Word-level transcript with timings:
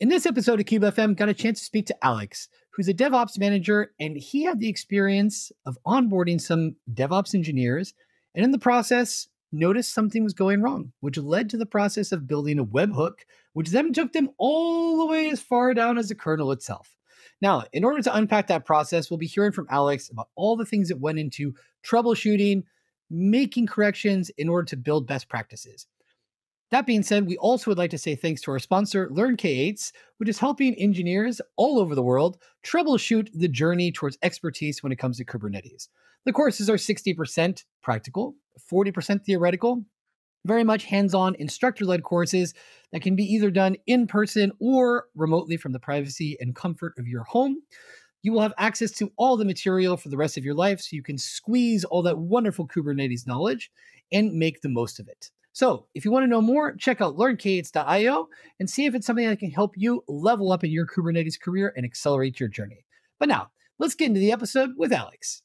In 0.00 0.10
this 0.10 0.26
episode 0.26 0.60
of 0.60 0.66
KubeFM, 0.66 1.16
got 1.16 1.28
a 1.28 1.34
chance 1.34 1.58
to 1.58 1.64
speak 1.64 1.86
to 1.86 2.04
Alex, 2.04 2.48
who's 2.70 2.86
a 2.86 2.94
DevOps 2.94 3.36
manager, 3.36 3.94
and 3.98 4.16
he 4.16 4.44
had 4.44 4.60
the 4.60 4.68
experience 4.68 5.50
of 5.66 5.76
onboarding 5.84 6.40
some 6.40 6.76
DevOps 6.94 7.34
engineers, 7.34 7.94
and 8.32 8.44
in 8.44 8.52
the 8.52 8.60
process, 8.60 9.26
noticed 9.50 9.92
something 9.92 10.22
was 10.22 10.34
going 10.34 10.62
wrong, 10.62 10.92
which 11.00 11.18
led 11.18 11.50
to 11.50 11.56
the 11.56 11.66
process 11.66 12.12
of 12.12 12.28
building 12.28 12.60
a 12.60 12.64
webhook, 12.64 13.14
which 13.54 13.70
then 13.70 13.92
took 13.92 14.12
them 14.12 14.30
all 14.38 14.98
the 14.98 15.06
way 15.06 15.30
as 15.30 15.40
far 15.40 15.74
down 15.74 15.98
as 15.98 16.10
the 16.10 16.14
kernel 16.14 16.52
itself. 16.52 16.96
Now, 17.40 17.64
in 17.72 17.82
order 17.82 18.00
to 18.00 18.14
unpack 18.14 18.46
that 18.46 18.64
process, 18.64 19.10
we'll 19.10 19.18
be 19.18 19.26
hearing 19.26 19.50
from 19.50 19.66
Alex 19.68 20.10
about 20.10 20.28
all 20.36 20.56
the 20.56 20.64
things 20.64 20.90
that 20.90 21.00
went 21.00 21.18
into 21.18 21.56
troubleshooting, 21.84 22.62
making 23.10 23.66
corrections 23.66 24.30
in 24.38 24.48
order 24.48 24.66
to 24.66 24.76
build 24.76 25.08
best 25.08 25.28
practices. 25.28 25.88
That 26.70 26.86
being 26.86 27.02
said, 27.02 27.26
we 27.26 27.38
also 27.38 27.70
would 27.70 27.78
like 27.78 27.90
to 27.90 27.98
say 27.98 28.14
thanks 28.14 28.42
to 28.42 28.50
our 28.50 28.58
sponsor, 28.58 29.08
LearnK8s, 29.08 29.92
which 30.18 30.28
is 30.28 30.38
helping 30.38 30.74
engineers 30.74 31.40
all 31.56 31.78
over 31.78 31.94
the 31.94 32.02
world 32.02 32.36
troubleshoot 32.64 33.30
the 33.32 33.48
journey 33.48 33.90
towards 33.90 34.18
expertise 34.22 34.82
when 34.82 34.92
it 34.92 34.98
comes 34.98 35.16
to 35.16 35.24
Kubernetes. 35.24 35.88
The 36.26 36.32
courses 36.32 36.68
are 36.68 36.76
60% 36.76 37.64
practical, 37.82 38.34
40% 38.70 39.24
theoretical, 39.24 39.84
very 40.44 40.64
much 40.64 40.84
hands 40.84 41.14
on 41.14 41.34
instructor 41.36 41.84
led 41.84 42.02
courses 42.02 42.54
that 42.92 43.02
can 43.02 43.16
be 43.16 43.24
either 43.24 43.50
done 43.50 43.76
in 43.86 44.06
person 44.06 44.52
or 44.60 45.06
remotely 45.14 45.56
from 45.56 45.72
the 45.72 45.80
privacy 45.80 46.36
and 46.40 46.54
comfort 46.54 46.94
of 46.98 47.06
your 47.06 47.24
home. 47.24 47.62
You 48.22 48.32
will 48.32 48.40
have 48.40 48.54
access 48.58 48.90
to 48.92 49.12
all 49.16 49.36
the 49.36 49.44
material 49.44 49.96
for 49.96 50.08
the 50.08 50.16
rest 50.16 50.36
of 50.36 50.44
your 50.44 50.54
life 50.54 50.80
so 50.80 50.96
you 50.96 51.02
can 51.02 51.18
squeeze 51.18 51.84
all 51.84 52.02
that 52.02 52.18
wonderful 52.18 52.66
Kubernetes 52.66 53.26
knowledge 53.26 53.70
and 54.12 54.32
make 54.32 54.60
the 54.60 54.68
most 54.68 54.98
of 55.00 55.08
it. 55.08 55.30
So, 55.52 55.86
if 55.94 56.04
you 56.04 56.10
want 56.10 56.24
to 56.24 56.28
know 56.28 56.40
more, 56.40 56.76
check 56.76 57.00
out 57.00 57.16
learnk8s.io 57.16 58.28
and 58.60 58.70
see 58.70 58.86
if 58.86 58.94
it's 58.94 59.06
something 59.06 59.26
that 59.26 59.38
can 59.38 59.50
help 59.50 59.72
you 59.76 60.04
level 60.06 60.52
up 60.52 60.62
in 60.62 60.70
your 60.70 60.86
Kubernetes 60.86 61.40
career 61.40 61.72
and 61.76 61.84
accelerate 61.84 62.38
your 62.38 62.48
journey. 62.48 62.84
But 63.18 63.28
now, 63.28 63.50
let's 63.78 63.94
get 63.94 64.06
into 64.06 64.20
the 64.20 64.32
episode 64.32 64.70
with 64.76 64.92
Alex. 64.92 65.42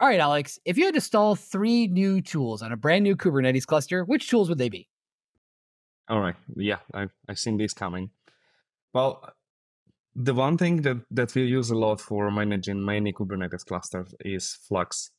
All 0.00 0.08
right, 0.08 0.20
Alex, 0.20 0.58
if 0.64 0.78
you 0.78 0.86
had 0.86 0.94
to 0.94 0.98
install 0.98 1.36
three 1.36 1.86
new 1.86 2.22
tools 2.22 2.62
on 2.62 2.72
a 2.72 2.76
brand 2.76 3.04
new 3.04 3.16
Kubernetes 3.16 3.66
cluster, 3.66 4.02
which 4.04 4.30
tools 4.30 4.48
would 4.48 4.56
they 4.56 4.70
be? 4.70 4.88
All 6.08 6.20
right. 6.20 6.36
Yeah, 6.56 6.78
I've, 6.94 7.12
I've 7.28 7.38
seen 7.38 7.58
this 7.58 7.74
coming. 7.74 8.10
Well, 8.94 9.22
the 10.16 10.34
one 10.34 10.58
thing 10.58 10.82
that, 10.82 11.02
that 11.10 11.34
we 11.34 11.42
use 11.42 11.70
a 11.70 11.76
lot 11.76 12.00
for 12.00 12.30
managing 12.30 12.84
many 12.84 13.12
Kubernetes 13.12 13.64
clusters 13.64 14.14
is 14.20 14.58
Flux. 14.66 15.10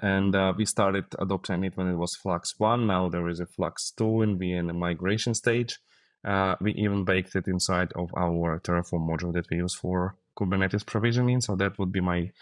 And 0.00 0.34
uh, 0.34 0.52
we 0.56 0.64
started 0.64 1.04
adopting 1.18 1.64
it 1.64 1.76
when 1.76 1.88
it 1.88 1.96
was 1.96 2.16
Flux 2.16 2.54
1. 2.58 2.86
Now 2.86 3.08
there 3.08 3.28
is 3.28 3.40
a 3.40 3.46
Flux 3.46 3.92
2 3.96 4.22
and 4.22 4.38
we're 4.38 4.58
in 4.58 4.66
the 4.66 4.72
migration 4.72 5.34
stage. 5.34 5.78
Uh, 6.24 6.56
we 6.60 6.72
even 6.72 7.04
baked 7.04 7.36
it 7.36 7.46
inside 7.46 7.92
of 7.94 8.10
our 8.16 8.58
Terraform 8.60 9.08
module 9.08 9.32
that 9.34 9.48
we 9.50 9.58
use 9.58 9.74
for 9.74 10.16
Kubernetes 10.38 10.84
provisioning. 10.84 11.40
So 11.40 11.54
that 11.56 11.78
would 11.78 11.92
be 11.92 12.00
my 12.00 12.32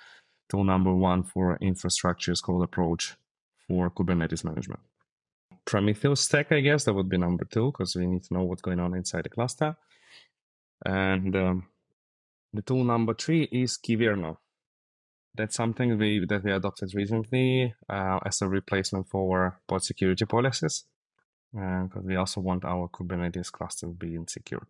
tool 0.49 0.65
number 0.65 0.95
one 0.95 1.25
for 1.25 1.59
infrastructure 1.61 2.33
as 2.33 2.41
code 2.41 2.63
approach 2.63 3.17
for 3.67 3.91
Kubernetes 3.91 4.45
management. 4.45 4.81
Prometheus 5.65 6.21
stack, 6.21 6.53
I 6.53 6.61
guess, 6.61 6.85
that 6.85 6.95
would 6.95 7.09
be 7.09 7.19
number 7.19 7.45
two 7.45 7.71
because 7.71 7.95
we 7.95 8.07
need 8.07 8.25
to 8.25 8.35
know 8.35 8.43
what's 8.43 8.63
going 8.63 8.81
on 8.81 8.95
inside 8.95 9.25
the 9.25 9.29
cluster. 9.29 9.77
And 10.85 11.37
um, 11.37 11.67
the 12.53 12.63
tool 12.63 12.85
number 12.85 13.15
three 13.15 13.45
is 13.45 13.79
Kyverno 13.79 14.39
that's 15.35 15.57
something 15.57 15.99
we 15.99 16.25
that 16.27 16.45
we 16.45 16.53
adopted 16.53 16.95
recently 16.95 17.75
uh, 17.89 18.19
as 18.25 18.43
a 18.43 18.49
replacement 18.49 19.09
for 19.09 19.59
pod 19.69 19.83
security 19.83 20.25
policies 20.25 20.85
because 21.53 21.91
uh, 21.97 22.01
we 22.05 22.17
also 22.17 22.41
want 22.41 22.65
our 22.65 22.89
kubernetes 22.89 23.53
cluster 23.53 23.87
to 23.87 23.93
be 23.93 24.15
insecure 24.15 24.67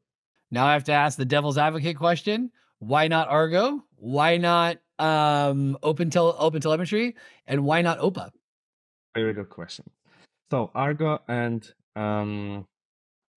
now 0.50 0.66
i 0.66 0.72
have 0.72 0.84
to 0.84 0.92
ask 0.92 1.16
the 1.16 1.24
devil's 1.24 1.58
advocate 1.58 1.96
question 1.96 2.50
why 2.82 3.06
not 3.06 3.28
argo? 3.28 3.84
Why 3.94 4.38
not 4.38 4.78
um, 4.98 5.78
open, 5.84 6.10
tel- 6.10 6.34
open 6.36 6.60
telemetry? 6.60 7.14
And 7.46 7.64
why 7.64 7.80
not 7.80 8.00
opa? 8.00 8.30
Very 9.14 9.32
good 9.34 9.50
question. 9.50 9.88
So 10.50 10.72
argo 10.74 11.20
and 11.28 11.64
um, 11.94 12.66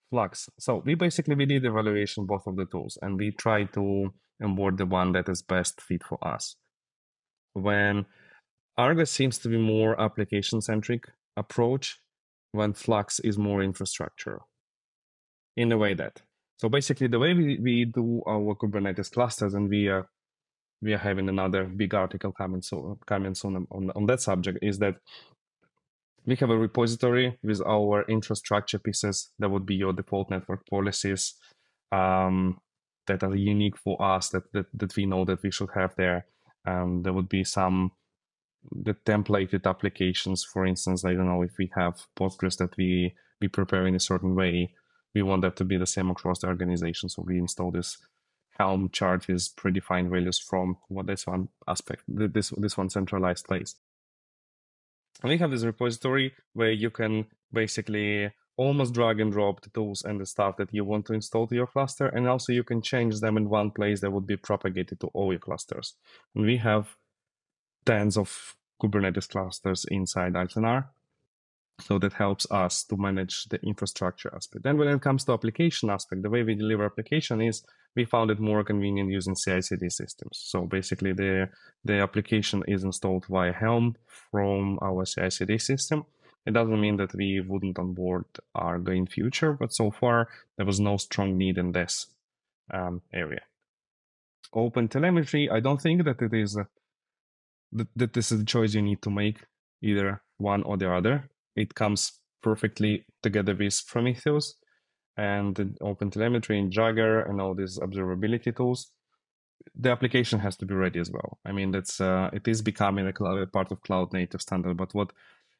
flux. 0.09 0.50
So 0.58 0.81
we 0.84 0.96
basically 0.96 1.35
we 1.35 1.46
did 1.46 1.64
evaluation 1.64 2.25
both 2.25 2.47
of 2.47 2.56
the 2.56 2.66
tools 2.66 2.97
and 3.03 3.19
we 3.19 3.31
try 3.31 3.66
to 3.66 4.12
onboard 4.41 4.80
the 4.80 4.88
one 4.88 5.12
that 5.12 5.30
is 5.30 5.44
best 5.44 5.80
fit 5.80 6.03
for 6.03 6.18
us 6.28 6.56
when 7.55 8.05
Argo 8.77 9.05
seems 9.05 9.38
to 9.39 9.49
be 9.49 9.57
more 9.57 9.99
application 9.99 10.61
centric 10.61 11.05
approach, 11.38 11.99
when 12.51 12.73
Flux 12.73 13.19
is 13.19 13.38
more 13.38 13.63
infrastructure. 13.63 14.41
In 15.57 15.71
a 15.71 15.77
way 15.77 15.93
that 15.93 16.21
so 16.57 16.69
basically 16.69 17.07
the 17.07 17.19
way 17.19 17.33
we, 17.33 17.59
we 17.59 17.85
do 17.85 18.21
our 18.27 18.55
Kubernetes 18.55 19.11
clusters, 19.11 19.53
and 19.53 19.69
we 19.69 19.88
are 19.88 20.07
we 20.81 20.93
are 20.93 20.97
having 20.99 21.29
another 21.29 21.63
big 21.63 21.93
article 21.93 22.31
coming 22.31 22.61
so 22.61 22.99
coming 23.05 23.35
soon 23.35 23.67
on, 23.72 23.91
on 23.95 24.05
that 24.07 24.22
subject, 24.22 24.59
is 24.61 24.79
that 24.79 24.95
we 26.25 26.35
have 26.35 26.49
a 26.49 26.57
repository 26.57 27.37
with 27.41 27.61
our 27.66 28.03
infrastructure 28.09 28.79
pieces 28.79 29.31
that 29.39 29.49
would 29.49 29.66
be 29.66 29.75
your 29.75 29.93
default 29.93 30.29
network 30.29 30.66
policies 30.67 31.35
um, 31.91 32.57
that 33.07 33.23
are 33.23 33.35
unique 33.35 33.77
for 33.77 34.01
us 34.01 34.29
that, 34.29 34.51
that 34.51 34.66
that 34.73 34.95
we 34.95 35.05
know 35.05 35.23
that 35.23 35.41
we 35.41 35.51
should 35.51 35.69
have 35.73 35.95
there 35.95 36.25
um, 36.66 37.03
there 37.03 37.14
would 37.14 37.30
be 37.30 37.44
some 37.44 37.92
the 38.72 38.94
templated 38.94 39.66
applications. 39.66 40.44
For 40.44 40.66
instance 40.66 41.06
i 41.06 41.14
don't 41.14 41.28
know 41.28 41.44
if 41.44 41.58
we 41.58 41.72
have 41.76 42.08
postgres 42.18 42.58
that 42.58 42.76
we 42.78 43.14
we 43.42 43.48
prepare 43.48 43.88
in 43.88 43.96
a 43.96 44.00
certain 44.00 44.36
way. 44.36 44.74
We 45.14 45.22
want 45.22 45.44
that 45.44 45.56
to 45.58 45.66
be 45.66 45.78
the 45.78 45.86
same 45.86 46.09
across 46.09 46.40
the 46.40 46.48
organization. 46.48 47.09
So 47.09 47.24
we 47.26 47.38
install 47.38 47.72
this 47.72 47.98
helm 48.58 48.90
chart 48.90 49.28
with 49.28 49.56
predefined 49.56 50.09
values 50.09 50.40
from 50.40 50.78
what 50.88 51.08
this 51.08 51.28
one 51.28 51.50
aspect 51.68 52.03
this 52.08 52.53
this 52.58 52.78
one 52.78 52.90
centralized 52.90 53.46
place. 53.46 53.76
And 55.22 55.30
we 55.30 55.38
have 55.38 55.52
this 55.52 55.64
repository 55.64 56.34
where 56.53 56.72
you 56.72 56.90
can 56.90 57.26
basically 57.52 58.32
almost 58.57 58.93
drag 58.93 59.19
and 59.19 59.31
drop 59.31 59.61
the 59.61 59.69
tools 59.69 60.03
and 60.03 60.19
the 60.19 60.25
stuff 60.25 60.57
that 60.57 60.73
you 60.73 60.85
want 60.85 61.05
to 61.05 61.13
install 61.13 61.47
to 61.47 61.55
your 61.55 61.67
cluster. 61.67 62.07
And 62.07 62.27
also 62.27 62.53
you 62.53 62.63
can 62.63 62.81
change 62.81 63.19
them 63.19 63.38
in 63.38 63.49
one 63.49 63.71
place 63.71 64.01
that 64.01 64.11
would 64.11 64.27
be 64.27 64.38
propagated 64.38 64.99
to 65.01 65.07
all 65.07 65.31
your 65.31 65.39
clusters. 65.39 65.95
And 66.35 66.45
we 66.45 66.57
have 66.57 66.95
tens 67.85 68.17
of 68.17 68.55
Kubernetes 68.81 69.29
clusters 69.29 69.85
inside 69.85 70.33
Altenar. 70.33 70.85
So 71.81 71.99
that 71.99 72.13
helps 72.13 72.49
us 72.51 72.85
to 72.85 72.95
manage 72.95 73.45
the 73.45 73.59
infrastructure 73.61 74.33
aspect. 74.33 74.63
Then 74.63 74.77
when 74.77 74.87
it 74.87 75.01
comes 75.01 75.25
to 75.25 75.33
application 75.33 75.89
aspect, 75.89 76.22
the 76.22 76.29
way 76.29 76.41
we 76.41 76.55
deliver 76.55 76.85
application 76.85 77.41
is 77.41 77.66
we 77.97 78.05
found 78.05 78.31
it 78.31 78.39
more 78.39 78.63
convenient 78.63 79.11
using 79.11 79.35
CI/CD 79.35 79.89
systems. 79.89 80.39
So 80.41 80.66
basically 80.66 81.11
the, 81.11 81.49
the 81.83 81.95
application 81.95 82.63
is 82.67 82.85
installed 82.85 83.25
via 83.25 83.51
Helm 83.51 83.97
from 84.07 84.79
our 84.81 85.03
CI/CD 85.05 85.57
system 85.57 86.05
it 86.45 86.53
doesn't 86.53 86.79
mean 86.79 86.97
that 86.97 87.13
we 87.16 87.39
wouldn't 87.39 87.79
onboard 87.79 88.25
Argo 88.53 88.91
in 88.91 89.07
future, 89.07 89.53
but 89.53 89.73
so 89.73 89.91
far 89.91 90.29
there 90.57 90.66
was 90.66 90.79
no 90.79 90.97
strong 90.97 91.38
need 91.38 91.57
in 91.57 91.72
this 91.72 92.07
um, 92.73 93.01
area. 93.13 93.41
Open 94.53 94.88
telemetry, 94.88 95.50
I 95.50 95.59
don't 95.59 95.81
think 95.81 96.03
that 96.05 96.22
it 96.22 96.34
is 96.34 96.55
a, 96.55 96.67
that, 97.72 97.88
that 97.95 98.13
this 98.13 98.31
is 98.31 98.41
a 98.41 98.45
choice 98.45 98.73
you 98.73 98.81
need 98.81 99.01
to 99.01 99.09
make, 99.09 99.39
either 99.81 100.22
one 100.38 100.63
or 100.63 100.78
the 100.78 100.91
other. 100.91 101.29
It 101.55 101.73
comes 101.73 102.19
perfectly 102.44 103.05
together 103.23 103.55
with 103.55 103.81
Prometheus 103.88 104.55
and 105.17 105.78
open 105.81 106.11
telemetry 106.11 106.59
and 106.59 106.72
Jaeger 106.72 107.22
and 107.22 107.41
all 107.41 107.55
these 107.55 107.79
observability 107.79 108.55
tools. 108.55 108.91
The 109.73 109.89
application 109.89 110.39
has 110.39 110.55
to 110.57 110.66
be 110.66 110.75
ready 110.75 111.00
as 111.00 111.09
well. 111.09 111.39
I 111.44 111.51
mean, 111.51 111.72
that's 111.72 112.00
uh, 112.00 112.29
it 112.34 112.47
is 112.47 112.61
becoming 112.61 113.07
a, 113.07 113.13
cloud, 113.13 113.39
a 113.39 113.47
part 113.47 113.72
of 113.72 113.81
cloud 113.81 114.13
native 114.13 114.41
standard. 114.41 114.78
But 114.78 114.94
what 114.94 115.11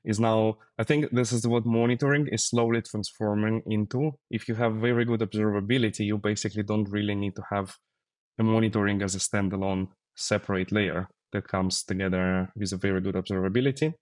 is 0.06 0.20
now 0.20 0.58
i 0.80 0.84
think 0.84 1.10
this 1.12 1.32
is 1.32 1.48
what 1.48 1.66
monitoring 1.66 2.28
is 2.28 2.48
slowly 2.48 2.82
transforming 2.82 3.62
into. 3.66 4.12
If 4.30 4.48
you 4.48 4.56
have 4.56 4.76
very 4.76 5.06
good 5.06 5.22
observability 5.22 6.06
you 6.06 6.18
basically 6.18 6.64
don't 6.64 6.90
really 6.90 7.16
need 7.16 7.36
to 7.36 7.44
have 7.50 7.76
a 8.40 8.44
monitoring 8.44 9.02
as 9.02 9.16
a 9.16 9.20
standalone 9.20 9.88
separate 10.16 10.72
layer 10.72 11.10
that 11.32 11.48
comes 11.48 11.84
together 11.84 12.50
with 12.56 12.72
a 12.74 12.78
very 12.78 13.02
good 13.02 13.16
observability. 13.16 13.94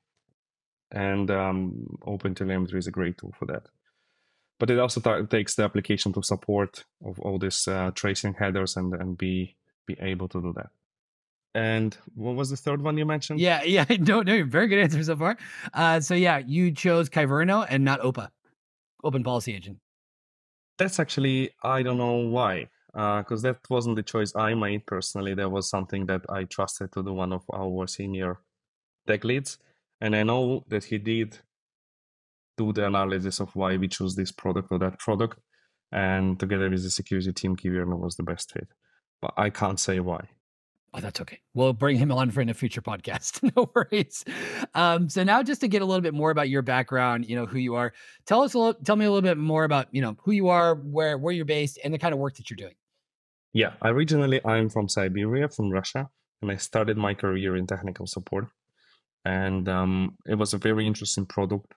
And 0.91 1.31
um, 1.31 1.97
OpenTelemetry 2.05 2.75
is 2.75 2.87
a 2.87 2.91
great 2.91 3.17
tool 3.17 3.33
for 3.37 3.45
that. 3.47 3.63
But 4.59 4.69
it 4.69 4.79
also 4.79 5.01
t- 5.01 5.27
takes 5.27 5.55
the 5.55 5.63
application 5.63 6.13
to 6.13 6.21
support 6.21 6.83
of 7.03 7.19
all 7.19 7.39
these 7.39 7.67
uh, 7.67 7.91
tracing 7.95 8.35
headers 8.35 8.77
and, 8.77 8.93
and 8.93 9.17
be 9.17 9.55
be 9.85 9.97
able 9.99 10.29
to 10.29 10.41
do 10.41 10.53
that 10.55 10.69
and 11.55 11.95
what 12.15 12.35
was 12.35 12.49
the 12.49 12.57
third 12.57 12.81
one 12.81 12.97
you 12.97 13.05
mentioned? 13.05 13.39
Yeah, 13.39 13.63
yeah, 13.65 13.85
no, 13.99 14.21
no, 14.21 14.43
very 14.43 14.67
good 14.67 14.79
answer 14.79 15.03
so 15.03 15.15
far. 15.15 15.37
Uh, 15.73 15.99
so 15.99 16.15
yeah, 16.15 16.39
you 16.39 16.71
chose 16.71 17.09
Kyverno 17.09 17.65
and 17.69 17.83
not 17.83 18.01
OPA, 18.01 18.29
Open 19.03 19.23
Policy 19.23 19.55
Agent. 19.55 19.77
That's 20.77 20.99
actually 20.99 21.51
I 21.63 21.83
don't 21.83 21.97
know 21.97 22.15
why, 22.15 22.69
because 22.87 23.45
uh, 23.45 23.53
that 23.53 23.59
wasn't 23.69 23.95
the 23.95 24.03
choice 24.03 24.35
I 24.35 24.55
made 24.55 24.85
personally. 24.85 25.35
That 25.35 25.49
was 25.49 25.69
something 25.69 26.07
that 26.07 26.21
I 26.29 26.45
trusted 26.45 26.91
to 26.93 27.03
the 27.03 27.13
one 27.13 27.31
of 27.31 27.43
our 27.53 27.87
senior 27.87 28.39
tech 29.07 29.23
leads, 29.23 29.59
and 30.01 30.15
I 30.15 30.23
know 30.23 30.63
that 30.69 30.85
he 30.85 30.97
did 30.97 31.37
do 32.57 32.73
the 32.73 32.85
analysis 32.85 33.39
of 33.39 33.55
why 33.55 33.77
we 33.77 33.87
choose 33.87 34.15
this 34.15 34.31
product 34.31 34.69
or 34.71 34.79
that 34.79 34.99
product. 34.99 35.39
And 35.91 36.39
together 36.39 36.69
with 36.69 36.83
the 36.83 36.89
security 36.89 37.31
team, 37.33 37.55
Kyverno 37.55 37.99
was 37.99 38.15
the 38.15 38.23
best 38.23 38.51
fit. 38.51 38.67
But 39.21 39.33
I 39.37 39.49
can't 39.49 39.79
say 39.79 39.99
why. 39.99 40.27
Oh, 40.95 40.99
that's 40.99 41.19
okay. 41.21 41.39
We'll 41.55 41.73
bring 41.73 41.97
him 41.97 42.11
on 42.11 42.29
for 42.29 42.41
in 42.41 42.49
a 42.49 42.53
future 42.53 42.81
podcast. 42.81 43.41
no 43.55 43.71
worries. 43.73 44.23
Um, 44.75 45.09
so 45.09 45.23
now, 45.23 45.41
just 45.41 45.61
to 45.61 45.67
get 45.67 45.81
a 45.81 45.85
little 45.85 46.01
bit 46.01 46.13
more 46.13 46.29
about 46.29 46.49
your 46.49 46.61
background, 46.61 47.27
you 47.27 47.35
know 47.35 47.47
who 47.47 47.57
you 47.57 47.75
are. 47.75 47.93
Tell 48.25 48.43
us 48.43 48.53
a 48.53 48.59
little. 48.59 48.73
Tell 48.75 48.95
me 48.95 49.05
a 49.05 49.09
little 49.09 49.27
bit 49.27 49.37
more 49.37 49.63
about 49.63 49.87
you 49.91 50.01
know 50.01 50.15
who 50.23 50.31
you 50.31 50.49
are, 50.49 50.75
where 50.75 51.17
where 51.17 51.33
you're 51.33 51.45
based, 51.45 51.79
and 51.83 51.93
the 51.93 51.97
kind 51.97 52.13
of 52.13 52.19
work 52.19 52.35
that 52.35 52.49
you're 52.49 52.57
doing. 52.57 52.75
Yeah, 53.53 53.73
originally 53.83 54.39
I'm 54.45 54.69
from 54.69 54.87
Siberia, 54.87 55.47
from 55.47 55.69
Russia, 55.69 56.09
and 56.41 56.51
I 56.51 56.57
started 56.57 56.97
my 56.97 57.13
career 57.13 57.55
in 57.55 57.67
technical 57.67 58.07
support. 58.07 58.47
And 59.25 59.69
um, 59.69 60.17
it 60.25 60.35
was 60.35 60.53
a 60.53 60.57
very 60.57 60.85
interesting 60.85 61.25
product 61.25 61.73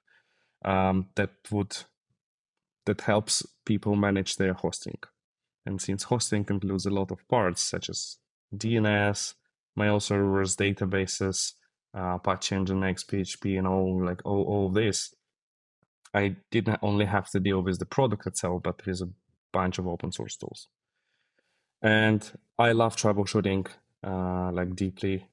um, 0.65 1.07
that 1.15 1.31
would 1.51 1.77
that 2.87 3.03
helps 3.03 3.45
people 3.65 3.97
manage 3.97 4.37
their 4.37 4.55
hosting. 4.55 4.99
And 5.65 5.81
since 5.81 6.05
hosting 6.05 6.47
includes 6.49 6.87
a 6.87 6.91
lot 6.91 7.11
of 7.11 7.27
parts 7.29 7.61
such 7.61 7.91
as 7.91 8.19
DNS, 8.55 9.35
mail 9.77 10.01
servers, 10.01 10.57
databases, 10.57 11.53
uh, 11.97 12.15
Apache 12.17 12.57
Nginx, 12.57 13.07
PHP, 13.07 13.59
and 13.59 13.67
all 13.67 14.05
like 14.05 14.21
all, 14.25 14.45
all 14.45 14.69
this. 14.69 15.15
I 16.15 16.37
didn't 16.51 16.79
only 16.83 17.07
have 17.07 17.29
to 17.31 17.41
deal 17.41 17.61
with 17.63 17.79
the 17.79 17.87
product 17.87 18.27
itself, 18.27 18.63
but 18.63 18.85
with 18.87 19.01
a 19.03 19.11
bunch 19.53 19.79
of 19.79 19.87
open 19.87 20.13
source 20.13 20.37
tools. 20.37 20.69
And 21.83 22.31
I 22.59 22.73
love 22.73 22.97
troubleshooting 22.97 23.67
uh, 24.03 24.51
like 24.53 24.75
deeply. 24.75 25.27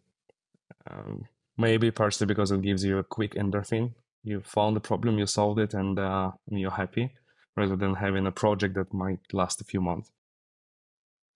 Um, 0.89 1.25
maybe 1.57 1.91
partially 1.91 2.27
because 2.27 2.51
it 2.51 2.61
gives 2.61 2.83
you 2.83 2.97
a 2.97 3.03
quick 3.03 3.35
endorphin. 3.35 3.93
You 4.23 4.41
found 4.41 4.75
the 4.75 4.81
problem, 4.81 5.19
you 5.19 5.25
solved 5.25 5.59
it, 5.59 5.73
and 5.73 5.99
uh, 5.99 6.31
you're 6.49 6.71
happy, 6.71 7.13
rather 7.55 7.75
than 7.75 7.95
having 7.95 8.25
a 8.25 8.31
project 8.31 8.75
that 8.75 8.93
might 8.93 9.19
last 9.31 9.61
a 9.61 9.65
few 9.65 9.81
months. 9.81 10.11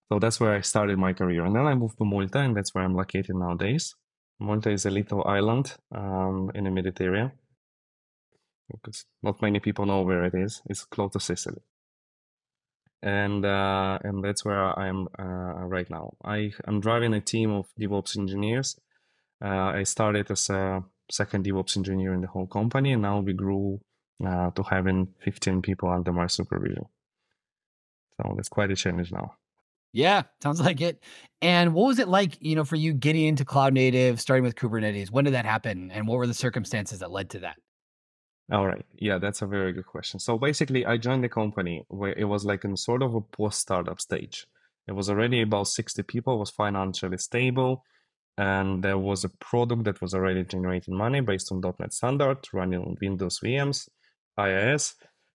So 0.10 0.20
that's 0.20 0.40
where 0.40 0.54
I 0.54 0.62
started 0.62 0.98
my 0.98 1.14
career. 1.14 1.46
And 1.46 1.56
then 1.56 1.66
I 1.66 1.76
moved 1.76 1.98
to 1.98 2.06
Malta, 2.06 2.40
and 2.40 2.56
that's 2.56 2.74
where 2.74 2.84
I'm 2.84 2.96
located 2.96 3.36
nowadays. 3.36 3.96
Malta 4.40 4.70
is 4.72 4.86
a 4.86 4.90
little 4.90 5.26
island 5.26 5.76
um, 5.94 6.52
in 6.56 6.64
the 6.64 6.72
Mediterranean. 6.72 7.32
Because 8.72 9.06
not 9.24 9.42
many 9.42 9.60
people 9.60 9.86
know 9.86 10.02
where 10.02 10.26
it 10.26 10.34
is. 10.34 10.62
It's 10.66 10.86
close 10.86 11.12
to 11.14 11.20
Sicily. 11.20 11.62
And 13.02 13.46
uh, 13.46 14.00
and 14.04 14.24
that's 14.24 14.44
where 14.44 14.78
I 14.78 14.88
am 14.88 15.08
uh, 15.20 15.66
right 15.66 15.90
now. 15.90 16.14
I 16.24 16.52
am 16.68 16.80
driving 16.82 17.14
a 17.14 17.22
team 17.22 17.52
of 17.52 17.68
DevOps 17.80 18.18
engineers. 18.18 18.78
Uh, 19.44 19.72
I 19.76 19.84
started 19.84 20.32
as 20.32 20.50
a 20.50 20.84
second 21.12 21.46
DevOps 21.46 21.78
engineer 21.78 22.14
in 22.14 22.22
the 22.22 22.28
whole 22.28 22.48
company, 22.48 22.94
and 22.94 23.04
now 23.04 23.20
we 23.20 23.34
grew 23.34 23.80
uh, 24.26 24.50
to 24.52 24.64
having 24.64 25.14
15 25.24 25.62
people 25.62 25.90
under 25.90 26.12
my 26.12 26.28
supervision. 26.28 26.86
So 28.18 28.34
that's 28.36 28.50
quite 28.50 28.72
a 28.72 28.76
challenge 28.76 29.12
now. 29.12 29.36
Yeah, 29.98 30.24
sounds 30.44 30.62
like 30.62 30.80
it. 30.80 31.04
And 31.42 31.74
what 31.74 31.88
was 31.88 31.98
it 31.98 32.08
like, 32.08 32.38
you 32.40 32.56
know, 32.56 32.64
for 32.64 32.76
you 32.76 32.94
getting 32.94 33.26
into 33.26 33.44
cloud 33.44 33.74
native, 33.74 34.22
starting 34.22 34.44
with 34.44 34.54
Kubernetes? 34.54 35.10
When 35.10 35.26
did 35.26 35.34
that 35.34 35.46
happen? 35.46 35.90
And 35.90 36.08
what 36.08 36.20
were 36.20 36.28
the 36.28 36.36
circumstances 36.36 37.00
that 37.00 37.10
led 37.10 37.32
to 37.32 37.40
that? 37.40 37.56
All 38.52 38.68
right. 38.68 38.86
Yeah, 39.00 39.18
that's 39.18 39.42
a 39.42 39.48
very 39.48 39.74
good 39.74 39.88
question. 39.88 40.20
So 40.20 40.38
basically, 40.38 40.86
I 40.86 40.98
joined 40.98 41.24
the 41.24 41.30
company 41.30 41.84
where 41.88 42.14
it 42.14 42.26
was 42.26 42.46
like 42.46 42.64
in 42.64 42.78
sort 42.78 43.02
of 43.02 43.16
a 43.16 43.22
post 43.22 43.60
startup 43.60 44.00
stage. 44.00 44.46
It 44.88 44.92
was 44.92 45.10
already 45.10 45.42
about 45.42 45.68
60 45.68 46.04
people, 46.04 46.38
was 46.38 46.52
financially 46.52 47.18
stable, 47.18 47.84
and 48.38 48.84
there 48.84 49.00
was 49.00 49.24
a 49.24 49.30
product 49.30 49.86
that 49.86 50.00
was 50.00 50.14
already 50.14 50.44
generating 50.44 50.96
money 50.96 51.22
based 51.22 51.52
on 51.52 51.60
.NET 51.80 51.92
Standard, 51.92 52.38
running 52.54 52.82
on 52.82 52.98
Windows 53.02 53.40
VMs, 53.44 53.90
IIS, 54.40 54.94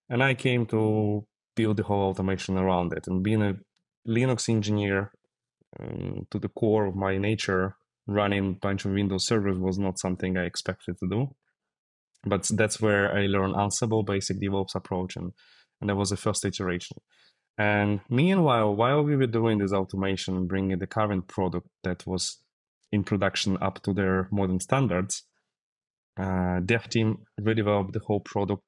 and 0.09 0.23
I 0.23 0.35
came 0.35 0.67
to 0.67 1.27
build 1.57 1.79
the 1.79 1.83
whole 1.83 2.11
automation 2.11 2.57
around 2.57 2.93
it. 2.93 3.09
And 3.09 3.25
being 3.25 3.43
a 3.43 3.57
Linux 4.07 4.49
engineer 4.49 5.13
um, 5.79 6.27
to 6.31 6.39
the 6.39 6.49
core 6.49 6.87
of 6.87 6.97
my 6.97 7.19
nature, 7.19 7.77
running 8.07 8.49
a 8.49 8.59
bunch 8.59 8.85
of 8.85 8.93
Windows 8.93 9.27
servers 9.27 9.59
was 9.59 9.79
not 9.79 9.99
something 9.99 10.37
I 10.37 10.45
expected 10.45 10.99
to 10.99 11.09
do. 11.09 11.35
But 12.25 12.49
that's 12.53 12.81
where 12.81 13.15
I 13.15 13.27
learned 13.27 13.55
Ansible, 13.55 14.05
basic 14.07 14.41
DevOps 14.41 14.75
approach, 14.75 15.17
and, 15.17 15.33
and 15.81 15.91
that 15.91 15.97
was 15.97 16.11
the 16.11 16.17
first 16.17 16.45
iteration. 16.45 16.99
And 17.59 18.01
meanwhile, 18.09 18.75
while 18.75 19.03
we 19.03 19.17
were 19.17 19.27
doing 19.27 19.59
this 19.59 19.73
automation, 19.73 20.47
bringing 20.47 20.79
the 20.79 20.87
current 20.87 21.27
product 21.29 21.69
that 21.83 22.07
was 22.07 22.39
in 22.91 23.05
production 23.05 23.59
up 23.61 23.83
to 23.83 23.93
their 23.93 24.29
modern 24.31 24.61
standards, 24.61 25.25
uh, 26.17 26.61
dev 26.61 26.89
team 26.89 27.25
redeveloped 27.41 27.93
the 27.93 28.01
whole 28.01 28.21
product 28.21 28.63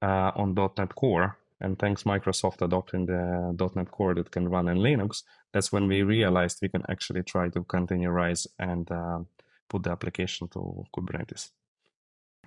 uh, 0.00 0.30
on 0.36 0.54
.NET 0.54 0.94
Core 0.94 1.38
and 1.62 1.78
thanks 1.78 2.02
Microsoft 2.02 2.60
adopting 2.60 3.06
the 3.06 3.70
.NET 3.74 3.90
Core 3.90 4.14
that 4.14 4.30
can 4.30 4.48
run 4.48 4.68
in 4.68 4.78
Linux, 4.78 5.22
that's 5.52 5.72
when 5.72 5.86
we 5.86 6.02
realized 6.02 6.58
we 6.60 6.68
can 6.68 6.82
actually 6.88 7.22
try 7.22 7.48
to 7.48 7.60
containerize 7.62 8.46
and 8.58 8.90
uh, 8.90 9.20
put 9.68 9.84
the 9.84 9.90
application 9.90 10.48
to 10.48 10.84
Kubernetes. 10.94 11.50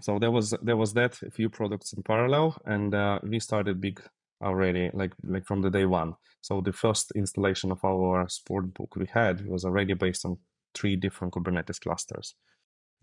So 0.01 0.19
there 0.19 0.31
was 0.31 0.53
there 0.61 0.75
was 0.75 0.93
that 0.93 1.21
a 1.23 1.31
few 1.31 1.49
products 1.49 1.93
in 1.93 2.03
parallel, 2.03 2.57
and 2.65 2.93
uh, 2.93 3.19
we 3.23 3.39
started 3.39 3.79
big 3.79 4.01
already, 4.43 4.91
like 4.93 5.13
like 5.23 5.45
from 5.45 5.61
the 5.61 5.69
day 5.69 5.85
one. 5.85 6.15
So 6.41 6.59
the 6.59 6.73
first 6.73 7.13
installation 7.15 7.71
of 7.71 7.83
our 7.85 8.27
sport 8.27 8.73
book 8.73 8.97
we 8.97 9.07
had 9.07 9.47
was 9.47 9.63
already 9.63 9.93
based 9.93 10.25
on 10.25 10.37
three 10.73 10.97
different 10.97 11.33
Kubernetes 11.33 11.79
clusters. 11.79 12.35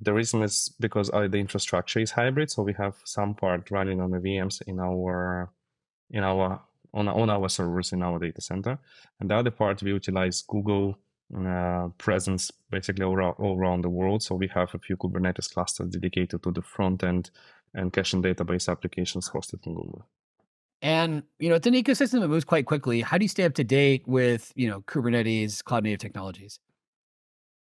The 0.00 0.12
reason 0.12 0.42
is 0.42 0.74
because 0.78 1.10
uh, 1.10 1.28
the 1.28 1.38
infrastructure 1.38 2.00
is 2.00 2.10
hybrid, 2.10 2.50
so 2.50 2.62
we 2.62 2.74
have 2.74 2.96
some 3.04 3.34
part 3.34 3.70
running 3.70 4.02
on 4.02 4.10
the 4.10 4.18
VMs 4.18 4.60
in 4.66 4.78
our 4.78 5.50
in 6.12 6.22
our 6.22 6.60
on, 6.94 7.08
on 7.08 7.30
our 7.30 7.48
servers 7.48 7.92
in 7.92 8.02
our 8.02 8.18
data 8.18 8.40
center. 8.40 8.78
And 9.18 9.30
the 9.30 9.36
other 9.36 9.50
part, 9.50 9.82
we 9.82 9.90
utilize 9.90 10.42
Google 10.42 10.98
uh, 11.34 11.88
presence 11.98 12.50
basically 12.70 13.04
all, 13.04 13.18
all 13.18 13.58
around 13.58 13.82
the 13.82 13.88
world. 13.88 14.22
So 14.22 14.34
we 14.34 14.48
have 14.48 14.74
a 14.74 14.78
few 14.78 14.96
Kubernetes 14.96 15.52
clusters 15.52 15.88
dedicated 15.88 16.42
to 16.42 16.50
the 16.50 16.62
front 16.62 17.02
end 17.02 17.30
and 17.74 17.92
cache 17.92 18.12
and 18.12 18.22
database 18.22 18.68
applications 18.68 19.30
hosted 19.30 19.66
in 19.66 19.74
Google. 19.74 20.06
And 20.82 21.22
you 21.38 21.48
know, 21.48 21.54
it's 21.54 21.66
an 21.66 21.74
ecosystem 21.74 22.20
that 22.20 22.28
moves 22.28 22.44
quite 22.44 22.66
quickly. 22.66 23.00
How 23.00 23.16
do 23.16 23.24
you 23.24 23.28
stay 23.28 23.44
up 23.44 23.54
to 23.54 23.64
date 23.64 24.02
with 24.06 24.52
you 24.56 24.68
know 24.68 24.80
Kubernetes, 24.82 25.62
cloud 25.62 25.84
native 25.84 26.00
technologies? 26.00 26.58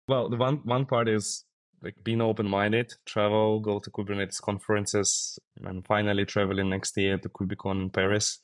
Well, 0.07 0.29
the 0.29 0.37
one 0.37 0.57
one 0.63 0.85
part 0.85 1.09
is 1.09 1.43
like 1.81 1.95
being 2.03 2.21
open-minded, 2.21 2.93
travel, 3.05 3.59
go 3.59 3.79
to 3.79 3.89
Kubernetes 3.89 4.41
conferences, 4.41 5.39
and 5.63 5.85
finally 5.85 6.25
traveling 6.25 6.69
next 6.69 6.97
year 6.97 7.17
to 7.17 7.29
KubeCon 7.29 7.83
in 7.83 7.89
Paris. 7.89 8.39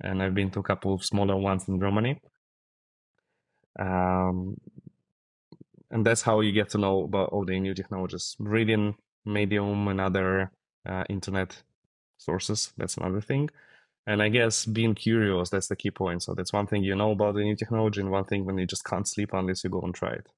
And 0.00 0.22
I've 0.22 0.34
been 0.34 0.50
to 0.50 0.60
a 0.60 0.62
couple 0.62 0.94
of 0.94 1.04
smaller 1.04 1.36
ones 1.36 1.66
in 1.68 1.80
Germany. 1.80 2.20
Um, 3.78 4.56
and 5.90 6.04
that's 6.04 6.22
how 6.22 6.40
you 6.40 6.52
get 6.52 6.70
to 6.70 6.78
know 6.78 7.04
about 7.04 7.30
all 7.30 7.44
the 7.44 7.58
new 7.58 7.74
technologies. 7.74 8.36
Reading 8.38 8.94
Medium 9.24 9.88
and 9.88 10.00
other 10.00 10.52
uh, 10.88 11.04
internet 11.08 11.62
sources, 12.18 12.72
that's 12.76 12.96
another 12.96 13.20
thing. 13.20 13.50
And 14.06 14.22
I 14.22 14.28
guess 14.28 14.64
being 14.64 14.94
curious, 14.94 15.50
that's 15.50 15.68
the 15.68 15.76
key 15.76 15.90
point. 15.90 16.22
So 16.22 16.34
that's 16.34 16.52
one 16.52 16.66
thing 16.66 16.84
you 16.84 16.94
know 16.94 17.10
about 17.10 17.34
the 17.34 17.42
new 17.42 17.56
technology, 17.56 18.00
and 18.00 18.10
one 18.10 18.24
thing 18.24 18.44
when 18.44 18.58
you 18.58 18.66
just 18.66 18.84
can't 18.84 19.08
sleep 19.08 19.30
unless 19.32 19.64
you 19.64 19.70
go 19.70 19.80
and 19.80 19.94
try 19.94 20.10
it 20.10 20.28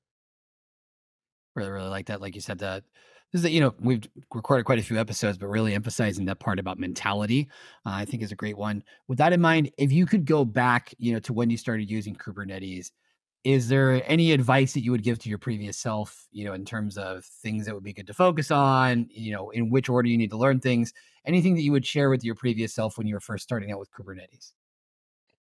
really 1.54 1.70
really 1.70 1.88
like 1.88 2.06
that 2.06 2.20
like 2.20 2.34
you 2.34 2.40
said 2.40 2.58
that 2.58 2.84
this 3.32 3.44
is 3.44 3.50
you 3.50 3.60
know 3.60 3.74
we've 3.80 4.08
recorded 4.34 4.64
quite 4.64 4.78
a 4.78 4.82
few 4.82 4.98
episodes 4.98 5.38
but 5.38 5.48
really 5.48 5.74
emphasizing 5.74 6.24
that 6.24 6.40
part 6.40 6.58
about 6.58 6.78
mentality 6.78 7.48
uh, 7.86 7.90
i 7.90 8.04
think 8.04 8.22
is 8.22 8.32
a 8.32 8.36
great 8.36 8.56
one. 8.56 8.82
With 9.06 9.18
that 9.18 9.32
in 9.32 9.40
mind 9.40 9.70
if 9.78 9.92
you 9.92 10.06
could 10.06 10.24
go 10.24 10.44
back 10.44 10.94
you 10.98 11.12
know 11.12 11.20
to 11.20 11.32
when 11.32 11.50
you 11.50 11.56
started 11.56 11.90
using 11.90 12.14
kubernetes 12.14 12.90
is 13.44 13.68
there 13.68 14.02
any 14.10 14.32
advice 14.32 14.72
that 14.72 14.82
you 14.82 14.90
would 14.90 15.02
give 15.02 15.18
to 15.20 15.28
your 15.28 15.38
previous 15.38 15.76
self 15.76 16.26
you 16.32 16.44
know 16.44 16.54
in 16.54 16.64
terms 16.64 16.98
of 16.98 17.24
things 17.24 17.66
that 17.66 17.74
would 17.74 17.84
be 17.84 17.92
good 17.92 18.06
to 18.06 18.14
focus 18.14 18.50
on 18.50 19.06
you 19.10 19.32
know 19.32 19.50
in 19.50 19.70
which 19.70 19.88
order 19.88 20.08
you 20.08 20.18
need 20.18 20.30
to 20.30 20.36
learn 20.36 20.60
things 20.60 20.92
anything 21.24 21.54
that 21.54 21.62
you 21.62 21.72
would 21.72 21.86
share 21.86 22.10
with 22.10 22.24
your 22.24 22.34
previous 22.34 22.74
self 22.74 22.98
when 22.98 23.06
you 23.06 23.14
were 23.14 23.20
first 23.20 23.44
starting 23.44 23.70
out 23.70 23.78
with 23.78 23.92
kubernetes? 23.92 24.52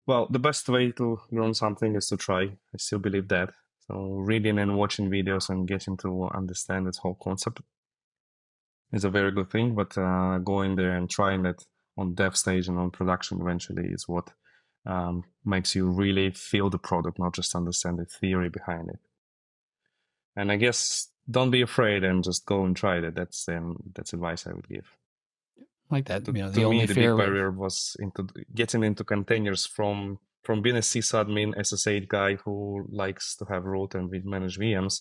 Well 0.06 0.26
the 0.30 0.38
best 0.38 0.68
way 0.68 0.92
to 0.92 1.20
learn 1.30 1.54
something 1.54 1.94
is 1.94 2.08
to 2.08 2.16
try. 2.16 2.42
I 2.42 2.76
still 2.76 2.98
believe 2.98 3.28
that 3.28 3.50
so 3.86 3.94
reading 4.12 4.58
and 4.58 4.76
watching 4.76 5.10
videos 5.10 5.50
and 5.50 5.68
getting 5.68 5.96
to 5.98 6.28
understand 6.34 6.86
this 6.86 6.98
whole 6.98 7.18
concept 7.22 7.60
is 8.92 9.04
a 9.04 9.10
very 9.10 9.30
good 9.30 9.50
thing. 9.50 9.74
But 9.74 9.96
uh, 9.98 10.38
going 10.38 10.76
there 10.76 10.96
and 10.96 11.10
trying 11.10 11.44
it 11.44 11.62
on 11.96 12.14
dev 12.14 12.36
stage 12.36 12.68
and 12.68 12.78
on 12.78 12.90
production 12.90 13.40
eventually 13.40 13.88
is 13.88 14.08
what 14.08 14.30
um, 14.86 15.24
makes 15.44 15.74
you 15.74 15.88
really 15.88 16.30
feel 16.30 16.70
the 16.70 16.78
product, 16.78 17.18
not 17.18 17.34
just 17.34 17.54
understand 17.54 17.98
the 17.98 18.04
theory 18.04 18.48
behind 18.48 18.88
it. 18.88 19.00
And 20.36 20.50
I 20.50 20.56
guess 20.56 21.08
don't 21.30 21.50
be 21.50 21.62
afraid 21.62 22.04
and 22.04 22.24
just 22.24 22.44
go 22.46 22.64
and 22.64 22.76
try 22.76 22.98
it. 22.98 23.14
That's 23.14 23.48
um, 23.48 23.76
that's 23.94 24.12
advice 24.12 24.46
I 24.46 24.52
would 24.52 24.68
give. 24.68 24.86
Like 25.90 26.06
that, 26.06 26.24
to, 26.24 26.32
you 26.32 26.42
know, 26.42 26.50
to 26.50 26.70
me, 26.70 26.86
the 26.86 26.94
big 26.94 27.16
barrier 27.16 27.50
was 27.50 27.96
into 27.98 28.26
getting 28.54 28.82
into 28.82 29.04
containers 29.04 29.66
from 29.66 30.18
from 30.44 30.62
being 30.62 30.76
a 30.76 30.80
sysadmin, 30.80 31.54
SSH 31.62 32.06
guy 32.08 32.36
who 32.36 32.86
likes 32.90 33.36
to 33.36 33.44
have 33.46 33.64
root 33.64 33.94
and 33.94 34.10
manage 34.24 34.58
VMs, 34.58 35.00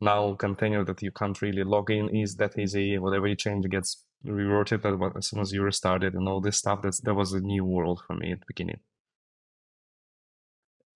now 0.00 0.34
container 0.34 0.84
that 0.84 1.02
you 1.02 1.10
can't 1.10 1.40
really 1.40 1.64
log 1.64 1.90
in 1.90 2.08
is 2.14 2.36
that 2.36 2.58
easy. 2.58 2.98
Whatever 2.98 3.26
you 3.26 3.36
change 3.36 3.68
gets 3.68 4.04
reverted 4.24 4.84
it 4.84 5.12
as 5.16 5.28
soon 5.28 5.40
as 5.40 5.52
you 5.52 5.62
restarted 5.62 6.14
and 6.14 6.28
all 6.28 6.40
this 6.40 6.58
stuff. 6.58 6.82
That's 6.82 7.00
that 7.00 7.14
was 7.14 7.32
a 7.32 7.40
new 7.40 7.64
world 7.64 8.02
for 8.06 8.14
me 8.14 8.32
at 8.32 8.40
the 8.40 8.46
beginning. 8.46 8.80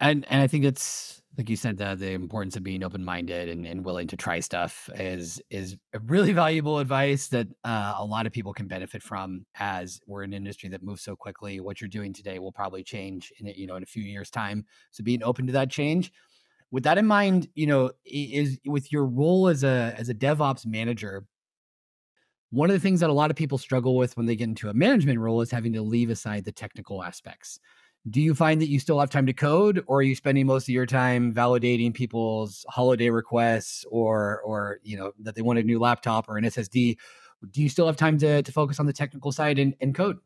And 0.01 0.25
and 0.31 0.43
I 0.43 0.47
think 0.47 0.65
it's 0.65 1.23
like 1.39 1.49
you 1.49 1.57
said, 1.57 1.79
the 1.79 1.95
the 1.95 2.11
importance 2.11 2.57
of 2.57 2.65
being 2.65 2.83
open 2.83 3.05
minded 3.05 3.49
and, 3.49 3.65
and 3.65 3.85
willing 3.85 4.09
to 4.09 4.17
try 4.17 4.41
stuff 4.41 4.91
is 4.97 5.41
is 5.51 5.77
really 6.07 6.33
valuable 6.33 6.81
advice 6.81 7.29
that 7.29 7.47
uh, 7.65 7.95
a 7.97 8.05
lot 8.05 8.27
of 8.27 8.33
people 8.33 8.53
can 8.53 8.67
benefit 8.67 9.03
from. 9.03 9.47
As 9.55 10.01
we're 10.07 10.25
an 10.25 10.35
industry 10.35 10.69
that 10.71 10.83
moves 10.83 11.03
so 11.03 11.15
quickly, 11.15 11.61
what 11.61 11.81
you're 11.81 11.89
doing 11.89 12.13
today 12.13 12.41
will 12.41 12.51
probably 12.51 12.83
change 12.83 13.33
in 13.39 13.47
you 13.47 13.69
know 13.69 13.77
in 13.77 13.85
a 13.85 13.87
few 13.87 14.03
years' 14.03 14.31
time. 14.31 14.65
So 14.91 15.05
being 15.05 15.23
open 15.23 15.47
to 15.47 15.53
that 15.53 15.71
change. 15.71 16.13
With 16.71 16.83
that 16.85 16.99
in 16.99 17.07
mind, 17.07 17.49
you 17.55 17.67
know, 17.67 17.93
is 18.05 18.59
with 18.67 18.93
your 18.93 19.07
role 19.07 19.49
as 19.49 19.65
a 19.65 19.95
as 19.97 20.11
a 20.11 20.15
DevOps 20.15 20.67
manager, 20.67 21.25
one 22.51 22.69
of 22.69 22.75
the 22.75 22.81
things 22.81 23.01
that 23.01 23.09
a 23.09 23.13
lot 23.13 23.31
of 23.31 23.37
people 23.37 23.59
struggle 23.59 23.97
with 23.97 24.17
when 24.17 24.27
they 24.27 24.37
get 24.37 24.49
into 24.49 24.69
a 24.69 24.75
management 24.75 25.19
role 25.19 25.41
is 25.41 25.51
having 25.51 25.73
to 25.75 25.83
leave 25.83 26.11
aside 26.11 26.45
the 26.45 26.53
technical 26.53 27.03
aspects 27.03 27.61
do 28.09 28.21
you 28.21 28.35
find 28.35 28.61
that 28.61 28.69
you 28.69 28.79
still 28.79 29.01
have 29.01 29.11
time 29.11 29.27
to 29.27 29.33
code 29.33 29.85
or 29.87 29.99
are 29.99 30.03
you 30.03 30.15
spending 30.15 30.47
most 30.47 30.65
of 30.65 30.69
your 30.71 30.87
time 30.87 31.33
validating 31.33 31.93
people's 31.93 32.65
holiday 32.69 33.11
requests 33.11 33.85
or 33.91 34.41
or 34.43 34.79
you 34.83 34.97
know 34.97 35.13
that 35.21 35.35
they 35.35 35.43
want 35.43 35.59
a 35.59 35.63
new 35.63 35.79
laptop 35.79 36.29
or 36.29 36.37
an 36.37 36.45
ssd 36.45 36.97
do 37.51 37.63
you 37.63 37.69
still 37.69 37.87
have 37.87 37.97
time 37.97 38.19
to, 38.19 38.43
to 38.43 38.53
focus 38.53 38.81
on 38.81 38.87
the 38.87 38.93
technical 38.93 39.31
side 39.31 39.61
and, 39.61 39.75
and 39.81 39.95
code? 39.95 40.19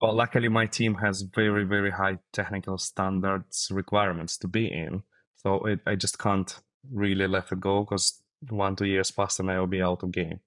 Well 0.00 0.14
luckily 0.14 0.48
my 0.48 0.66
team 0.66 0.96
has 0.96 1.22
very 1.22 1.64
very 1.64 1.90
high 1.90 2.18
technical 2.32 2.76
standards 2.76 3.68
requirements 3.70 4.36
to 4.38 4.48
be 4.48 4.66
in 4.66 5.02
so 5.36 5.64
it, 5.64 5.80
i 5.86 5.94
just 5.94 6.18
can't 6.18 6.60
really 6.92 7.26
let 7.26 7.50
it 7.50 7.60
go 7.60 7.80
because 7.80 8.20
one 8.50 8.76
two 8.76 8.84
years 8.84 9.10
past 9.10 9.40
and 9.40 9.50
i'll 9.50 9.66
be 9.66 9.80
out 9.80 10.02
of 10.02 10.12
game 10.12 10.40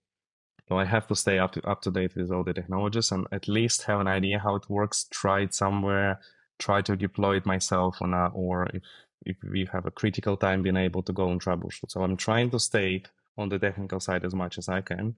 so 0.69 0.77
I 0.77 0.85
have 0.85 1.07
to 1.07 1.15
stay 1.15 1.39
up 1.39 1.53
to 1.53 1.67
up 1.67 1.81
to 1.81 1.91
date 1.91 2.15
with 2.15 2.31
all 2.31 2.43
the 2.43 2.53
technologies 2.53 3.11
and 3.11 3.25
at 3.31 3.47
least 3.47 3.83
have 3.83 3.99
an 3.99 4.07
idea 4.07 4.37
how 4.37 4.55
it 4.55 4.69
works. 4.69 5.07
Try 5.09 5.41
it 5.41 5.55
somewhere, 5.55 6.19
try 6.59 6.83
to 6.83 6.95
deploy 6.95 7.37
it 7.37 7.45
myself 7.47 7.99
on 8.01 8.13
a, 8.13 8.27
or 8.27 8.67
if 8.67 8.83
if 9.25 9.37
we 9.43 9.67
have 9.73 9.87
a 9.87 9.91
critical 9.91 10.37
time, 10.37 10.61
being 10.61 10.77
able 10.77 11.01
to 11.03 11.11
go 11.11 11.29
and 11.31 11.41
troubleshoot. 11.41 11.89
So 11.89 12.03
I'm 12.03 12.15
trying 12.15 12.51
to 12.51 12.59
stay 12.59 13.03
on 13.35 13.49
the 13.49 13.57
technical 13.57 13.99
side 13.99 14.23
as 14.23 14.35
much 14.35 14.59
as 14.59 14.69
I 14.69 14.81
can, 14.81 15.15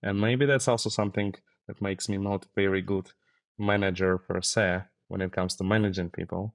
and 0.00 0.20
maybe 0.20 0.46
that's 0.46 0.68
also 0.68 0.90
something 0.90 1.34
that 1.66 1.82
makes 1.82 2.08
me 2.08 2.16
not 2.16 2.46
very 2.54 2.80
good 2.80 3.10
manager 3.58 4.16
per 4.16 4.40
se 4.42 4.82
when 5.08 5.20
it 5.20 5.32
comes 5.32 5.56
to 5.56 5.64
managing 5.64 6.10
people. 6.10 6.54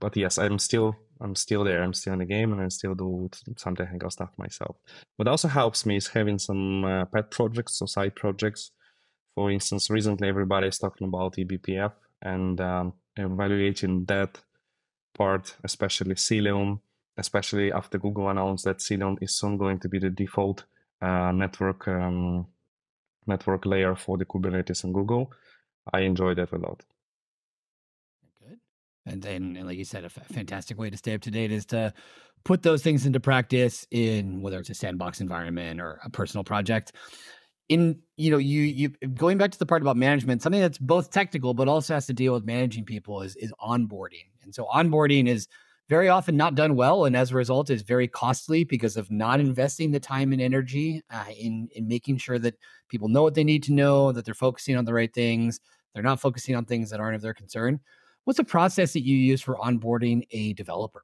But 0.00 0.16
yes, 0.18 0.36
I'm 0.36 0.58
still 0.58 0.96
I'm 1.22 1.34
still 1.34 1.64
there. 1.64 1.82
I'm 1.82 1.94
still 1.94 2.14
in 2.14 2.18
the 2.18 2.24
game, 2.24 2.52
and 2.52 2.60
I 2.60 2.68
still 2.68 2.94
do 2.94 3.30
some 3.56 3.76
technical 3.76 4.10
stuff 4.10 4.30
myself. 4.36 4.76
What 5.16 5.28
also 5.28 5.48
helps 5.48 5.86
me 5.86 5.96
is 5.96 6.08
having 6.08 6.38
some 6.38 6.84
uh, 6.84 7.04
pet 7.06 7.30
projects 7.30 7.80
or 7.80 7.88
side 7.88 8.14
projects. 8.16 8.72
For 9.34 9.50
instance, 9.50 9.88
recently 9.88 10.28
everybody 10.28 10.66
is 10.66 10.78
talking 10.78 11.06
about 11.06 11.36
eBPF 11.36 11.92
and 12.20 12.60
um, 12.60 12.92
evaluating 13.16 14.04
that 14.06 14.40
part, 15.14 15.54
especially 15.64 16.14
Cilium, 16.14 16.80
especially 17.16 17.72
after 17.72 17.98
Google 17.98 18.28
announced 18.28 18.64
that 18.64 18.78
Cilium 18.78 19.16
is 19.20 19.36
soon 19.36 19.56
going 19.56 19.78
to 19.80 19.88
be 19.88 19.98
the 19.98 20.10
default 20.10 20.64
uh, 21.00 21.32
network 21.32 21.88
um, 21.88 22.46
network 23.26 23.66
layer 23.66 23.94
for 23.94 24.18
the 24.18 24.24
Kubernetes 24.24 24.84
and 24.84 24.92
Google. 24.92 25.32
I 25.92 26.00
enjoy 26.00 26.34
that 26.34 26.52
a 26.52 26.58
lot. 26.58 26.82
And 29.06 29.20
then, 29.20 29.56
and 29.56 29.66
like 29.66 29.78
you 29.78 29.84
said, 29.84 30.04
a 30.04 30.06
f- 30.06 30.26
fantastic 30.32 30.78
way 30.78 30.90
to 30.90 30.96
stay 30.96 31.14
up 31.14 31.20
to 31.22 31.30
date 31.30 31.50
is 31.50 31.66
to 31.66 31.92
put 32.44 32.62
those 32.62 32.82
things 32.82 33.06
into 33.06 33.20
practice 33.20 33.86
in 33.90 34.40
whether 34.42 34.58
it's 34.58 34.70
a 34.70 34.74
sandbox 34.74 35.20
environment 35.20 35.80
or 35.80 36.00
a 36.04 36.10
personal 36.10 36.44
project. 36.44 36.92
In 37.68 38.00
you 38.16 38.30
know, 38.30 38.38
you 38.38 38.62
you 38.62 38.88
going 39.14 39.38
back 39.38 39.50
to 39.52 39.58
the 39.58 39.66
part 39.66 39.82
about 39.82 39.96
management, 39.96 40.42
something 40.42 40.60
that's 40.60 40.78
both 40.78 41.10
technical 41.10 41.54
but 41.54 41.68
also 41.68 41.94
has 41.94 42.06
to 42.06 42.12
deal 42.12 42.34
with 42.34 42.44
managing 42.44 42.84
people 42.84 43.22
is 43.22 43.34
is 43.36 43.52
onboarding. 43.60 44.28
And 44.42 44.54
so 44.54 44.66
onboarding 44.66 45.26
is 45.26 45.48
very 45.88 46.08
often 46.08 46.36
not 46.36 46.54
done 46.54 46.74
well, 46.76 47.04
and 47.04 47.16
as 47.16 47.30
a 47.30 47.34
result, 47.34 47.70
is 47.70 47.82
very 47.82 48.08
costly 48.08 48.64
because 48.64 48.96
of 48.96 49.10
not 49.10 49.40
investing 49.40 49.90
the 49.90 50.00
time 50.00 50.32
and 50.32 50.40
energy 50.40 51.02
uh, 51.10 51.24
in 51.38 51.68
in 51.74 51.88
making 51.88 52.18
sure 52.18 52.38
that 52.38 52.54
people 52.88 53.08
know 53.08 53.22
what 53.22 53.34
they 53.34 53.44
need 53.44 53.62
to 53.64 53.72
know, 53.72 54.12
that 54.12 54.24
they're 54.24 54.34
focusing 54.34 54.76
on 54.76 54.84
the 54.84 54.94
right 54.94 55.12
things, 55.14 55.60
they're 55.94 56.02
not 56.02 56.20
focusing 56.20 56.54
on 56.56 56.64
things 56.64 56.90
that 56.90 57.00
aren't 57.00 57.16
of 57.16 57.22
their 57.22 57.34
concern. 57.34 57.80
What's 58.24 58.38
a 58.38 58.44
process 58.44 58.92
that 58.92 59.02
you 59.02 59.16
use 59.16 59.42
for 59.42 59.56
onboarding 59.56 60.26
a 60.30 60.52
developer? 60.52 61.02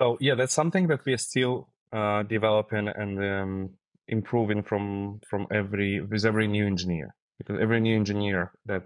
So 0.00 0.16
yeah, 0.20 0.34
that's 0.34 0.54
something 0.54 0.86
that 0.88 1.04
we 1.04 1.12
are 1.12 1.18
still 1.18 1.68
uh, 1.92 2.22
developing 2.22 2.88
and 2.88 3.24
um, 3.24 3.70
improving 4.08 4.62
from 4.62 5.20
from 5.28 5.46
every 5.50 6.00
with 6.00 6.24
every 6.24 6.48
new 6.48 6.66
engineer 6.66 7.14
because 7.38 7.60
every 7.60 7.80
new 7.80 7.96
engineer 7.96 8.52
that 8.66 8.82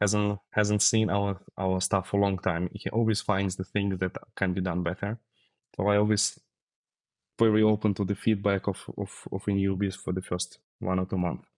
hasn't 0.00 0.38
hasn't 0.52 0.82
seen 0.82 1.10
our 1.10 1.40
our 1.58 1.80
stuff 1.80 2.08
for 2.08 2.18
a 2.18 2.22
long 2.22 2.38
time 2.38 2.70
he 2.72 2.88
always 2.90 3.20
finds 3.20 3.56
the 3.56 3.64
things 3.64 3.98
that 3.98 4.16
can 4.36 4.54
be 4.54 4.60
done 4.60 4.82
better 4.82 5.18
so 5.76 5.88
i 5.88 5.96
always 5.96 6.38
very 7.38 7.62
open 7.62 7.92
to 7.94 8.04
the 8.04 8.14
feedback 8.14 8.68
of 8.68 8.78
of, 8.96 9.10
of 9.32 9.44
newbies 9.44 9.96
for 9.96 10.12
the 10.12 10.22
first 10.22 10.58
one 10.78 10.98
or 10.98 11.06
two 11.06 11.18
months 11.18 11.49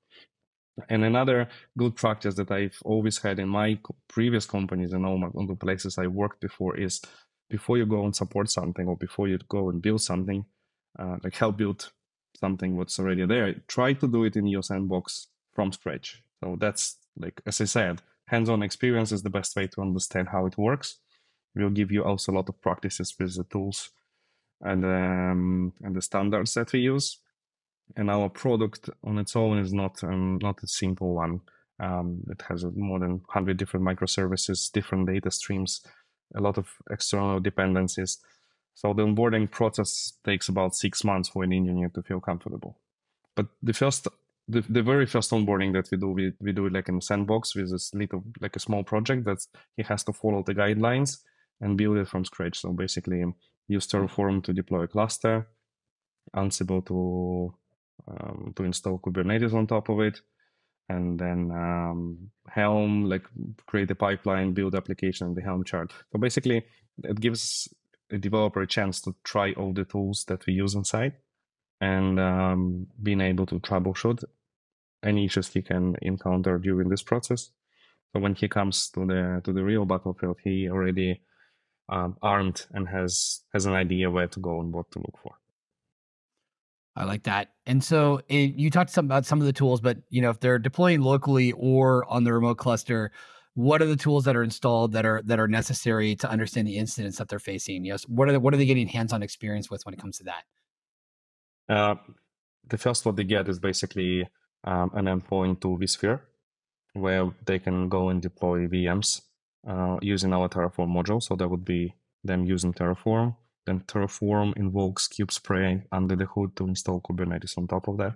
and 0.89 1.05
another 1.05 1.49
good 1.77 1.97
practice 1.97 2.35
that 2.37 2.51
I've 2.51 2.79
always 2.85 3.19
had 3.19 3.39
in 3.39 3.49
my 3.49 3.79
previous 4.09 4.47
companies 4.47 4.93
and 4.93 5.05
all, 5.05 5.19
my, 5.19 5.29
all 5.29 5.47
the 5.47 5.55
places 5.55 5.99
I 5.99 6.07
worked 6.07 6.41
before 6.41 6.77
is 6.77 7.01
before 7.51 7.77
you 7.77 7.87
go 7.87 8.05
and 8.05 8.17
support 8.17 8.51
something 8.51 8.89
or 8.89 8.97
before 8.97 9.29
you 9.29 9.39
go 9.49 9.69
and 9.69 9.83
build 9.83 10.01
something, 10.01 10.45
uh, 10.99 11.17
like 11.23 11.37
help 11.37 11.59
build 11.59 11.91
something 12.39 12.77
what's 12.77 12.99
already 12.99 13.27
there, 13.27 13.55
try 13.69 13.93
to 13.93 14.09
do 14.09 14.25
it 14.25 14.37
in 14.37 14.47
your 14.47 14.63
sandbox 14.63 15.29
from 15.53 15.73
scratch. 15.73 16.23
So 16.43 16.57
that's 16.59 16.97
like, 17.19 17.43
as 17.47 17.61
I 17.61 17.65
said, 17.65 18.01
hands-on 18.27 18.63
experience 18.63 19.13
is 19.13 19.23
the 19.23 19.31
best 19.31 19.55
way 19.55 19.67
to 19.67 19.83
understand 19.83 20.29
how 20.29 20.47
it 20.47 20.57
works. 20.57 20.99
We'll 21.55 21.71
give 21.71 21.93
you 21.93 22.03
also 22.03 22.33
a 22.33 22.37
lot 22.37 22.49
of 22.49 22.61
practices 22.63 23.15
with 23.19 23.37
the 23.37 23.45
tools 23.45 23.91
and 24.63 24.85
um, 24.85 25.73
and 25.83 25.95
the 25.95 26.01
standards 26.01 26.55
that 26.55 26.73
we 26.73 26.81
use 26.81 27.19
and 27.97 28.11
our 28.11 28.29
product 28.29 28.91
on 29.05 29.19
its 29.19 29.37
own 29.37 29.59
is 29.59 29.73
not 29.73 30.03
um, 30.05 30.39
not 30.43 30.63
a 30.63 30.67
simple 30.67 31.15
one. 31.15 31.41
Um, 31.81 32.23
it 32.31 32.43
has 32.49 32.65
more 32.77 33.01
than 33.01 33.13
100 33.13 33.57
different 33.57 33.85
microservices, 33.85 34.71
different 34.71 35.09
data 35.09 35.31
streams, 35.31 35.81
a 36.37 36.41
lot 36.41 36.59
of 36.59 36.69
external 36.91 37.41
dependencies. 37.41 38.19
So 38.75 38.93
the 38.93 39.03
onboarding 39.05 39.51
process 39.51 40.13
takes 40.25 40.49
about 40.49 40.75
six 40.75 41.05
months 41.05 41.29
for 41.29 41.45
an 41.45 41.53
engineer 41.53 41.91
to 41.95 42.03
feel 42.03 42.21
comfortable. 42.21 42.79
But 43.35 43.47
the 43.63 43.73
first, 43.73 44.07
the, 44.49 44.61
the 44.61 44.83
very 44.83 45.07
first 45.07 45.31
onboarding 45.31 45.73
that 45.75 45.91
we 45.91 45.99
do, 45.99 46.09
we, 46.09 46.33
we 46.41 46.53
do 46.53 46.67
it 46.67 46.73
like 46.73 46.89
in 46.89 46.99
a 46.99 47.03
sandbox 47.03 47.55
with 47.55 47.71
this 47.71 47.93
little, 47.95 48.23
like 48.41 48.57
a 48.57 48.61
small 48.61 48.85
project 48.85 49.25
that 49.25 49.45
he 49.77 49.83
has 49.83 50.05
to 50.05 50.13
follow 50.13 50.43
the 50.43 50.55
guidelines 50.55 51.19
and 51.61 51.77
build 51.77 51.97
it 51.99 52.09
from 52.09 52.25
scratch. 52.25 52.61
So 52.61 52.73
basically 52.73 53.25
use 53.69 53.87
Terraform 53.87 54.43
to 54.45 54.53
deploy 54.53 54.83
a 54.83 54.89
cluster, 54.89 55.49
Ansible 56.35 56.87
to 56.87 57.55
um, 58.09 58.53
to 58.57 58.65
install 58.65 58.99
Kubernetes 58.99 59.55
on 59.55 59.67
top 59.67 59.89
of 59.89 60.01
it, 60.01 60.21
and 60.89 61.19
then 61.19 61.51
um, 61.51 62.31
Helm, 62.49 63.05
like 63.05 63.25
create 63.67 63.91
a 63.91 63.95
pipeline, 63.95 64.53
build 64.53 64.75
application 64.75 65.29
in 65.29 65.35
the 65.35 65.43
Helm 65.43 65.65
chart. 65.65 65.93
So 66.13 66.19
basically, 66.19 66.65
it 67.05 67.21
gives 67.21 67.69
a 68.11 68.19
developer 68.19 68.63
a 68.63 68.67
chance 68.67 69.01
to 69.03 69.15
try 69.25 69.53
all 69.53 69.73
the 69.73 69.85
tools 69.85 70.25
that 70.29 70.45
we 70.47 70.53
use 70.53 70.75
inside 70.75 71.15
and 71.81 72.21
um, 72.21 72.87
being 73.03 73.21
able 73.21 73.47
to 73.47 73.59
troubleshoot 73.59 74.23
any 75.03 75.25
issues 75.25 75.49
he 75.49 75.63
can 75.63 75.97
encounter 76.03 76.59
during 76.59 76.89
this 76.89 77.03
process. 77.03 77.51
So 78.13 78.21
when 78.21 78.35
he 78.35 78.49
comes 78.49 78.91
to 78.91 79.07
the 79.07 79.41
to 79.45 79.53
the 79.53 79.65
real 79.65 79.85
battlefield, 79.85 80.39
he 80.45 80.69
already 80.69 81.23
um, 81.89 82.17
armed 82.23 82.67
and 82.73 82.89
has 82.89 83.41
has 83.53 83.67
an 83.67 83.73
idea 83.73 84.11
where 84.11 84.29
to 84.29 84.41
go 84.41 84.61
and 84.61 84.73
what 84.73 84.91
to 84.93 84.99
look 84.99 85.19
for. 85.23 85.35
I 86.95 87.05
like 87.05 87.23
that. 87.25 87.53
And 87.67 87.83
so 87.83 88.21
it, 88.29 88.55
you 88.55 88.71
talked 88.71 88.91
some 88.91 89.07
about 89.07 89.25
some 89.25 89.41
of 89.41 89.47
the 89.47 89.53
tools, 89.53 89.81
but 89.81 89.99
you 90.11 90.21
know, 90.21 90.31
if 90.31 90.41
they're 90.41 90.59
deploying 90.59 91.01
locally 91.01 91.53
or 91.53 92.05
on 92.11 92.25
the 92.25 92.33
remote 92.33 92.59
cluster, 92.59 93.13
what 93.55 93.81
are 93.81 93.87
the 93.87 93.97
tools 93.97 94.25
that 94.25 94.37
are 94.37 94.43
installed 94.43 94.93
that 94.93 95.05
are 95.05 95.23
that 95.25 95.39
are 95.39 95.49
necessary 95.49 96.15
to 96.17 96.31
understand 96.31 96.67
the 96.67 96.77
incidents 96.77 97.19
that 97.19 97.29
they're 97.29 97.39
facing? 97.39 97.85
Yes, 97.85 98.05
what 98.05 98.29
are 98.29 98.33
they, 98.33 98.39
what 98.39 98.53
are 98.55 98.57
they 98.57 98.67
getting 98.67 98.89
hands-on 98.89 99.23
experience 99.23 99.71
with 99.71 99.85
when 99.85 99.95
it 99.95 100.01
comes 100.01 100.19
to 100.19 100.25
that? 100.25 100.45
Uh, 101.69 101.95
the 102.69 102.79
first 102.79 103.05
what 103.05 103.17
they 103.17 103.25
get 103.25 103.49
is 103.49 103.59
basically 103.59 104.29
um, 104.65 104.91
an 104.95 105.07
endpoint 105.07 105.61
to 105.61 105.69
vSphere, 105.69 106.21
where 106.95 107.31
they 107.45 107.59
can 107.59 107.89
go 107.89 108.09
and 108.09 108.21
deploy 108.21 108.67
VMs 108.67 109.23
uh, 109.67 109.99
using 110.03 110.33
our 110.33 110.49
Terraform 110.49 110.89
module. 110.89 111.23
So 111.23 111.37
that 111.37 111.49
would 111.49 111.65
be 111.65 111.95
them 112.25 112.45
using 112.45 112.73
Terraform 112.73 113.37
then 113.67 113.81
Terraform 113.81 114.57
invokes 114.57 115.09
kubespray 115.09 115.85
under 115.93 116.17
the 116.17 116.27
hood 116.27 116.57
to 116.57 116.67
install 116.67 117.01
Kubernetes 117.01 117.57
on 117.57 117.69
top 117.69 117.89
of 117.89 117.99
that. 117.99 118.15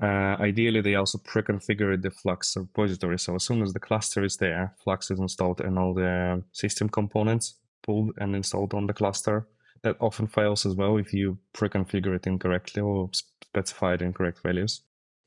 Uh, 0.00 0.40
ideally, 0.40 0.80
they 0.80 0.94
also 0.94 1.18
pre-configure 1.18 2.00
the 2.00 2.10
Flux 2.10 2.56
repository. 2.56 3.18
So 3.18 3.34
as 3.34 3.44
soon 3.44 3.62
as 3.62 3.72
the 3.72 3.80
cluster 3.80 4.24
is 4.24 4.36
there, 4.36 4.74
Flux 4.82 5.10
is 5.10 5.18
installed 5.18 5.60
and 5.60 5.78
all 5.78 5.92
the 5.92 6.42
system 6.52 6.88
components 6.88 7.56
pulled 7.82 8.12
and 8.18 8.36
installed 8.36 8.74
on 8.74 8.86
the 8.86 8.94
cluster. 8.94 9.46
that 9.82 9.96
often 10.00 10.26
fails 10.26 10.66
as 10.66 10.74
well 10.74 10.96
if 10.96 11.12
you 11.12 11.38
pre-configure 11.52 12.14
it 12.16 12.26
incorrectly 12.26 12.82
or 12.82 13.10
specify 13.12 13.96
incorrect 14.00 14.40
values. 14.42 14.82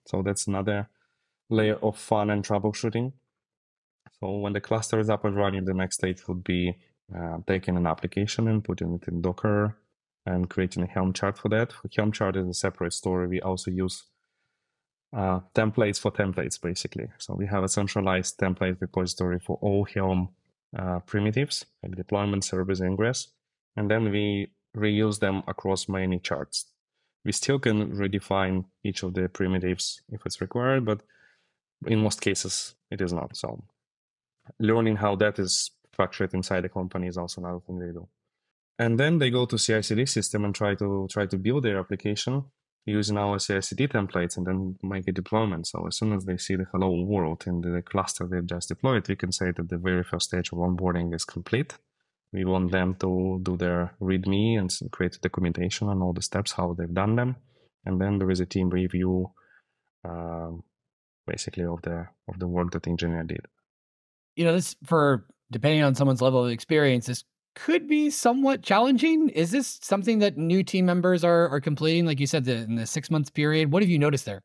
So 0.08 0.22
that's 0.22 0.48
another 0.48 0.90
layer 1.50 1.76
of 1.76 1.98
fun 1.98 2.30
and 2.30 2.46
troubleshooting. 2.46 3.14
So 4.20 4.38
when 4.38 4.54
the 4.54 4.62
cluster 4.62 5.00
is 5.00 5.10
up 5.10 5.26
and 5.26 5.36
running, 5.36 5.66
the 5.66 5.74
next 5.74 5.96
stage 5.96 6.28
would 6.28 6.44
be 6.44 6.76
uh, 7.16 7.38
taking 7.48 7.78
an 7.78 7.88
application 7.88 8.48
and 8.48 8.64
putting 8.64 8.94
it 8.94 9.08
in 9.08 9.22
Docker 9.22 9.78
and 10.26 10.50
creating 10.50 10.84
a 10.84 10.88
Helm 10.88 11.14
chart 11.14 11.38
for 11.38 11.50
that. 11.50 11.74
Helm 11.96 12.12
chart 12.12 12.36
is 12.36 12.48
a 12.48 12.54
separate 12.54 12.94
story. 12.94 13.28
We 13.28 13.42
also 13.42 13.72
use 13.72 14.04
uh, 15.16 15.42
templates 15.54 16.00
for 16.00 16.12
templates, 16.12 16.62
basically. 16.62 17.08
So 17.18 17.34
we 17.34 17.48
have 17.48 17.64
a 17.64 17.70
centralized 17.70 18.38
template 18.38 18.80
repository 18.80 19.40
for 19.40 19.58
all 19.62 19.86
Helm 19.86 20.30
uh, 20.78 21.00
primitives, 21.00 21.66
like 21.84 21.96
deployment, 21.96 22.44
service, 22.44 22.80
ingress, 22.82 23.30
and 23.76 23.90
then 23.90 24.10
we 24.12 24.52
reuse 24.76 25.20
them 25.20 25.44
across 25.48 25.90
many 25.90 26.20
charts. 26.20 26.68
We 27.26 27.34
still 27.34 27.60
can 27.60 27.92
redefine 27.92 28.66
each 28.84 29.04
of 29.04 29.14
the 29.14 29.28
primitives 29.28 30.02
if 30.12 30.26
it's 30.26 30.42
required, 30.42 30.86
but 30.86 31.02
in 31.86 32.00
most 32.00 32.22
cases 32.22 32.76
it 32.90 33.02
is 33.02 33.12
not. 33.12 33.36
So 33.36 33.64
learning 34.60 34.98
how 34.98 35.16
that 35.18 35.40
is 35.40 35.72
structured 36.02 36.34
inside 36.34 36.64
the 36.64 36.70
company 36.70 37.08
is 37.08 37.18
also 37.18 37.42
another 37.42 37.60
thing 37.66 37.80
they 37.80 37.92
do. 37.92 38.08
And 38.80 39.00
then 39.00 39.20
they 39.20 39.30
go 39.30 39.46
to 39.46 39.58
CI/CD 39.58 40.06
system 40.06 40.46
and 40.46 40.56
try 40.56 40.76
to 40.76 41.08
try 41.10 41.28
to 41.28 41.38
build 41.38 41.64
their 41.64 41.80
application 41.80 42.44
using 42.86 43.18
our 43.18 43.38
CI/CD 43.38 43.88
templates 43.88 44.38
and 44.38 44.46
then 44.48 44.78
make 44.82 45.08
a 45.08 45.12
deployment. 45.12 45.68
So 45.68 45.86
as 45.88 45.98
soon 45.98 46.14
as 46.14 46.26
they 46.26 46.38
see 46.38 46.56
the 46.56 46.66
hello 46.72 46.92
world 47.14 47.44
in 47.46 47.62
the 47.62 47.82
cluster 47.82 48.28
they've 48.28 48.54
just 48.56 48.70
deployed, 48.70 49.08
we 49.08 49.16
can 49.16 49.32
say 49.32 49.52
that 49.52 49.70
the 49.70 49.78
very 49.78 50.04
first 50.04 50.26
stage 50.30 50.50
of 50.52 50.60
onboarding 50.60 51.14
is 51.14 51.26
complete. 51.26 51.78
We 52.34 52.46
want 52.46 52.72
them 52.72 52.96
to 53.04 53.40
do 53.44 53.58
their 53.58 53.94
README 54.00 54.58
and 54.60 54.70
create 54.92 55.20
documentation 55.22 55.90
on 55.90 56.02
all 56.02 56.14
the 56.14 56.22
steps, 56.22 56.54
how 56.54 56.74
they've 56.74 57.00
done 57.04 57.16
them. 57.18 57.36
And 57.86 58.00
then 58.02 58.20
there 58.20 58.32
is 58.32 58.40
a 58.40 58.46
team 58.46 58.70
review, 58.70 59.32
uh, 60.10 60.52
basically 61.28 61.66
of 61.66 61.82
the 61.82 61.98
of 62.30 62.40
the 62.40 62.48
work 62.48 62.72
that 62.72 62.84
the 62.84 62.90
engineer 62.90 63.24
did. 63.24 63.46
You 64.38 64.46
know, 64.46 64.54
this 64.54 64.76
for 64.86 65.26
depending 65.52 65.84
on 65.84 65.94
someone's 65.94 66.22
level 66.22 66.44
of 66.44 66.52
experience, 66.52 67.06
this 67.06 67.24
could 67.56 67.88
be 67.88 68.10
somewhat 68.10 68.64
challenging. 68.64 69.30
Is 69.30 69.52
this 69.52 69.80
something 69.82 70.20
that 70.20 70.38
new 70.38 70.64
team 70.64 70.86
members 70.86 71.24
are 71.24 71.50
are 71.50 71.60
completing? 71.60 72.06
Like 72.06 72.20
you 72.20 72.28
said, 72.28 72.46
the, 72.46 72.56
in 72.56 72.76
the 72.76 72.86
six 72.86 73.12
months 73.12 73.30
period, 73.30 73.72
what 73.72 73.84
have 73.84 73.90
you 73.90 74.00
noticed 74.00 74.26
there? 74.26 74.42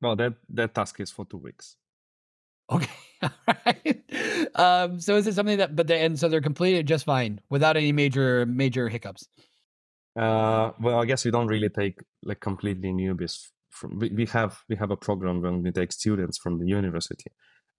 Well, 0.00 0.16
that 0.16 0.34
that 0.50 0.74
task 0.74 1.00
is 1.00 1.10
for 1.10 1.24
two 1.24 1.38
weeks. 1.38 1.76
Okay, 2.70 2.90
all 3.22 3.30
right. 3.64 4.02
Um, 4.54 5.00
so 5.00 5.16
is 5.16 5.26
it 5.26 5.34
something 5.34 5.58
that, 5.58 5.74
but 5.74 5.86
they, 5.86 6.04
and 6.04 6.18
so 6.18 6.28
they're 6.28 6.40
completed 6.40 6.86
just 6.86 7.06
fine 7.06 7.40
without 7.48 7.76
any 7.76 7.92
major 7.92 8.44
major 8.46 8.88
hiccups? 8.88 9.28
Uh, 10.18 10.72
well, 10.80 11.00
I 11.00 11.04
guess 11.04 11.24
we 11.24 11.30
don't 11.30 11.46
really 11.46 11.68
take 11.68 12.00
like 12.24 12.40
completely 12.40 12.90
newbies. 12.90 13.48
From 13.70 13.98
we, 13.98 14.10
we 14.10 14.26
have 14.26 14.62
we 14.68 14.76
have 14.76 14.90
a 14.90 14.96
program 14.96 15.40
when 15.40 15.62
we 15.62 15.70
take 15.70 15.92
students 15.92 16.36
from 16.36 16.58
the 16.58 16.66
university, 16.66 17.30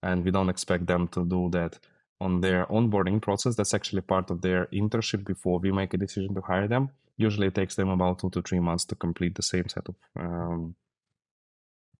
and 0.02 0.24
we 0.24 0.30
don't 0.30 0.48
expect 0.48 0.86
them 0.86 1.08
to 1.08 1.24
do 1.24 1.50
that 1.52 1.78
on 2.20 2.40
their 2.40 2.66
onboarding 2.66 3.20
process. 3.20 3.56
That's 3.56 3.74
actually 3.74 4.02
part 4.02 4.30
of 4.30 4.42
their 4.42 4.66
internship 4.66 5.24
before 5.24 5.58
we 5.58 5.72
make 5.72 5.94
a 5.94 5.98
decision 5.98 6.34
to 6.34 6.40
hire 6.40 6.68
them. 6.68 6.90
Usually 7.16 7.48
it 7.48 7.54
takes 7.54 7.76
them 7.76 7.88
about 7.88 8.18
two 8.18 8.30
to 8.30 8.42
three 8.42 8.60
months 8.60 8.84
to 8.86 8.94
complete 8.94 9.34
the 9.34 9.42
same 9.42 9.68
set 9.68 9.88
of 9.88 9.94
um, 10.18 10.74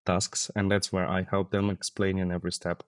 tasks. 0.06 0.50
And 0.54 0.70
that's 0.70 0.92
where 0.92 1.08
I 1.08 1.26
help 1.30 1.50
them 1.50 1.70
explain 1.70 2.18
in 2.18 2.30
every 2.32 2.52
step. 2.52 2.82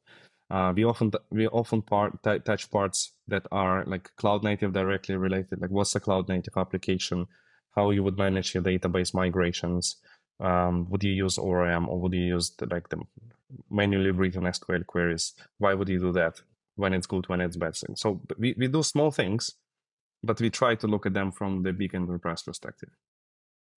Uh, 0.50 0.72
we 0.74 0.84
often 0.84 1.10
we 1.30 1.46
often 1.48 1.80
part 1.80 2.22
t- 2.22 2.38
touch 2.40 2.70
parts 2.70 3.12
that 3.26 3.46
are 3.50 3.84
like 3.86 4.14
cloud 4.16 4.44
native 4.44 4.72
directly 4.74 5.16
related, 5.16 5.60
like 5.60 5.70
what's 5.70 5.94
a 5.94 6.00
cloud 6.00 6.28
native 6.28 6.56
application, 6.56 7.26
how 7.74 7.90
you 7.90 8.02
would 8.02 8.18
manage 8.18 8.54
your 8.54 8.62
database 8.62 9.14
migrations, 9.14 9.96
um, 10.42 10.88
would 10.90 11.04
you 11.04 11.12
use 11.12 11.38
ORM 11.38 11.88
or 11.88 12.00
would 12.00 12.12
you 12.12 12.24
use 12.24 12.50
the, 12.58 12.66
like 12.66 12.88
the 12.88 13.00
manually 13.70 14.10
written 14.10 14.42
SQL 14.42 14.86
queries? 14.86 15.34
Why 15.58 15.74
would 15.74 15.88
you 15.88 16.00
do 16.00 16.12
that? 16.12 16.40
When 16.76 16.92
it's 16.92 17.06
good, 17.06 17.28
when 17.28 17.40
it's 17.40 17.56
bad. 17.56 17.74
Thing. 17.74 17.96
So 17.96 18.22
we, 18.38 18.54
we 18.56 18.68
do 18.68 18.82
small 18.82 19.10
things, 19.10 19.50
but 20.22 20.40
we 20.40 20.50
try 20.50 20.74
to 20.76 20.86
look 20.86 21.06
at 21.06 21.14
them 21.14 21.32
from 21.32 21.62
the 21.62 21.72
big 21.72 21.94
enterprise 21.94 22.42
perspective. 22.42 22.90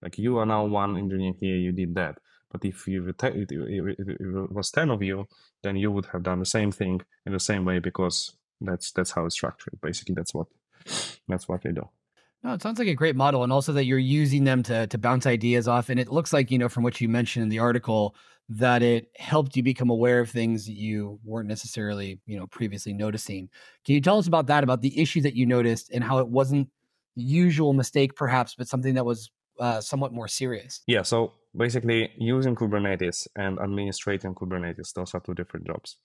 Like 0.02 0.18
you 0.18 0.38
are 0.38 0.46
now 0.46 0.66
one 0.66 0.98
engineer 0.98 1.34
here, 1.40 1.56
you 1.56 1.72
did 1.72 1.96
that. 1.96 2.18
But 2.52 2.64
if 2.64 2.88
you 2.88 3.08
if 3.10 3.20
it 3.20 4.52
was 4.52 4.72
ten 4.72 4.90
of 4.90 5.02
you, 5.02 5.26
then 5.64 5.76
you 5.76 5.92
would 5.92 6.06
have 6.08 6.24
done 6.24 6.40
the 6.40 6.46
same 6.46 6.72
thing 6.72 7.02
in 7.26 7.34
the 7.34 7.40
same 7.40 7.66
way 7.66 7.80
because 7.80 8.38
that's 8.62 8.92
that's 8.92 9.12
how 9.12 9.26
it's 9.26 9.36
structured. 9.36 9.80
Basically, 9.82 10.16
that's 10.16 10.34
what 10.34 10.48
that's 11.28 11.48
what 11.48 11.64
they 11.64 11.72
do. 11.72 11.90
No, 12.46 12.54
it 12.54 12.62
sounds 12.62 12.78
like 12.78 12.88
a 12.88 12.94
great 12.94 13.16
model, 13.16 13.44
and 13.44 13.52
also 13.52 13.74
that 13.74 13.86
you're 13.86 13.98
using 13.98 14.44
them 14.44 14.62
to 14.64 14.86
to 14.86 14.98
bounce 15.00 15.26
ideas 15.26 15.68
off. 15.68 15.90
And 15.90 16.00
it 16.00 16.12
looks 16.12 16.32
like 16.32 16.52
you 16.52 16.60
know 16.60 16.70
from 16.70 16.84
what 16.84 17.02
you 17.02 17.10
mentioned 17.10 17.42
in 17.42 17.50
the 17.50 17.58
article 17.58 18.16
that 18.50 18.84
it 18.84 19.10
helped 19.18 19.58
you 19.58 19.64
become 19.64 19.90
aware 19.90 20.20
of 20.20 20.30
things 20.30 20.68
that 20.68 20.76
you 20.76 21.20
weren't 21.24 21.50
necessarily 21.50 22.20
you 22.28 22.38
know 22.38 22.46
previously 22.46 22.94
noticing. 22.94 23.50
Can 23.84 23.96
you 23.96 24.02
tell 24.02 24.20
us 24.20 24.28
about 24.28 24.46
that? 24.46 24.64
About 24.64 24.84
the 24.84 25.02
issue 25.02 25.22
that 25.22 25.36
you 25.36 25.48
noticed 25.48 25.90
and 25.92 26.04
how 26.04 26.20
it 26.20 26.28
wasn't 26.28 26.70
the 27.16 27.24
usual 27.24 27.74
mistake, 27.74 28.16
perhaps, 28.16 28.54
but 28.54 28.68
something 28.68 28.94
that 28.94 29.08
was 29.08 29.32
uh, 29.60 29.82
somewhat 29.82 30.14
more 30.14 30.28
serious. 30.28 30.84
Yeah. 30.86 31.02
So 31.02 31.34
basically, 31.58 32.12
using 32.16 32.54
Kubernetes 32.54 33.28
and 33.36 33.58
administrating 33.58 34.36
Kubernetes, 34.36 34.94
those 34.94 35.16
are 35.16 35.20
two 35.20 35.34
different 35.34 35.66
jobs. 35.66 35.98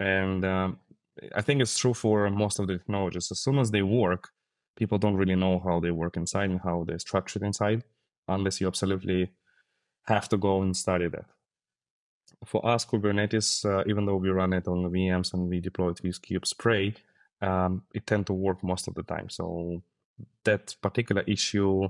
And 0.00 0.44
um, 0.44 0.78
I 1.36 1.42
think 1.42 1.62
it's 1.62 1.78
true 1.78 1.94
for 1.94 2.28
most 2.30 2.58
of 2.58 2.66
the 2.66 2.78
technologies. 2.78 3.30
As 3.30 3.38
soon 3.38 3.60
as 3.60 3.70
they 3.70 3.82
work, 3.82 4.30
people 4.80 4.98
don't 4.98 5.20
really 5.22 5.36
know 5.36 5.60
how 5.66 5.78
they 5.78 5.90
work 5.90 6.16
inside 6.16 6.50
and 6.50 6.62
how 6.62 6.84
they're 6.86 6.98
structured 6.98 7.42
inside 7.42 7.84
unless 8.26 8.60
you 8.60 8.66
absolutely 8.66 9.30
have 10.06 10.26
to 10.30 10.38
go 10.38 10.62
and 10.62 10.74
study 10.74 11.06
that. 11.06 11.26
For 12.46 12.64
us, 12.66 12.86
Kubernetes, 12.86 13.48
uh, 13.66 13.84
even 13.86 14.06
though 14.06 14.16
we 14.16 14.30
run 14.30 14.54
it 14.54 14.66
on 14.66 14.90
VMs 14.90 15.34
and 15.34 15.48
we 15.50 15.60
deploy 15.60 15.90
it 15.90 16.00
with 16.02 16.22
kubespray, 16.22 16.96
um, 17.42 17.82
it 17.92 18.06
tend 18.06 18.26
to 18.28 18.32
work 18.32 18.64
most 18.64 18.88
of 18.88 18.94
the 18.94 19.02
time. 19.02 19.28
So 19.28 19.82
that 20.44 20.74
particular 20.80 21.24
issue 21.26 21.88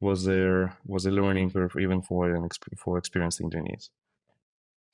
was 0.00 0.24
there 0.24 0.76
was 0.86 1.04
a 1.04 1.10
learning 1.10 1.50
curve 1.50 1.76
even 1.78 2.00
for 2.00 2.34
an 2.34 2.48
for 2.78 2.96
experienced 2.96 3.42
engineers. 3.42 3.90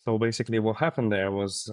So 0.04 0.18
basically, 0.18 0.58
what 0.58 0.76
happened 0.76 1.12
there 1.12 1.30
was 1.30 1.70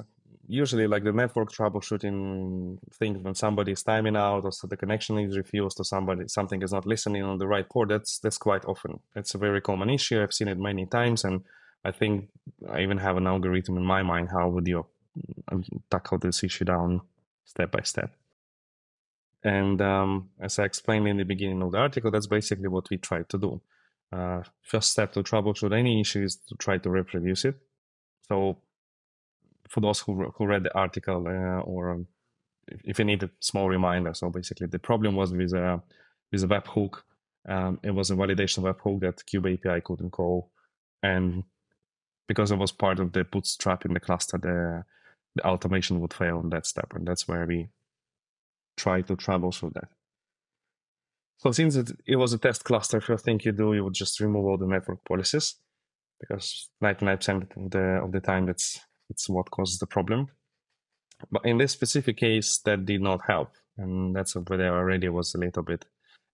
usually 0.48 0.88
like 0.88 1.04
the 1.04 1.12
network 1.12 1.52
troubleshooting 1.52 2.78
things 2.93 3.17
when 3.19 3.36
somebody 3.36 3.71
is 3.74 3.84
timing 3.84 4.15
out 4.15 4.43
or 4.45 4.52
so 4.52 4.67
the 4.67 4.78
connection 4.78 5.17
is 5.19 5.38
refused 5.38 5.80
or 5.80 5.84
somebody 5.84 6.28
something 6.28 6.62
is 6.62 6.71
not 6.71 6.86
listening 6.86 7.24
on 7.24 7.38
the 7.38 7.48
right 7.48 7.69
port 7.69 7.89
that's 7.89 8.19
that's 8.19 8.38
quite 8.38 8.65
often. 8.65 9.00
It's 9.15 9.36
a 9.36 9.38
very 9.38 9.62
common 9.62 9.89
issue. 9.89 10.21
I've 10.21 10.34
seen 10.34 10.48
it 10.48 10.58
many 10.58 10.86
times 10.86 11.24
and 11.24 11.43
i 11.84 11.91
think 11.91 12.30
i 12.69 12.82
even 12.82 12.98
have 12.98 13.15
an 13.17 13.28
algorithm 13.28 13.78
in 13.78 13.86
my 13.86 14.02
mind 14.02 14.30
how 14.32 14.50
would 14.50 14.67
you 14.67 14.86
um, 15.52 15.63
tackle 15.89 16.17
this 16.17 16.43
issue 16.43 16.65
down 16.65 17.02
step 17.45 17.71
by 17.71 17.82
step. 17.82 18.12
And 19.43 19.82
um, 19.82 20.30
as 20.39 20.60
i 20.60 20.63
explained 20.63 21.08
in 21.08 21.17
the 21.17 21.24
beginning 21.24 21.62
of 21.62 21.71
the 21.71 21.78
article 21.78 22.12
that's 22.12 22.28
basically 22.28 22.67
what 22.67 22.89
we 22.89 22.98
try 22.98 23.21
to 23.24 23.38
do. 23.38 23.62
Uh, 24.12 24.43
first 24.62 24.91
step 24.91 25.13
to 25.13 25.24
troubleshoot 25.24 25.78
any 25.78 26.02
issue 26.02 26.24
is 26.24 26.38
to 26.48 26.56
try 26.56 26.78
to 26.78 26.89
reproduce 26.89 27.45
it. 27.45 27.56
So 28.28 28.58
for 29.69 29.82
those 29.82 29.99
who 29.99 30.32
who 30.36 30.45
read 30.45 30.63
the 30.63 30.78
article 30.78 31.28
uh, 31.28 31.62
or 31.62 32.06
if 32.84 32.99
you 32.99 33.06
need 33.06 33.23
a 33.23 33.30
small 33.39 33.69
reminder. 33.69 34.13
So 34.13 34.30
basically, 34.30 34.67
the 34.67 34.80
problem 34.80 35.15
was 35.15 35.32
with 35.32 35.54
a 35.54 35.82
with 36.32 36.43
a 36.43 36.47
webhook. 36.47 37.01
Um, 37.47 37.80
it 37.84 37.91
was 37.91 38.10
a 38.10 38.15
validation 38.15 38.63
webhook 38.63 39.01
that 39.01 39.23
Kube 39.25 39.54
API 39.54 39.82
couldn't 39.82 40.12
call, 40.12 40.51
and 41.04 41.43
because 42.28 42.51
it 42.51 42.58
was 42.58 42.71
part 42.71 42.99
of 42.99 43.12
the 43.13 43.23
bootstrap 43.23 43.86
in 43.86 43.93
the 43.93 43.99
cluster, 43.99 44.38
the 44.38 44.84
the 45.36 45.45
automation 45.45 45.99
would 45.99 46.13
fail 46.13 46.38
on 46.38 46.49
that 46.49 46.65
step, 46.65 46.93
and 46.95 47.08
that's 47.08 47.28
where 47.28 47.45
we 47.45 47.69
try 48.78 49.01
to 49.01 49.15
troubleshoot 49.15 49.73
that. 49.73 49.89
So 51.38 51.51
since 51.51 51.75
it, 51.75 51.91
it 52.08 52.15
was 52.15 52.34
a 52.34 52.38
test 52.38 52.63
cluster, 52.63 53.01
first 53.01 53.25
thing 53.25 53.39
you 53.43 53.51
do, 53.51 53.73
you 53.73 53.84
would 53.84 53.93
just 53.93 54.19
remove 54.19 54.45
all 54.45 54.58
the 54.58 54.67
network 54.67 55.04
policies 55.06 55.56
because 56.19 56.69
99% 56.82 57.58
of 57.58 57.71
the 57.71 57.80
of 58.04 58.12
the 58.12 58.21
time 58.21 58.45
that's 58.45 58.80
it's 59.10 59.30
what 59.30 59.52
causes 59.52 59.80
the 59.80 59.88
problem. 59.88 60.30
But 61.32 61.46
in 61.46 61.58
this 61.58 61.72
specific 61.72 62.18
case, 62.18 62.60
that 62.65 62.86
did 62.86 63.02
not 63.02 63.22
help. 63.28 63.52
And 63.78 64.15
that's 64.15 64.36
where 64.36 64.62
I 64.62 64.78
already 64.78 65.10
was 65.10 65.34
a 65.36 65.38
little 65.38 65.63
bit 65.63 65.86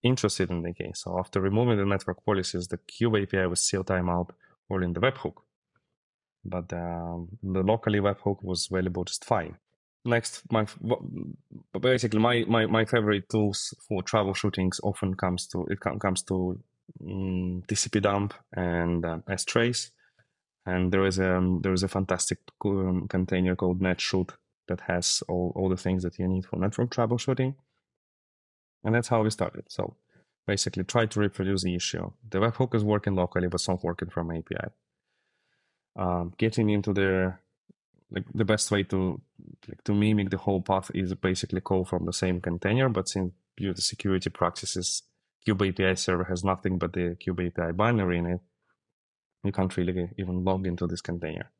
interested 0.03 0.49
in 0.49 0.63
the 0.63 0.73
case. 0.73 1.01
So 1.03 1.19
after 1.19 1.39
removing 1.39 1.77
the 1.77 1.85
network 1.85 2.23
policies, 2.25 2.67
the 2.67 2.77
Kube 2.77 3.23
API 3.23 3.45
was 3.47 3.61
still 3.61 3.83
timeout 3.83 4.29
all 4.69 4.83
in 4.83 4.93
the 4.93 4.99
webhook. 4.99 5.35
But 6.43 6.73
um, 6.73 7.27
the 7.43 7.61
locally 7.61 7.99
webhook 7.99 8.43
was 8.43 8.67
available 8.71 9.03
just 9.03 9.25
fine. 9.25 9.57
Next, 10.03 10.41
my 10.51 10.65
basically 11.79 12.19
my, 12.19 12.43
my, 12.47 12.65
my 12.65 12.85
favorite 12.85 13.29
tools 13.29 13.75
for 13.87 14.01
troubleshootings 14.01 14.79
often 14.81 15.13
comes 15.13 15.45
to 15.47 15.67
it 15.69 15.79
comes 15.79 16.23
to 16.23 16.59
um, 17.05 17.61
TCP 17.67 18.01
dump 18.01 18.33
and 18.53 19.05
uh, 19.05 19.19
strace 19.29 19.91
and 20.65 20.91
there 20.91 21.05
is 21.05 21.19
a 21.19 21.37
um, 21.37 21.61
there 21.61 21.73
is 21.73 21.83
a 21.83 21.87
fantastic 21.87 22.39
um, 22.65 23.07
container 23.07 23.55
called 23.55 23.81
netshoot 23.81 24.31
that 24.67 24.81
has 24.81 25.23
all, 25.27 25.51
all 25.55 25.69
the 25.69 25.77
things 25.77 26.03
that 26.03 26.19
you 26.19 26.27
need 26.27 26.45
for 26.45 26.57
network 26.57 26.89
troubleshooting 26.91 27.55
And 28.83 28.95
that's 28.95 29.09
how 29.09 29.23
we 29.23 29.29
started. 29.29 29.65
So 29.69 29.95
basically 30.47 30.83
try 30.83 31.05
to 31.07 31.19
reproduce 31.19 31.63
the 31.63 31.75
issue. 31.75 32.11
The 32.29 32.39
webhook 32.39 32.75
is 32.75 32.83
working 32.83 33.15
locally, 33.15 33.47
but 33.47 33.65
not 33.67 33.83
working 33.83 34.09
from 34.09 34.31
API. 34.31 34.69
Um, 35.95 36.33
getting 36.37 36.69
into 36.69 36.93
the 36.93 37.35
like 38.11 38.25
the 38.33 38.45
best 38.45 38.71
way 38.71 38.83
to 38.83 39.21
like, 39.67 39.83
to 39.85 39.93
mimic 39.93 40.29
the 40.29 40.37
whole 40.37 40.61
path 40.61 40.91
is 40.93 41.13
basically 41.15 41.61
call 41.61 41.85
from 41.85 42.05
the 42.05 42.13
same 42.13 42.41
container, 42.41 42.89
but 42.89 43.07
since 43.09 43.33
due 43.57 43.73
to 43.73 43.81
security 43.81 44.29
practices, 44.29 45.03
Kube 45.47 45.69
API 45.69 45.95
server 45.95 46.25
has 46.25 46.43
nothing 46.43 46.77
but 46.77 46.93
the 46.93 47.15
Kube 47.15 47.47
API 47.47 47.73
binary 47.73 48.19
in 48.19 48.25
it. 48.25 48.41
You 49.43 49.51
can't 49.51 49.75
really 49.75 50.09
even 50.17 50.43
log 50.43 50.67
into 50.67 50.87
this 50.87 51.01
container. 51.01 51.51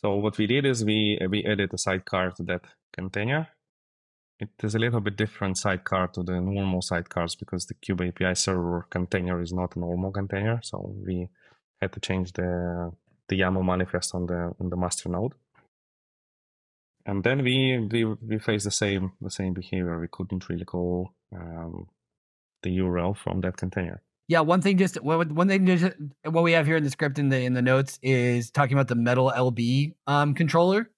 So 0.00 0.14
what 0.14 0.38
we 0.38 0.46
did 0.46 0.64
is 0.64 0.84
we 0.84 1.18
we 1.28 1.44
added 1.44 1.74
a 1.74 1.78
sidecar 1.78 2.30
to 2.32 2.42
that 2.44 2.62
container. 2.92 3.48
It 4.38 4.50
is 4.62 4.76
a 4.76 4.78
little 4.78 5.00
bit 5.00 5.16
different 5.16 5.58
sidecar 5.58 6.06
to 6.08 6.22
the 6.22 6.40
normal 6.40 6.80
sidecars 6.80 7.36
because 7.36 7.66
the 7.66 7.74
Kube 7.74 8.08
API 8.08 8.36
server 8.36 8.86
container 8.90 9.42
is 9.42 9.52
not 9.52 9.74
a 9.74 9.80
normal 9.80 10.12
container. 10.12 10.60
So 10.62 10.94
we 11.04 11.28
had 11.80 11.92
to 11.92 12.00
change 12.00 12.32
the 12.32 12.92
the 13.28 13.40
YAML 13.40 13.64
manifest 13.64 14.14
on 14.14 14.26
the 14.26 14.54
on 14.60 14.70
the 14.70 14.76
master 14.76 15.08
node. 15.08 15.34
And 17.04 17.24
then 17.24 17.42
we 17.42 17.78
we 17.90 18.04
we 18.04 18.38
faced 18.38 18.66
the 18.66 18.70
same 18.70 19.12
the 19.20 19.30
same 19.30 19.52
behavior. 19.52 19.98
We 19.98 20.08
couldn't 20.08 20.48
really 20.48 20.64
call 20.64 21.14
um, 21.34 21.88
the 22.62 22.78
URL 22.78 23.16
from 23.16 23.40
that 23.40 23.56
container. 23.56 24.02
Yeah, 24.28 24.40
one 24.40 24.60
thing 24.60 24.76
just 24.76 25.00
one 25.02 25.48
thing 25.48 25.66
just 25.66 25.94
what 26.24 26.44
we 26.44 26.52
have 26.52 26.66
here 26.66 26.76
in 26.76 26.84
the 26.84 26.90
script 26.90 27.18
in 27.18 27.30
the 27.30 27.40
in 27.40 27.54
the 27.54 27.62
notes 27.62 27.98
is 28.02 28.50
talking 28.50 28.74
about 28.74 28.88
the 28.88 28.94
MetalLB 28.94 29.94
um, 30.06 30.34
controller. 30.34 30.90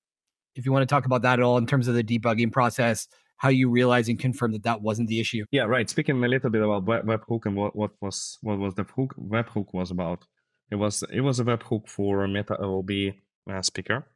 If 0.56 0.66
you 0.66 0.72
want 0.72 0.82
to 0.82 0.92
talk 0.92 1.06
about 1.06 1.22
that 1.22 1.38
at 1.38 1.42
all 1.44 1.56
in 1.56 1.66
terms 1.66 1.86
of 1.86 1.94
the 1.94 2.02
debugging 2.02 2.50
process, 2.50 3.06
how 3.36 3.48
you 3.48 3.70
realize 3.70 4.08
and 4.08 4.18
confirm 4.18 4.50
that 4.52 4.64
that 4.64 4.82
wasn't 4.82 5.08
the 5.08 5.20
issue. 5.20 5.44
Yeah, 5.52 5.62
right. 5.62 5.88
Speaking 5.88 6.22
a 6.22 6.28
little 6.28 6.50
bit 6.50 6.60
about 6.60 6.84
web, 6.84 7.06
webhook 7.06 7.46
and 7.46 7.54
what, 7.54 7.76
what 7.76 7.92
was 8.00 8.36
what 8.42 8.58
was 8.58 8.74
the 8.74 8.82
hook 8.82 9.14
webhook 9.16 9.72
was 9.72 9.92
about. 9.92 10.26
It 10.70 10.76
was 10.76 11.04
it 11.12 11.20
was 11.20 11.38
a 11.38 11.44
webhook 11.44 11.88
for 11.88 12.26
MetalLB 12.26 13.14
uh, 13.48 13.62
speaker, 13.62 14.08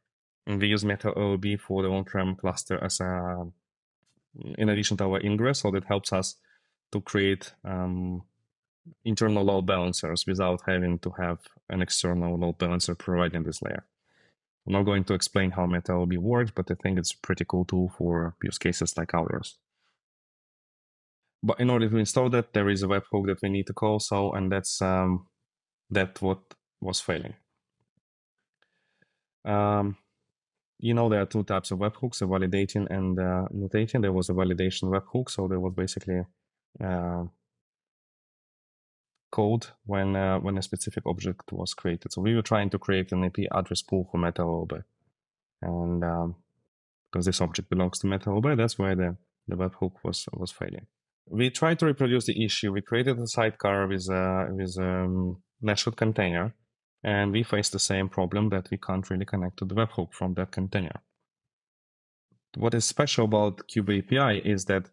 and 0.45 0.61
we 0.61 0.67
use 0.67 0.83
MetalLB 0.83 1.59
for 1.61 1.83
the 1.83 1.89
on-prem 1.89 2.35
cluster 2.35 2.83
as 2.83 2.99
a 2.99 3.45
in 4.57 4.67
addition 4.67 4.97
to 4.97 5.05
our 5.05 5.21
ingress, 5.21 5.61
so 5.61 5.71
that 5.71 5.85
helps 5.85 6.11
us 6.11 6.35
to 6.91 6.99
create 6.99 7.53
um, 7.63 8.23
internal 9.03 9.43
load 9.43 9.65
balancers 9.65 10.25
without 10.27 10.61
having 10.65 10.99
to 10.99 11.11
have 11.19 11.39
an 11.69 11.81
external 11.81 12.37
load 12.37 12.57
balancer 12.57 12.95
providing 12.95 13.43
this 13.43 13.61
layer. 13.61 13.85
I'm 14.65 14.73
not 14.73 14.83
going 14.83 15.03
to 15.05 15.13
explain 15.13 15.51
how 15.51 15.67
MetalLB 15.67 16.17
works, 16.17 16.51
but 16.53 16.71
I 16.71 16.75
think 16.75 16.97
it's 16.97 17.13
a 17.13 17.19
pretty 17.19 17.45
cool 17.47 17.65
tool 17.65 17.91
for 17.97 18.35
use 18.43 18.57
cases 18.57 18.97
like 18.97 19.13
ours. 19.13 19.57
But 21.43 21.59
in 21.59 21.69
order 21.69 21.87
to 21.87 21.97
install 21.97 22.29
that, 22.31 22.53
there 22.53 22.69
is 22.69 22.81
a 22.81 22.87
webhook 22.87 23.27
that 23.27 23.41
we 23.43 23.49
need 23.49 23.67
to 23.67 23.73
call. 23.73 23.99
So, 23.99 24.33
and 24.33 24.51
that's 24.51 24.81
um, 24.81 25.27
that 25.91 26.19
what 26.21 26.39
was 26.81 26.99
failing. 26.99 27.35
Um, 29.45 29.97
you 30.79 30.95
know, 30.95 31.07
there 31.07 31.21
are 31.21 31.27
two 31.27 31.43
types 31.43 31.69
of 31.69 31.77
webhooks: 31.79 32.23
a 32.23 32.25
validating 32.25 32.87
and 32.89 33.19
uh, 33.19 33.47
mutating. 33.53 34.01
There 34.01 34.11
was 34.11 34.29
a 34.29 34.33
validation 34.33 34.85
webhook, 34.85 35.29
so 35.29 35.47
there 35.47 35.59
was 35.59 35.73
basically 35.75 36.21
uh, 36.83 37.23
code 39.35 39.67
when 39.85 40.15
uh, 40.15 40.39
when 40.39 40.57
a 40.57 40.61
specific 40.61 41.03
object 41.05 41.51
was 41.51 41.73
created. 41.73 42.11
So 42.11 42.21
we 42.21 42.35
were 42.35 42.49
trying 42.51 42.69
to 42.69 42.79
create 42.79 43.11
an 43.11 43.23
IP 43.25 43.39
address 43.51 43.81
pool 43.81 44.07
for 44.09 44.17
MetalLB. 44.17 44.83
And 45.61 46.03
um, 46.03 46.35
because 47.11 47.25
this 47.25 47.41
object 47.41 47.69
belongs 47.69 47.99
to 47.99 48.07
MetalLB, 48.07 48.57
that's 48.57 48.79
why 48.79 48.95
the, 48.95 49.17
the 49.47 49.55
webhook 49.55 49.93
was 50.03 50.25
was 50.33 50.51
failing. 50.51 50.87
We 51.27 51.49
tried 51.49 51.79
to 51.79 51.85
reproduce 51.87 52.25
the 52.25 52.45
issue. 52.45 52.71
We 52.71 52.81
created 52.81 53.19
a 53.19 53.27
sidecar 53.27 53.87
with 53.87 54.07
a 54.09 54.47
with 54.51 54.77
a 54.77 54.91
um, 55.03 55.41
nested 55.61 55.95
container, 55.97 56.53
and 57.03 57.31
we 57.31 57.43
faced 57.43 57.73
the 57.73 57.85
same 57.91 58.07
problem 58.09 58.49
that 58.49 58.69
we 58.71 58.77
can't 58.77 59.09
really 59.09 59.25
connect 59.25 59.57
to 59.57 59.65
the 59.65 59.75
webhook 59.75 60.13
from 60.13 60.33
that 60.35 60.51
container. 60.51 61.01
What 62.55 62.73
is 62.73 62.85
special 62.85 63.25
about 63.25 63.67
Kube 63.69 63.99
API 63.99 64.41
is 64.53 64.65
that 64.65 64.89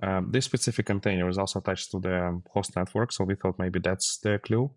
um, 0.00 0.30
this 0.30 0.44
specific 0.44 0.86
container 0.86 1.28
is 1.28 1.38
also 1.38 1.58
attached 1.58 1.90
to 1.90 2.00
the 2.00 2.40
host 2.52 2.76
network, 2.76 3.12
so 3.12 3.24
we 3.24 3.34
thought 3.34 3.58
maybe 3.58 3.80
that's 3.80 4.18
the 4.18 4.38
clue. 4.38 4.70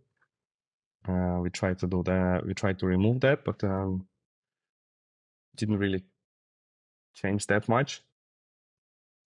Uh, 1.08 1.40
we 1.42 1.50
tried 1.50 1.80
to 1.80 1.88
do 1.88 2.04
that. 2.04 2.46
We 2.46 2.54
tried 2.54 2.80
to 2.80 2.88
remove 2.88 3.22
that, 3.22 3.44
but 3.44 3.64
um, 3.64 4.08
didn't 5.56 5.78
really 5.78 6.04
change 7.16 7.48
that 7.48 7.68
much. 7.70 8.02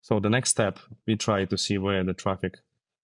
So 0.02 0.20
the 0.20 0.30
next 0.30 0.50
step, 0.50 0.80
we 1.06 1.16
try 1.16 1.46
to 1.46 1.58
see 1.58 1.78
where 1.78 2.04
the 2.04 2.14
traffic, 2.14 2.56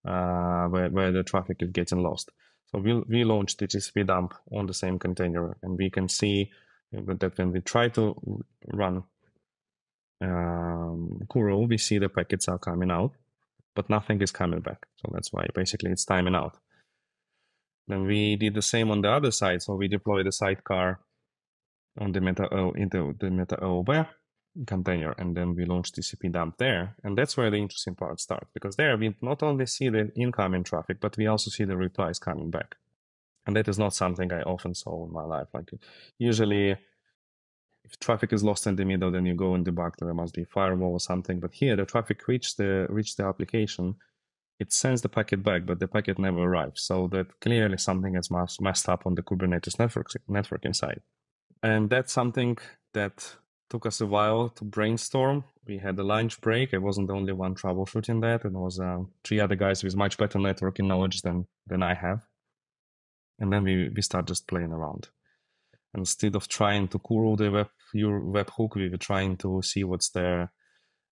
uh, 0.05 0.65
where 0.67 0.89
where 0.89 1.11
the 1.11 1.23
traffic 1.23 1.57
is 1.61 1.71
getting 1.71 1.99
lost. 1.99 2.31
So 2.65 2.79
we 2.79 2.93
we 3.01 3.23
launched 3.23 3.59
the 3.59 3.67
TCP 3.67 4.07
dump 4.07 4.33
on 4.51 4.65
the 4.65 4.73
same 4.73 4.99
container, 4.99 5.57
and 5.61 5.77
we 5.77 5.89
can 5.89 6.09
see 6.09 6.51
that 6.91 7.37
when 7.37 7.51
we 7.51 7.61
try 7.61 7.89
to 7.89 8.15
run 8.73 9.03
um, 10.23 11.19
curl, 11.29 11.67
we 11.67 11.77
see 11.77 11.97
the 11.97 12.09
packets 12.09 12.47
are 12.47 12.59
coming 12.59 12.91
out, 12.91 13.11
but 13.75 13.89
nothing 13.89 14.21
is 14.21 14.31
coming 14.31 14.61
back. 14.61 14.85
So 14.97 15.11
that's 15.13 15.31
why 15.33 15.45
basically 15.53 15.91
it's 15.91 16.05
timing 16.05 16.35
out. 16.35 16.57
Then 17.87 18.05
we 18.05 18.35
did 18.35 18.53
the 18.53 18.61
same 18.61 18.91
on 18.91 19.01
the 19.01 19.11
other 19.11 19.31
side. 19.31 19.61
So 19.61 19.75
we 19.75 19.87
deployed 19.87 20.25
the 20.25 20.31
sidecar 20.31 20.99
on 21.99 22.11
the 22.11 22.21
Meta 22.21 22.47
O 22.53 22.71
into 22.71 23.15
the 23.19 23.27
MetalLB 23.27 24.07
container, 24.67 25.13
and 25.17 25.35
then 25.35 25.55
we 25.55 25.65
launched 25.65 25.95
TCP 25.95 26.31
dump 26.31 26.57
there. 26.57 26.95
And 27.03 27.17
that's 27.17 27.35
where 27.35 27.49
the 27.49 27.57
interesting 27.57 27.95
part 27.95 28.19
starts 28.19 28.49
because 28.53 28.75
there 28.75 28.95
we 28.97 29.15
not 29.21 29.43
only 29.43 29.65
see 29.65 29.89
the 29.89 30.11
incoming 30.15 30.63
traffic, 30.63 30.97
but 31.01 31.17
we 31.17 31.27
also 31.27 31.49
see 31.49 31.65
the 31.65 31.77
replies 31.77 32.19
coming 32.19 32.49
back. 32.49 32.75
And 33.45 33.55
that 33.55 33.67
is 33.67 33.77
not 33.77 33.93
something 33.93 34.31
I 34.31 34.41
often 34.43 34.73
saw 34.73 35.05
in 35.05 35.11
my 35.11 35.23
life. 35.23 35.47
Like 35.53 35.71
usually 36.17 36.77
if 37.93 37.99
traffic 37.99 38.33
is 38.33 38.43
lost 38.43 38.65
in 38.65 38.75
the 38.75 38.85
middle, 38.85 39.11
then 39.11 39.25
you 39.25 39.35
go 39.35 39.53
and 39.53 39.65
debug 39.65 40.15
must 40.15 40.33
be 40.33 40.43
firewall 40.45 40.93
or 40.93 40.99
something. 40.99 41.39
But 41.39 41.53
here 41.53 41.75
the 41.75 41.85
traffic 41.85 42.27
reached 42.27 42.57
the 42.57 42.87
reached 42.89 43.17
the 43.17 43.25
application, 43.25 43.95
it 44.59 44.73
sends 44.73 45.01
the 45.01 45.09
packet 45.09 45.43
back, 45.43 45.65
but 45.65 45.79
the 45.79 45.87
packet 45.87 46.17
never 46.17 46.39
arrives. 46.39 46.81
So 46.81 47.07
that 47.09 47.39
clearly 47.39 47.77
something 47.77 48.15
is 48.15 48.31
messed 48.59 48.89
up 48.89 49.05
on 49.05 49.15
the 49.15 49.21
Kubernetes 49.21 49.79
network 49.79 50.07
network 50.27 50.65
inside. 50.65 51.01
And 51.61 51.89
that's 51.89 52.11
something 52.11 52.57
that 52.93 53.35
took 53.69 53.85
us 53.85 54.01
a 54.01 54.07
while 54.07 54.49
to 54.49 54.65
brainstorm. 54.65 55.43
We 55.65 55.77
had 55.77 55.97
a 55.97 56.03
lunch 56.03 56.41
break. 56.41 56.73
I 56.73 56.77
wasn't 56.79 57.07
the 57.07 57.15
only 57.15 57.33
one 57.33 57.55
troubleshooting 57.55 58.21
that. 58.21 58.43
And 58.43 58.55
there 58.55 58.61
was 58.61 58.79
uh, 58.79 59.03
three 59.23 59.39
other 59.39 59.55
guys 59.55 59.83
with 59.83 59.95
much 59.95 60.17
better 60.17 60.39
networking 60.39 60.87
knowledge 60.87 61.21
than 61.21 61.47
than 61.67 61.83
I 61.83 61.93
have. 61.93 62.25
And 63.39 63.51
then 63.51 63.63
we, 63.63 63.89
we 63.89 64.01
start 64.01 64.27
just 64.27 64.47
playing 64.47 64.73
around 64.73 65.09
instead 65.95 66.35
of 66.35 66.47
trying 66.47 66.87
to 66.87 66.99
curl 66.99 67.35
the 67.35 67.51
web 67.51 67.69
your 67.93 68.21
webhook, 68.21 68.75
we 68.75 68.89
were 68.89 68.97
trying 68.97 69.37
to 69.37 69.61
see 69.61 69.83
what's 69.83 70.09
the 70.09 70.49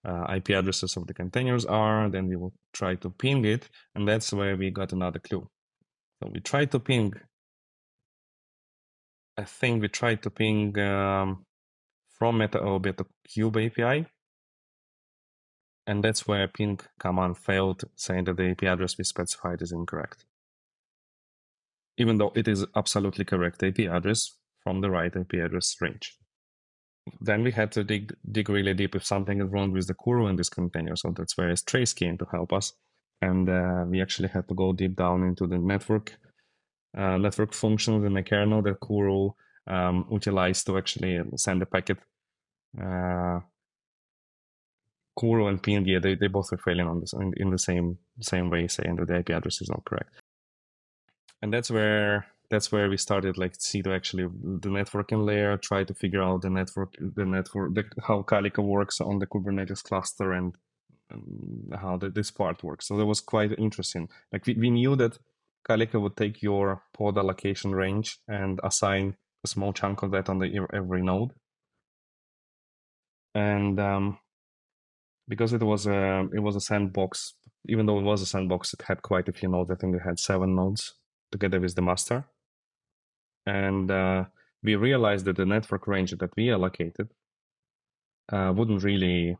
uh, 0.04 0.34
IP 0.36 0.52
addresses 0.52 0.98
of 0.98 1.08
the 1.08 1.13
containers 1.13 1.65
are. 1.65 2.10
Then 2.10 2.28
we 2.28 2.36
will 2.36 2.54
try 2.74 2.96
to 2.96 3.10
ping 3.10 3.46
it, 3.46 3.70
and 3.96 4.08
that's 4.08 4.34
where 4.34 4.56
we 4.56 4.72
got 4.72 4.94
another 4.94 5.20
clue. 5.20 5.48
So 6.22 6.30
we 6.32 6.39
tried 6.39 6.72
to 6.72 6.80
ping. 6.80 7.13
I 9.38 9.44
think 9.44 9.82
we 9.82 9.88
tried 9.88 10.22
to 10.24 10.30
ping 10.30 10.78
um, 10.80 11.46
from 12.17 12.39
MetalLB 12.39 12.98
to 12.98 13.06
Kube 13.30 13.67
API, 13.67 14.08
and 15.88 16.04
that's 16.04 16.28
where 16.28 16.48
ping 16.48 16.80
command 17.00 17.38
failed, 17.38 17.84
saying 17.96 18.26
that 18.26 18.38
the 18.38 18.50
IP 18.52 18.63
address 18.63 18.98
we 18.98 19.04
specified 19.04 19.62
is 19.62 19.72
incorrect. 19.72 20.26
Even 21.98 22.17
though 22.17 22.32
it 22.36 22.48
is 22.48 22.65
absolutely 22.76 23.26
correct 23.26 23.62
IP 23.63 23.80
address, 23.80 24.32
from 24.63 24.82
the 24.82 24.89
right 24.89 25.15
IP 25.15 25.34
address 25.34 25.76
range. 25.82 26.17
Then 27.20 27.44
we 27.44 27.52
had 27.52 27.72
to 27.74 27.84
dig 27.84 28.14
dig 28.32 28.50
really 28.50 28.74
deep 28.74 28.96
if 28.96 29.06
something 29.06 29.42
is 29.42 29.50
wrong 29.50 29.72
with 29.72 29.88
the 29.88 29.96
curl 29.96 30.28
in 30.28 30.36
this 30.36 30.50
container. 30.50 30.96
So 30.96 31.12
that's 31.12 31.38
where 31.38 31.52
Strace 31.54 31.96
came 31.96 32.18
to 32.18 32.26
help 32.32 32.54
us. 32.54 32.74
And 33.22 33.50
uh, 33.50 33.86
we 33.88 34.02
actually 34.02 34.30
had 34.30 34.48
to 34.48 34.56
go 34.56 34.74
deep 34.74 34.96
down 34.96 35.24
into 35.24 35.48
the 35.48 35.58
network 35.58 36.18
uh, 36.98 37.18
network 37.18 37.54
functions 37.54 38.04
in 38.04 38.14
the 38.14 38.24
kernel 38.24 38.62
that 38.62 38.80
curl 38.82 39.36
um, 39.68 40.06
utilized 40.12 40.66
to 40.66 40.78
actually 40.78 41.20
send 41.36 41.62
the 41.62 41.66
packet. 41.66 41.98
Uh, 42.80 43.40
curl 45.20 45.48
and 45.48 45.62
ping, 45.62 45.84
they, 45.84 46.16
they 46.16 46.28
both 46.28 46.52
were 46.52 46.58
failing 46.58 46.88
on 46.88 47.00
this 47.00 47.14
in, 47.14 47.34
in 47.38 47.50
the 47.50 47.60
same 47.60 47.98
same 48.20 48.50
way, 48.50 48.68
saying 48.68 48.96
that 48.96 49.08
the 49.08 49.18
IP 49.18 49.30
address 49.32 49.62
is 49.62 49.70
not 49.70 49.86
correct. 49.86 50.14
And 51.42 51.54
that's 51.54 51.72
where 51.72 52.28
that's 52.52 52.72
where 52.72 52.90
we 52.90 52.98
started 52.98 53.38
like 53.38 53.56
see 53.58 53.82
to 53.82 53.94
actually 53.94 54.24
the 54.24 54.70
networking 54.70 55.26
layer 55.26 55.58
try 55.58 55.84
to 55.84 55.94
figure 55.94 56.22
out 56.22 56.42
the 56.42 56.50
network 56.50 56.94
the 57.00 57.26
network 57.26 57.74
the, 57.74 57.84
how 58.04 58.22
Calico 58.22 58.62
works 58.62 59.02
on 59.02 59.20
the 59.20 59.26
kubernetes 59.26 59.84
cluster 59.84 60.34
and, 60.34 60.54
and 61.10 61.74
how 61.82 61.98
the, 61.98 62.10
this 62.10 62.30
part 62.30 62.64
works 62.64 62.88
so 62.88 62.98
that 62.98 63.06
was 63.06 63.22
quite 63.22 63.58
interesting 63.58 64.08
like 64.32 64.46
we, 64.46 64.54
we 64.54 64.70
knew 64.70 64.96
that 64.96 65.18
Calico 65.68 66.00
would 66.00 66.18
take 66.18 66.42
your 66.42 66.84
pod 66.94 67.18
allocation 67.18 67.74
range 67.74 68.20
and 68.28 68.60
assign 68.64 69.16
a 69.44 69.48
small 69.48 69.74
chunk 69.74 70.04
of 70.04 70.12
that 70.12 70.30
on 70.30 70.40
the 70.40 70.68
every 70.74 71.02
node 71.02 71.32
and 73.34 73.80
um, 73.80 74.20
because 75.28 75.54
it 75.54 75.64
was 75.64 75.88
a 75.88 76.28
it 76.34 76.40
was 76.40 76.56
a 76.56 76.62
sandbox. 76.62 77.36
Even 77.70 77.86
though 77.86 78.00
it 78.00 78.04
was 78.04 78.22
a 78.22 78.26
sandbox, 78.26 78.74
it 78.74 78.82
had 78.82 79.02
quite 79.02 79.30
a 79.30 79.32
few 79.32 79.48
nodes. 79.48 79.72
I 79.72 79.76
think 79.76 79.96
it 79.96 80.02
had 80.02 80.20
seven 80.20 80.56
nodes 80.56 80.96
together 81.32 81.60
with 81.60 81.76
the 81.76 81.82
master, 81.82 82.26
and 83.45 83.89
uh, 83.89 84.25
we 84.63 84.75
realized 84.75 85.25
that 85.25 85.38
the 85.38 85.45
network 85.45 85.88
range 85.88 86.12
that 86.12 86.36
we 86.36 86.51
allocated 86.51 87.10
uh, 88.32 88.54
wouldn't 88.56 88.84
really 88.84 89.38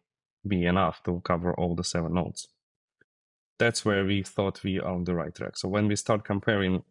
be 0.48 0.66
enough 0.66 1.04
to 1.04 1.22
cover 1.24 1.54
all 1.54 1.76
the 1.76 1.84
seven 1.84 2.14
nodes. 2.14 2.48
That's 3.60 3.86
where 3.86 4.04
we 4.04 4.24
thought 4.24 4.64
we 4.64 4.80
are 4.80 4.92
on 4.92 5.04
the 5.04 5.14
right 5.14 5.34
track. 5.34 5.58
So 5.58 5.70
when 5.70 5.88
we 5.88 5.96
start 5.96 6.26
comparing 6.26 6.84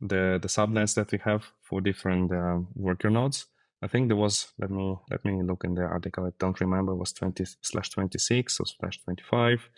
the 0.00 0.38
the 0.40 0.48
subnets 0.48 0.94
that 0.94 1.12
we 1.12 1.18
have 1.18 1.44
for 1.62 1.80
different 1.80 2.32
uh, 2.32 2.60
worker 2.74 3.10
nodes, 3.10 3.46
I 3.82 3.86
think 3.86 4.08
there 4.08 4.16
was 4.16 4.52
let 4.58 4.70
me 4.70 4.96
let 5.10 5.24
me 5.24 5.42
look 5.42 5.64
in 5.64 5.74
the 5.74 5.82
article. 5.82 6.26
I 6.26 6.30
don't 6.38 6.60
remember 6.60 6.94
was 6.94 7.12
twenty 7.12 7.44
slash 7.60 7.90
twenty 7.90 8.18
six 8.18 8.58
or 8.58 8.66
slash 8.66 9.02
twenty 9.04 9.22
five. 9.30 9.68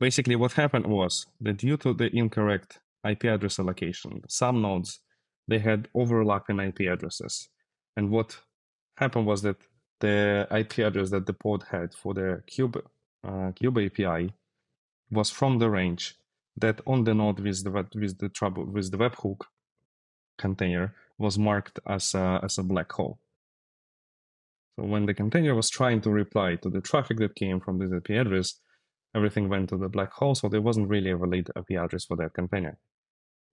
Basically, 0.00 0.36
what 0.36 0.52
happened 0.52 0.86
was 0.86 1.26
that 1.40 1.58
due 1.58 1.76
to 1.78 1.92
the 1.92 2.10
incorrect 2.16 2.80
IP 3.06 3.24
address 3.24 3.58
allocation, 3.58 4.22
some 4.28 4.62
nodes 4.62 5.00
they 5.48 5.58
had 5.58 5.88
overlapping 5.94 6.60
IP 6.60 6.80
addresses, 6.80 7.48
and 7.96 8.10
what 8.10 8.38
happened 8.96 9.26
was 9.26 9.42
that 9.42 9.56
the 10.00 10.46
IP 10.50 10.78
address 10.78 11.10
that 11.10 11.26
the 11.26 11.32
pod 11.32 11.64
had 11.70 11.94
for 11.94 12.14
the 12.14 12.42
Kube, 12.46 12.82
uh, 13.24 13.52
Kube 13.52 13.86
API 13.86 14.32
was 15.10 15.30
from 15.30 15.58
the 15.58 15.70
range 15.70 16.16
that 16.56 16.80
on 16.86 17.04
the 17.04 17.14
node 17.14 17.40
with 17.40 17.64
the 17.64 17.70
with 17.94 18.18
the 18.18 18.28
trouble 18.28 18.64
with 18.64 18.90
the 18.90 18.98
webhook 18.98 19.40
container 20.38 20.94
was 21.18 21.38
marked 21.38 21.78
as 21.86 22.14
a, 22.14 22.40
as 22.42 22.58
a 22.58 22.62
black 22.62 22.90
hole. 22.90 23.18
So 24.76 24.84
when 24.84 25.06
the 25.06 25.14
container 25.14 25.54
was 25.54 25.70
trying 25.70 26.00
to 26.02 26.10
reply 26.10 26.56
to 26.56 26.68
the 26.68 26.80
traffic 26.80 27.18
that 27.18 27.36
came 27.36 27.60
from 27.60 27.78
this 27.78 27.92
IP 27.92 28.10
address, 28.10 28.60
everything 29.14 29.48
went 29.48 29.68
to 29.68 29.76
the 29.76 29.88
black 29.88 30.12
hole, 30.12 30.34
so 30.34 30.48
there 30.48 30.60
wasn't 30.60 30.88
really 30.88 31.10
a 31.10 31.16
valid 31.16 31.48
IP 31.56 31.78
address 31.78 32.04
for 32.04 32.16
that 32.16 32.34
container. 32.34 32.76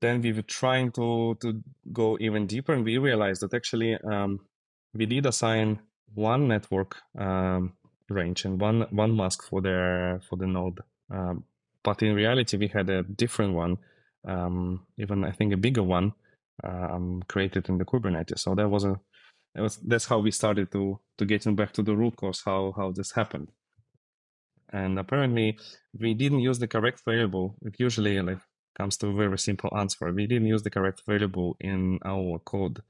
Then 0.01 0.21
we 0.21 0.33
were 0.33 0.41
trying 0.41 0.91
to, 0.93 1.37
to 1.41 1.61
go 1.93 2.17
even 2.19 2.47
deeper, 2.47 2.73
and 2.73 2.83
we 2.83 2.97
realized 2.97 3.41
that 3.41 3.53
actually 3.53 3.97
um, 4.03 4.39
we 4.93 5.05
did 5.05 5.25
assign 5.25 5.79
one 6.13 6.47
network 6.47 6.97
um, 7.17 7.73
range 8.09 8.45
and 8.45 8.59
one 8.59 8.87
one 8.89 9.15
mask 9.15 9.43
for 9.43 9.61
the 9.61 10.19
for 10.27 10.35
the 10.37 10.47
node. 10.47 10.79
Um, 11.09 11.45
but 11.83 12.01
in 12.03 12.15
reality, 12.15 12.57
we 12.57 12.67
had 12.67 12.89
a 12.89 13.03
different 13.03 13.53
one, 13.53 13.77
um, 14.27 14.85
even 14.97 15.23
I 15.23 15.31
think 15.31 15.53
a 15.53 15.57
bigger 15.57 15.83
one, 15.83 16.13
um, 16.63 17.21
created 17.27 17.69
in 17.69 17.77
the 17.77 17.85
Kubernetes. 17.85 18.39
So 18.39 18.55
that 18.55 18.69
was 18.69 18.85
a 18.85 18.99
was 19.55 19.77
that's 19.77 20.05
how 20.05 20.19
we 20.19 20.31
started 20.31 20.71
to 20.71 20.99
to 21.17 21.25
getting 21.25 21.55
back 21.55 21.73
to 21.73 21.83
the 21.83 21.95
root 21.95 22.15
cause 22.15 22.41
how 22.43 22.73
how 22.75 22.91
this 22.91 23.11
happened. 23.11 23.49
And 24.73 24.97
apparently, 24.97 25.59
we 25.99 26.13
didn't 26.13 26.39
use 26.39 26.59
the 26.59 26.67
correct 26.67 27.01
variable. 27.03 27.55
It 27.61 27.75
usually 27.77 28.21
like 28.21 28.39
comes 28.77 28.97
to 28.97 29.07
a 29.07 29.13
very 29.13 29.37
simple 29.37 29.71
answer. 29.75 30.11
We 30.11 30.27
didn't 30.27 30.47
use 30.47 30.63
the 30.63 30.69
correct 30.69 31.03
variable 31.07 31.57
in 31.59 31.99
our 32.05 32.39
code, 32.39 32.81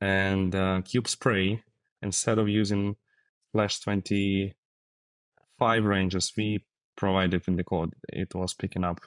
and 0.00 0.54
uh, 0.54 0.82
kubespray 0.82 1.62
instead 2.02 2.38
of 2.38 2.48
using 2.48 2.96
slash 3.52 3.80
25 3.80 5.84
ranges 5.84 6.32
we 6.36 6.64
provided 6.96 7.42
in 7.46 7.56
the 7.56 7.64
code, 7.64 7.92
it 8.08 8.34
was 8.34 8.54
picking 8.54 8.84
up 8.84 9.00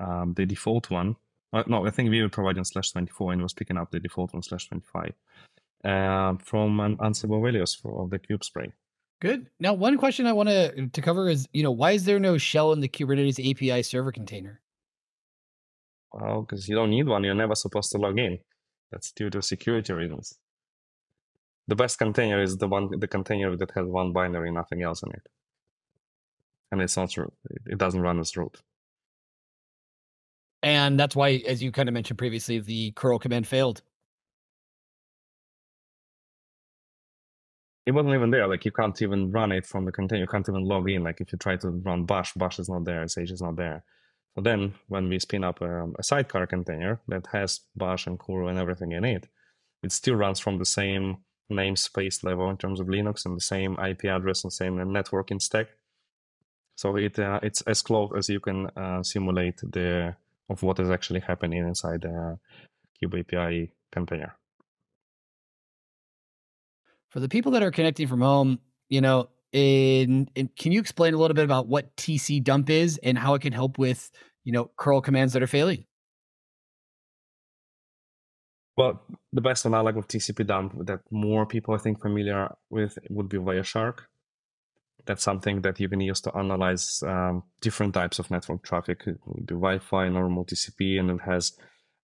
um, 0.00 0.34
the 0.34 0.46
default 0.46 0.90
one. 0.90 1.16
Uh, 1.52 1.64
no, 1.66 1.86
I 1.86 1.90
think 1.90 2.10
we 2.10 2.22
were 2.22 2.28
providing 2.28 2.64
slash 2.64 2.92
24 2.92 3.32
and 3.32 3.42
was 3.42 3.54
picking 3.54 3.76
up 3.76 3.90
the 3.90 4.00
default 4.00 4.32
one 4.32 4.42
slash 4.42 4.68
25 4.68 5.12
uh, 5.84 6.34
from 6.42 6.80
an 6.80 6.96
Ansible 6.98 7.42
values 7.42 7.74
for, 7.74 8.02
of 8.02 8.10
the 8.10 8.18
kubespray. 8.18 8.72
Good. 9.20 9.48
Now, 9.58 9.72
one 9.72 9.96
question 9.96 10.26
I 10.26 10.34
want 10.34 10.50
to 10.50 10.88
to 10.88 11.00
cover 11.00 11.30
is, 11.30 11.48
you 11.52 11.62
know, 11.62 11.70
why 11.70 11.92
is 11.92 12.04
there 12.04 12.18
no 12.18 12.36
shell 12.36 12.72
in 12.72 12.80
the 12.80 12.88
Kubernetes 12.88 13.40
API 13.50 13.82
server 13.82 14.12
container? 14.12 14.60
Well, 16.18 16.42
because 16.42 16.68
you 16.68 16.74
don't 16.74 16.90
need 16.90 17.06
one. 17.06 17.24
You're 17.24 17.34
never 17.34 17.54
supposed 17.54 17.92
to 17.92 17.98
log 17.98 18.18
in. 18.18 18.38
That's 18.90 19.12
due 19.12 19.30
to 19.30 19.42
security 19.42 19.92
reasons 19.92 20.38
the 21.68 21.74
best 21.74 21.98
container 21.98 22.40
is 22.40 22.56
the 22.58 22.68
one 22.68 22.90
the 22.98 23.08
container 23.08 23.56
that 23.56 23.70
has 23.72 23.86
one 23.86 24.12
binary, 24.12 24.50
nothing 24.52 24.82
else 24.82 25.02
in 25.02 25.10
it. 25.10 25.28
And 26.70 26.80
it's 26.80 26.96
not 26.96 27.16
root. 27.16 27.32
It 27.66 27.78
doesn't 27.78 28.00
run 28.00 28.18
as 28.18 28.36
root. 28.36 28.60
And 30.62 30.98
that's 30.98 31.14
why, 31.14 31.42
as 31.46 31.62
you 31.62 31.70
kind 31.70 31.88
of 31.88 31.92
mentioned 31.92 32.18
previously, 32.18 32.58
the 32.58 32.92
curl 32.92 33.18
command 33.18 33.46
failed. 33.46 33.82
It 37.84 37.92
wasn't 37.92 38.14
even 38.14 38.30
there. 38.30 38.48
Like 38.48 38.64
you 38.64 38.72
can't 38.72 39.00
even 39.00 39.30
run 39.30 39.52
it 39.52 39.64
from 39.64 39.84
the 39.84 39.92
container. 39.92 40.22
You 40.22 40.26
can't 40.26 40.48
even 40.48 40.64
log 40.64 40.90
in. 40.90 41.04
Like 41.04 41.20
if 41.20 41.30
you 41.32 41.38
try 41.38 41.56
to 41.56 41.70
run 41.70 42.04
bash, 42.04 42.34
bash 42.34 42.58
is 42.58 42.68
not 42.68 42.84
there. 42.84 43.06
Sage 43.06 43.30
is 43.30 43.42
not 43.42 43.56
there. 43.56 43.84
Then 44.36 44.74
when 44.88 45.08
we 45.08 45.18
spin 45.18 45.44
up 45.44 45.60
a, 45.62 45.86
a 45.98 46.02
sidecar 46.02 46.46
container 46.46 47.00
that 47.08 47.26
has 47.32 47.60
bash 47.74 48.06
and 48.06 48.18
curl 48.18 48.48
and 48.48 48.58
everything 48.58 48.92
in 48.92 49.04
it, 49.04 49.28
it 49.82 49.92
still 49.92 50.14
runs 50.14 50.40
from 50.40 50.58
the 50.58 50.66
same 50.66 51.18
namespace 51.50 52.24
level 52.24 52.50
in 52.50 52.56
terms 52.56 52.80
of 52.80 52.86
Linux 52.86 53.24
and 53.24 53.36
the 53.36 53.40
same 53.40 53.78
IP 53.78 54.04
address 54.06 54.44
and 54.44 54.52
same 54.52 54.76
networking 54.76 55.40
stack. 55.40 55.68
So 56.74 56.96
it 56.96 57.18
uh, 57.18 57.40
it's 57.42 57.62
as 57.62 57.80
close 57.80 58.12
as 58.16 58.28
you 58.28 58.40
can 58.40 58.66
uh, 58.76 59.02
simulate 59.02 59.58
the 59.58 60.14
of 60.50 60.62
what 60.62 60.78
is 60.78 60.90
actually 60.90 61.20
happening 61.20 61.66
inside 61.66 62.02
the 62.02 62.38
Kube 63.02 63.20
API 63.20 63.72
container. 63.90 64.36
For 67.08 67.20
the 67.20 67.28
people 67.28 67.52
that 67.52 67.62
are 67.62 67.70
connecting 67.70 68.06
from 68.06 68.20
home, 68.20 68.58
you 68.88 69.00
know, 69.00 69.28
in, 69.52 70.28
in, 70.34 70.48
can 70.58 70.72
you 70.72 70.80
explain 70.80 71.14
a 71.14 71.18
little 71.18 71.34
bit 71.34 71.44
about 71.44 71.68
what 71.68 71.96
TC 71.96 72.42
dump 72.42 72.70
is 72.70 72.98
and 73.02 73.18
how 73.18 73.34
it 73.34 73.42
can 73.42 73.52
help 73.52 73.78
with, 73.78 74.10
you 74.44 74.52
know, 74.52 74.70
curl 74.76 75.00
commands 75.00 75.32
that 75.32 75.42
are 75.42 75.46
failing? 75.46 75.84
Well, 78.76 79.02
the 79.32 79.40
best 79.40 79.64
like 79.64 79.94
with 79.94 80.08
TCP 80.08 80.46
dump 80.46 80.86
that 80.86 81.00
more 81.10 81.46
people 81.46 81.74
I 81.74 81.78
think 81.78 82.00
familiar 82.00 82.54
with 82.68 82.98
would 83.08 83.28
be 83.28 83.38
Wireshark. 83.38 84.00
That's 85.06 85.22
something 85.22 85.62
that 85.62 85.80
you 85.80 85.88
can 85.88 86.00
use 86.00 86.20
to 86.22 86.36
analyze 86.36 87.02
um, 87.06 87.44
different 87.60 87.94
types 87.94 88.18
of 88.18 88.30
network 88.30 88.62
traffic, 88.64 89.04
the 89.04 89.54
Wi-Fi, 89.54 90.08
normal 90.08 90.44
TCP, 90.44 90.98
and 90.98 91.10
it 91.10 91.20
has 91.24 91.52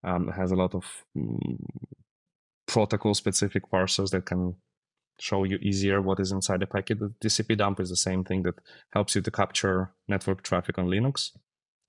um, 0.03 0.29
has 0.29 0.51
a 0.51 0.55
lot 0.55 0.73
of 0.73 0.85
um, 1.15 1.65
protocol-specific 2.65 3.69
parsers 3.69 4.09
that 4.11 4.25
can 4.25 4.55
show 5.23 5.45
you 5.45 5.57
easier 5.61 6.01
what 6.01 6.19
is 6.19 6.31
inside 6.31 6.59
the 6.59 6.67
packet. 6.67 6.99
The 6.99 7.13
TCP 7.21 7.57
dump 7.57 7.79
is 7.79 7.89
the 7.89 7.95
same 7.95 8.25
thing 8.25 8.43
that 8.43 8.55
helps 8.91 9.15
you 9.15 9.21
to 9.21 9.31
capture 9.31 9.91
network 10.07 10.43
traffic 10.43 10.77
on 10.77 10.87
Linux, 10.87 11.31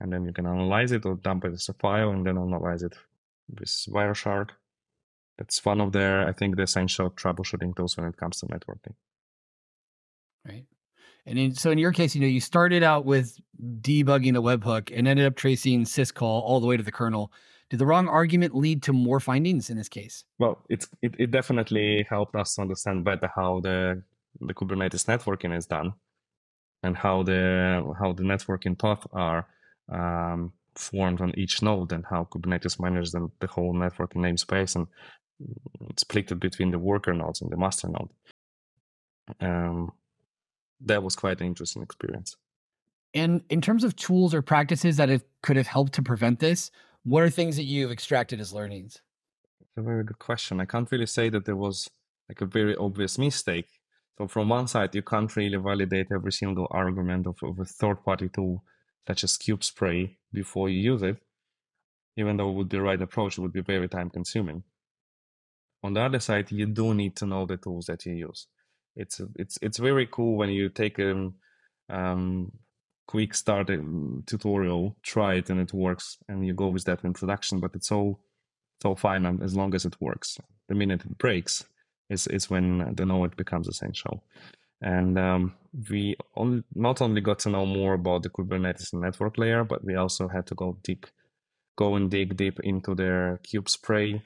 and 0.00 0.12
then 0.12 0.24
you 0.24 0.32
can 0.32 0.46
analyze 0.46 0.92
it 0.92 1.04
or 1.04 1.16
dump 1.16 1.44
it 1.44 1.52
as 1.52 1.68
a 1.68 1.74
file 1.74 2.10
and 2.10 2.24
then 2.24 2.38
analyze 2.38 2.82
it 2.84 2.94
with 3.48 3.68
Wireshark. 3.94 4.50
It's 5.38 5.64
one 5.64 5.80
of 5.80 5.90
their, 5.90 6.28
I 6.28 6.32
think, 6.32 6.54
the 6.54 6.62
essential 6.62 7.10
troubleshooting 7.10 7.74
tools 7.74 7.96
when 7.96 8.06
it 8.06 8.16
comes 8.16 8.38
to 8.38 8.46
networking. 8.46 8.94
Right. 10.46 10.66
And 11.26 11.38
in, 11.38 11.54
so 11.54 11.72
in 11.72 11.78
your 11.78 11.92
case, 11.92 12.14
you 12.14 12.20
know, 12.20 12.28
you 12.28 12.40
started 12.40 12.84
out 12.84 13.04
with 13.04 13.40
debugging 13.80 14.36
a 14.36 14.42
webhook 14.42 14.96
and 14.96 15.08
ended 15.08 15.26
up 15.26 15.34
tracing 15.34 15.84
syscall 15.84 16.42
all 16.42 16.60
the 16.60 16.68
way 16.68 16.76
to 16.76 16.84
the 16.84 16.92
kernel. 16.92 17.32
Did 17.70 17.78
the 17.78 17.86
wrong 17.86 18.08
argument 18.08 18.54
lead 18.54 18.82
to 18.84 18.92
more 18.92 19.20
findings 19.20 19.70
in 19.70 19.76
this 19.76 19.88
case? 19.88 20.24
Well, 20.38 20.64
it's 20.68 20.88
it, 21.02 21.14
it 21.18 21.30
definitely 21.30 22.06
helped 22.08 22.36
us 22.36 22.58
understand 22.58 23.04
better 23.04 23.30
how 23.34 23.60
the 23.60 24.02
the 24.40 24.54
Kubernetes 24.54 25.06
networking 25.06 25.56
is 25.56 25.66
done 25.66 25.94
and 26.82 26.96
how 26.96 27.22
the 27.22 27.94
how 27.98 28.12
the 28.12 28.22
networking 28.22 28.78
paths 28.78 29.06
are 29.12 29.46
um, 29.90 30.52
formed 30.74 31.20
on 31.20 31.32
each 31.38 31.62
node 31.62 31.92
and 31.92 32.04
how 32.08 32.28
Kubernetes 32.30 32.80
manages 32.80 33.12
the, 33.12 33.28
the 33.40 33.46
whole 33.46 33.74
networking 33.74 34.16
namespace 34.16 34.76
and 34.76 34.86
split 35.96 36.30
it 36.30 36.40
between 36.40 36.70
the 36.70 36.78
worker 36.78 37.12
nodes 37.12 37.40
and 37.40 37.50
the 37.50 37.56
master 37.56 37.88
node. 37.88 38.10
Um, 39.40 39.92
that 40.80 41.02
was 41.02 41.16
quite 41.16 41.40
an 41.40 41.46
interesting 41.46 41.82
experience. 41.82 42.36
And 43.14 43.42
in 43.48 43.60
terms 43.60 43.84
of 43.84 43.94
tools 43.96 44.34
or 44.34 44.42
practices 44.42 44.96
that 44.96 45.08
have, 45.08 45.24
could 45.42 45.56
have 45.56 45.68
helped 45.68 45.92
to 45.94 46.02
prevent 46.02 46.40
this, 46.40 46.70
what 47.04 47.22
are 47.22 47.30
things 47.30 47.56
that 47.56 47.64
you've 47.64 47.92
extracted 47.92 48.40
as 48.40 48.52
learnings? 48.52 49.00
It's 49.60 49.76
a 49.76 49.82
very 49.82 50.04
good 50.04 50.18
question. 50.18 50.60
I 50.60 50.64
can't 50.64 50.90
really 50.90 51.06
say 51.06 51.28
that 51.28 51.44
there 51.44 51.56
was 51.56 51.88
like 52.28 52.40
a 52.40 52.46
very 52.46 52.74
obvious 52.76 53.18
mistake. 53.18 53.68
So 54.18 54.28
from 54.28 54.48
one 54.48 54.68
side, 54.68 54.94
you 54.94 55.02
can't 55.02 55.34
really 55.36 55.56
validate 55.56 56.08
every 56.12 56.32
single 56.32 56.68
argument 56.70 57.26
of, 57.26 57.36
of 57.42 57.58
a 57.58 57.64
third-party 57.64 58.30
tool 58.30 58.64
such 59.06 59.24
as 59.24 59.36
kubespray 59.36 60.16
before 60.32 60.68
you 60.68 60.80
use 60.92 61.02
it. 61.02 61.18
Even 62.16 62.36
though 62.36 62.48
it 62.48 62.52
would 62.54 62.68
be 62.68 62.78
the 62.78 62.82
right 62.82 63.02
approach, 63.02 63.36
it 63.36 63.40
would 63.40 63.52
be 63.52 63.60
very 63.60 63.88
time-consuming. 63.88 64.62
On 65.82 65.92
the 65.92 66.00
other 66.00 66.20
side, 66.20 66.50
you 66.50 66.66
do 66.66 66.94
need 66.94 67.16
to 67.16 67.26
know 67.26 67.44
the 67.44 67.56
tools 67.56 67.86
that 67.86 68.06
you 68.06 68.14
use. 68.14 68.46
It's 68.96 69.20
it's 69.36 69.58
it's 69.60 69.78
very 69.78 70.06
cool 70.06 70.36
when 70.36 70.50
you 70.50 70.68
take 70.68 70.98
a 71.00 71.30
um, 71.90 72.52
quick 73.06 73.34
start 73.34 73.70
um, 73.70 74.22
tutorial, 74.26 74.96
try 75.02 75.34
it 75.34 75.50
and 75.50 75.60
it 75.60 75.72
works, 75.72 76.18
and 76.28 76.46
you 76.46 76.54
go 76.54 76.68
with 76.68 76.84
that 76.84 77.04
in 77.04 77.12
production. 77.12 77.60
But 77.60 77.74
it's 77.74 77.92
all 77.92 78.20
it's 78.78 78.84
all 78.84 78.96
fine 78.96 79.24
as 79.42 79.54
long 79.54 79.74
as 79.74 79.84
it 79.84 79.96
works. 80.00 80.38
The 80.68 80.74
minute 80.74 81.04
it 81.04 81.18
breaks 81.18 81.64
is 82.10 82.26
is 82.26 82.50
when 82.50 82.94
the 82.94 83.06
know 83.06 83.24
it 83.24 83.36
becomes 83.36 83.68
essential. 83.68 84.24
And 84.80 85.18
um, 85.18 85.54
we 85.88 86.16
only, 86.36 86.62
not 86.74 87.00
only 87.00 87.22
got 87.22 87.38
to 87.40 87.48
know 87.48 87.64
more 87.64 87.94
about 87.94 88.22
the 88.22 88.28
Kubernetes 88.28 88.92
network 88.92 89.38
layer, 89.38 89.64
but 89.64 89.82
we 89.82 89.94
also 89.94 90.28
had 90.28 90.46
to 90.48 90.54
go 90.54 90.76
deep, 90.82 91.06
go 91.76 91.94
and 91.94 92.10
dig 92.10 92.36
deep 92.36 92.60
into 92.60 92.94
their 92.94 93.40
kubespray, 93.44 94.20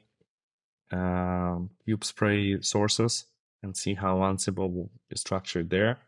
uh, 0.90 1.58
kubespray 1.86 2.64
sources 2.64 3.26
and 3.62 3.76
see 3.76 3.94
how 3.94 4.16
Ansible 4.18 4.88
is 5.10 5.20
structured 5.20 5.70
there. 5.70 5.98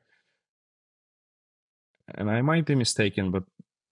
And 2.14 2.30
I 2.30 2.42
might 2.42 2.66
be 2.66 2.74
mistaken, 2.74 3.30
but 3.30 3.44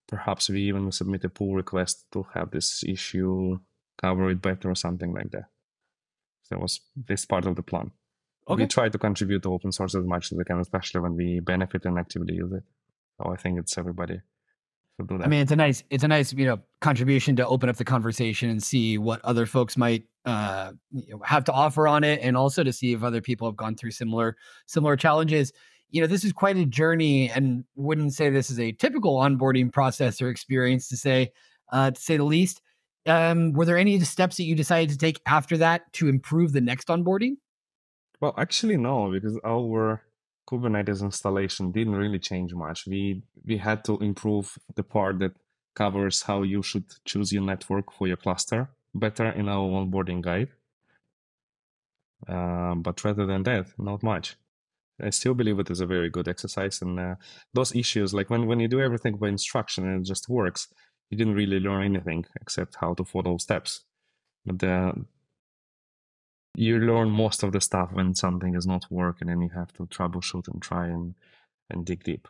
perhaps 0.06 0.48
we 0.48 0.62
even 0.62 0.90
submit 0.92 1.24
a 1.24 1.28
pull 1.28 1.54
request 1.54 2.06
to 2.12 2.26
have 2.34 2.50
this 2.50 2.82
issue 2.86 3.58
cover 4.00 4.30
it 4.30 4.40
better 4.40 4.70
or 4.70 4.74
something 4.74 5.12
like 5.12 5.30
that. 5.32 5.46
So 6.44 6.54
that 6.54 6.60
was 6.60 6.80
this 6.96 7.24
part 7.24 7.46
of 7.46 7.56
the 7.56 7.62
plan. 7.62 7.90
Okay. 8.48 8.62
We 8.62 8.68
try 8.68 8.88
to 8.88 8.98
contribute 8.98 9.42
to 9.42 9.52
open 9.52 9.72
source 9.72 9.94
as 9.94 10.04
much 10.04 10.32
as 10.32 10.38
we 10.38 10.44
can, 10.44 10.60
especially 10.60 11.00
when 11.00 11.16
we 11.16 11.40
benefit 11.40 11.84
and 11.84 11.98
actively 11.98 12.34
use 12.34 12.52
it. 12.52 12.62
So 13.18 13.30
I 13.30 13.36
think 13.36 13.58
it's 13.58 13.76
everybody 13.76 14.20
should 14.96 15.08
do 15.08 15.18
that. 15.18 15.24
I 15.24 15.28
mean, 15.28 15.40
it's 15.40 15.52
a 15.52 15.56
nice, 15.56 15.82
it's 15.90 16.04
a 16.04 16.08
nice, 16.08 16.32
you 16.32 16.46
know, 16.46 16.60
contribution 16.80 17.36
to 17.36 17.46
open 17.46 17.68
up 17.68 17.76
the 17.76 17.84
conversation 17.84 18.48
and 18.48 18.62
see 18.62 18.96
what 18.96 19.22
other 19.24 19.44
folks 19.44 19.76
might 19.76 20.04
uh, 20.24 20.72
have 21.24 21.44
to 21.44 21.52
offer 21.52 21.86
on 21.88 22.04
it, 22.04 22.20
and 22.22 22.36
also 22.36 22.62
to 22.62 22.72
see 22.72 22.92
if 22.92 23.02
other 23.02 23.20
people 23.20 23.48
have 23.48 23.56
gone 23.56 23.74
through 23.74 23.90
similar, 23.90 24.36
similar 24.66 24.96
challenges. 24.96 25.52
You 25.90 26.00
know, 26.02 26.06
this 26.06 26.24
is 26.24 26.32
quite 26.32 26.56
a 26.56 26.66
journey, 26.66 27.30
and 27.30 27.64
wouldn't 27.76 28.14
say 28.14 28.30
this 28.30 28.50
is 28.50 28.60
a 28.60 28.72
typical 28.72 29.16
onboarding 29.16 29.72
process 29.72 30.20
or 30.20 30.28
experience 30.28 30.88
to 30.88 30.96
say, 30.96 31.32
uh, 31.72 31.90
to 31.90 32.00
say 32.00 32.16
the 32.16 32.24
least. 32.24 32.60
Um, 33.06 33.52
were 33.52 33.64
there 33.64 33.78
any 33.78 33.98
steps 34.00 34.36
that 34.36 34.44
you 34.44 34.54
decided 34.54 34.90
to 34.90 34.98
take 34.98 35.20
after 35.24 35.56
that 35.58 35.90
to 35.94 36.08
improve 36.08 36.52
the 36.52 36.60
next 36.60 36.88
onboarding? 36.88 37.36
Well, 38.20 38.34
actually, 38.36 38.76
no, 38.76 39.10
because 39.10 39.38
our 39.44 40.02
Kubernetes 40.48 41.02
installation 41.02 41.72
didn't 41.72 41.94
really 41.94 42.18
change 42.18 42.54
much. 42.54 42.86
We 42.86 43.22
we 43.46 43.58
had 43.58 43.84
to 43.84 43.98
improve 43.98 44.58
the 44.74 44.82
part 44.82 45.18
that 45.20 45.32
covers 45.74 46.22
how 46.22 46.42
you 46.42 46.62
should 46.62 46.86
choose 47.04 47.32
your 47.32 47.42
network 47.42 47.92
for 47.92 48.08
your 48.08 48.16
cluster 48.16 48.68
better 48.94 49.30
in 49.30 49.48
our 49.48 49.68
onboarding 49.68 50.20
guide. 50.22 50.48
Uh, 52.26 52.74
but 52.74 53.04
rather 53.04 53.26
than 53.26 53.42
that, 53.44 53.66
not 53.78 54.02
much. 54.02 54.36
I 55.00 55.10
still 55.10 55.34
believe 55.34 55.58
it 55.58 55.70
is 55.70 55.80
a 55.80 55.86
very 55.86 56.10
good 56.10 56.28
exercise, 56.28 56.82
and 56.82 56.98
uh, 56.98 57.14
those 57.54 57.74
issues, 57.74 58.12
like 58.12 58.30
when 58.30 58.46
when 58.46 58.60
you 58.60 58.68
do 58.68 58.80
everything 58.80 59.16
by 59.16 59.28
instruction 59.28 59.86
and 59.86 60.00
it 60.00 60.08
just 60.08 60.28
works, 60.28 60.68
you 61.10 61.16
didn't 61.16 61.34
really 61.34 61.60
learn 61.60 61.84
anything 61.84 62.24
except 62.40 62.76
how 62.80 62.94
to 62.94 63.04
follow 63.04 63.38
steps. 63.38 63.84
But 64.44 64.62
uh, 64.66 64.92
you 66.54 66.78
learn 66.78 67.10
most 67.10 67.42
of 67.42 67.52
the 67.52 67.60
stuff 67.60 67.90
when 67.92 68.14
something 68.14 68.54
is 68.54 68.66
not 68.66 68.84
working 68.90 69.28
and 69.28 69.42
you 69.42 69.50
have 69.50 69.72
to 69.74 69.86
troubleshoot 69.86 70.48
and 70.48 70.60
try 70.60 70.86
and, 70.86 71.14
and 71.70 71.84
dig 71.84 72.02
deep. 72.02 72.26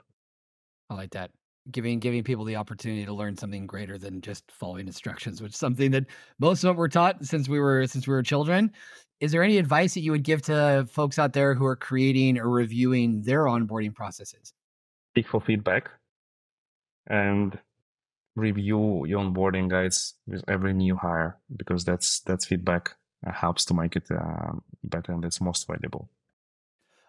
I 0.91 0.95
like 0.95 1.11
that. 1.13 1.31
Giving 1.71 1.99
giving 1.99 2.25
people 2.25 2.45
the 2.45 2.57
opportunity 2.57 3.05
to 3.05 3.13
learn 3.13 3.37
something 3.37 3.67
greater 3.67 3.99
than 3.99 4.21
just 4.21 4.51
following 4.51 4.87
instructions, 4.87 5.43
which 5.43 5.53
is 5.53 5.59
something 5.59 5.91
that 5.91 6.07
most 6.39 6.65
of 6.65 6.71
us 6.71 6.77
were 6.77 6.89
taught 6.89 7.25
since 7.25 7.49
we 7.49 7.61
were 7.61 7.87
since 7.87 8.07
we 8.07 8.15
were 8.15 8.23
children. 8.23 8.73
Is 9.21 9.33
there 9.33 9.43
any 9.43 9.59
advice 9.59 9.95
that 9.95 10.01
you 10.01 10.13
would 10.13 10.23
give 10.23 10.43
to 10.43 10.87
folks 10.91 11.19
out 11.19 11.33
there 11.33 11.55
who 11.55 11.67
are 11.67 11.77
creating 11.77 12.39
or 12.39 12.49
reviewing 12.49 13.23
their 13.23 13.45
onboarding 13.45 13.95
processes? 13.95 14.55
Seek 15.15 15.27
for 15.27 15.41
feedback 15.41 15.91
and 17.09 17.59
review 18.37 19.05
your 19.07 19.21
onboarding 19.21 19.69
guides 19.69 20.15
with 20.27 20.45
every 20.49 20.73
new 20.73 20.97
hire 20.97 21.39
because 21.57 21.85
that's 21.85 22.21
that's 22.21 22.47
feedback 22.47 22.95
helps 23.27 23.65
to 23.65 23.75
make 23.75 23.97
it 23.97 24.05
uh, 24.11 24.53
better 24.85 25.13
and 25.13 25.25
it's 25.25 25.41
most 25.41 25.67
valuable. 25.67 26.09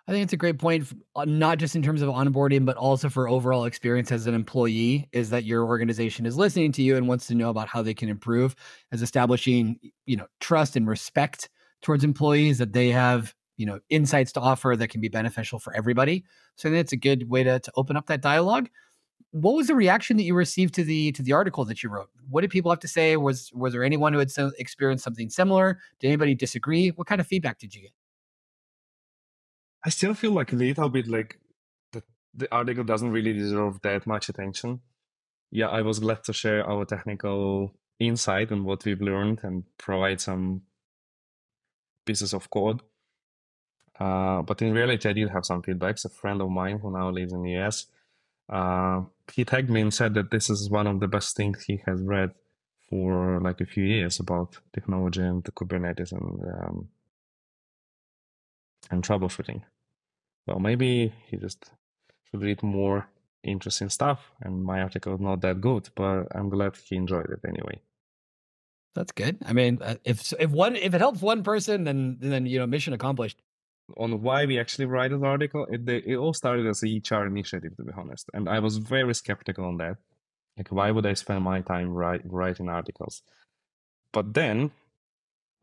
I 0.09 0.11
think 0.11 0.23
it's 0.23 0.33
a 0.33 0.37
great 0.37 0.57
point, 0.57 0.91
uh, 1.15 1.25
not 1.25 1.59
just 1.59 1.75
in 1.75 1.83
terms 1.83 2.01
of 2.01 2.09
onboarding, 2.09 2.65
but 2.65 2.77
also 2.77 3.09
for 3.09 3.29
overall 3.29 3.65
experience 3.65 4.11
as 4.11 4.25
an 4.25 4.33
employee. 4.33 5.07
Is 5.11 5.29
that 5.29 5.43
your 5.43 5.65
organization 5.65 6.25
is 6.25 6.35
listening 6.35 6.71
to 6.73 6.81
you 6.81 6.97
and 6.97 7.07
wants 7.07 7.27
to 7.27 7.35
know 7.35 7.51
about 7.51 7.67
how 7.67 7.83
they 7.83 7.93
can 7.93 8.09
improve, 8.09 8.55
as 8.91 9.03
establishing 9.03 9.79
you 10.07 10.17
know 10.17 10.25
trust 10.39 10.75
and 10.75 10.87
respect 10.87 11.49
towards 11.83 12.03
employees 12.03 12.57
that 12.57 12.73
they 12.73 12.89
have 12.89 13.35
you 13.57 13.67
know 13.67 13.79
insights 13.91 14.31
to 14.31 14.39
offer 14.39 14.75
that 14.75 14.87
can 14.87 14.99
be 14.99 15.09
beneficial 15.09 15.59
for 15.59 15.75
everybody. 15.75 16.23
So 16.55 16.69
I 16.69 16.71
think 16.71 16.81
it's 16.81 16.93
a 16.93 16.97
good 16.97 17.29
way 17.29 17.43
to 17.43 17.59
to 17.59 17.71
open 17.75 17.95
up 17.95 18.07
that 18.07 18.21
dialogue 18.21 18.67
what 19.31 19.55
was 19.55 19.67
the 19.67 19.75
reaction 19.75 20.17
that 20.17 20.23
you 20.23 20.33
received 20.33 20.73
to 20.73 20.83
the 20.83 21.11
to 21.11 21.21
the 21.21 21.33
article 21.33 21.65
that 21.65 21.83
you 21.83 21.89
wrote? 21.89 22.09
What 22.29 22.41
did 22.41 22.49
people 22.49 22.71
have 22.71 22.79
to 22.79 22.87
say? 22.87 23.15
Was 23.17 23.51
was 23.53 23.73
there 23.73 23.83
anyone 23.83 24.13
who 24.13 24.19
had 24.19 24.31
experienced 24.57 25.03
something 25.03 25.29
similar? 25.29 25.79
Did 25.99 26.07
anybody 26.07 26.35
disagree? 26.35 26.89
What 26.89 27.07
kind 27.07 27.21
of 27.21 27.27
feedback 27.27 27.59
did 27.59 27.75
you 27.75 27.81
get? 27.83 27.91
I 29.89 29.91
still 29.91 30.13
feel 30.13 30.33
like 30.33 30.53
a 30.53 30.55
little 30.55 30.89
bit 30.89 31.07
like 31.07 31.39
the 31.93 32.03
the 32.35 32.47
article 32.53 32.83
doesn't 32.83 33.09
really 33.11 33.33
deserve 33.33 33.81
that 33.81 34.05
much 34.05 34.29
attention. 34.29 34.81
Yeah, 35.49 35.69
I 35.69 35.81
was 35.81 35.97
glad 35.97 36.23
to 36.25 36.33
share 36.33 36.63
our 36.69 36.85
technical 36.85 37.73
insight 37.99 38.51
and 38.51 38.65
what 38.65 38.85
we've 38.85 39.01
learned 39.01 39.39
and 39.41 39.63
provide 39.79 40.21
some 40.21 40.61
pieces 42.05 42.35
of 42.35 42.51
code. 42.51 42.83
Uh, 43.99 44.43
but 44.43 44.61
in 44.61 44.73
reality, 44.73 45.09
I 45.09 45.13
did 45.13 45.29
have 45.29 45.45
some 45.45 45.63
feedbacks. 45.63 46.05
A 46.05 46.09
friend 46.09 46.39
of 46.39 46.51
mine 46.51 46.77
who 46.77 46.91
now 46.91 47.09
lives 47.09 47.33
in 47.33 47.41
the 47.41 47.57
US 47.57 47.87
uh, 48.47 49.01
he 49.33 49.43
tagged 49.43 49.71
me 49.71 49.81
and 49.81 49.93
said 49.93 50.13
that 50.13 50.29
this 50.29 50.51
is 50.51 50.69
one 50.69 50.85
of 50.85 50.99
the 50.99 51.07
best 51.07 51.35
things 51.35 51.63
he 51.63 51.81
has 51.87 51.99
read 52.03 52.31
for 52.89 53.39
like 53.41 53.59
a 53.59 53.65
few 53.65 53.85
years 53.85 54.19
about 54.19 54.59
technology 54.71 55.21
and 55.21 55.43
the 55.45 55.51
Kubernetes 55.51 56.11
and 56.11 56.29
um, 56.53 56.89
and 58.91 59.03
troubleshooting. 59.03 59.63
So 60.49 60.57
maybe 60.57 61.13
he 61.27 61.37
just 61.37 61.69
should 62.25 62.41
read 62.41 62.63
more 62.63 63.07
interesting 63.43 63.89
stuff. 63.89 64.31
And 64.41 64.63
my 64.63 64.81
article 64.81 65.13
is 65.13 65.19
not 65.19 65.41
that 65.41 65.61
good, 65.61 65.89
but 65.95 66.27
I'm 66.33 66.49
glad 66.49 66.75
he 66.75 66.95
enjoyed 66.95 67.29
it 67.29 67.47
anyway. 67.47 67.81
That's 68.95 69.11
good. 69.11 69.37
I 69.45 69.53
mean, 69.53 69.79
uh, 69.81 69.95
if 70.03 70.33
if 70.39 70.49
one 70.49 70.75
if 70.75 70.95
it 70.95 71.01
helps 71.01 71.21
one 71.21 71.43
person, 71.43 71.83
then 71.83 72.17
then 72.19 72.47
you 72.47 72.57
know 72.57 72.65
mission 72.65 72.93
accomplished 72.93 73.39
on 73.97 74.21
why 74.23 74.45
we 74.45 74.59
actually 74.59 74.85
write 74.85 75.11
an 75.11 75.23
article, 75.23 75.65
it, 75.69 75.85
they, 75.85 75.97
it 75.97 76.15
all 76.15 76.33
started 76.33 76.67
as 76.67 76.83
a 76.83 77.01
HR 77.09 77.25
initiative, 77.25 77.75
to 77.77 77.83
be 77.83 77.91
honest. 77.97 78.29
And 78.33 78.47
I 78.47 78.59
was 78.59 78.77
very 78.77 79.15
skeptical 79.15 79.65
on 79.65 79.77
that. 79.77 79.97
Like, 80.57 80.69
why 80.69 80.91
would 80.91 81.07
I 81.07 81.13
spend 81.13 81.43
my 81.43 81.61
time 81.61 81.89
write, 81.89 82.21
writing 82.23 82.69
articles? 82.69 83.23
But 84.13 84.35
then 84.35 84.71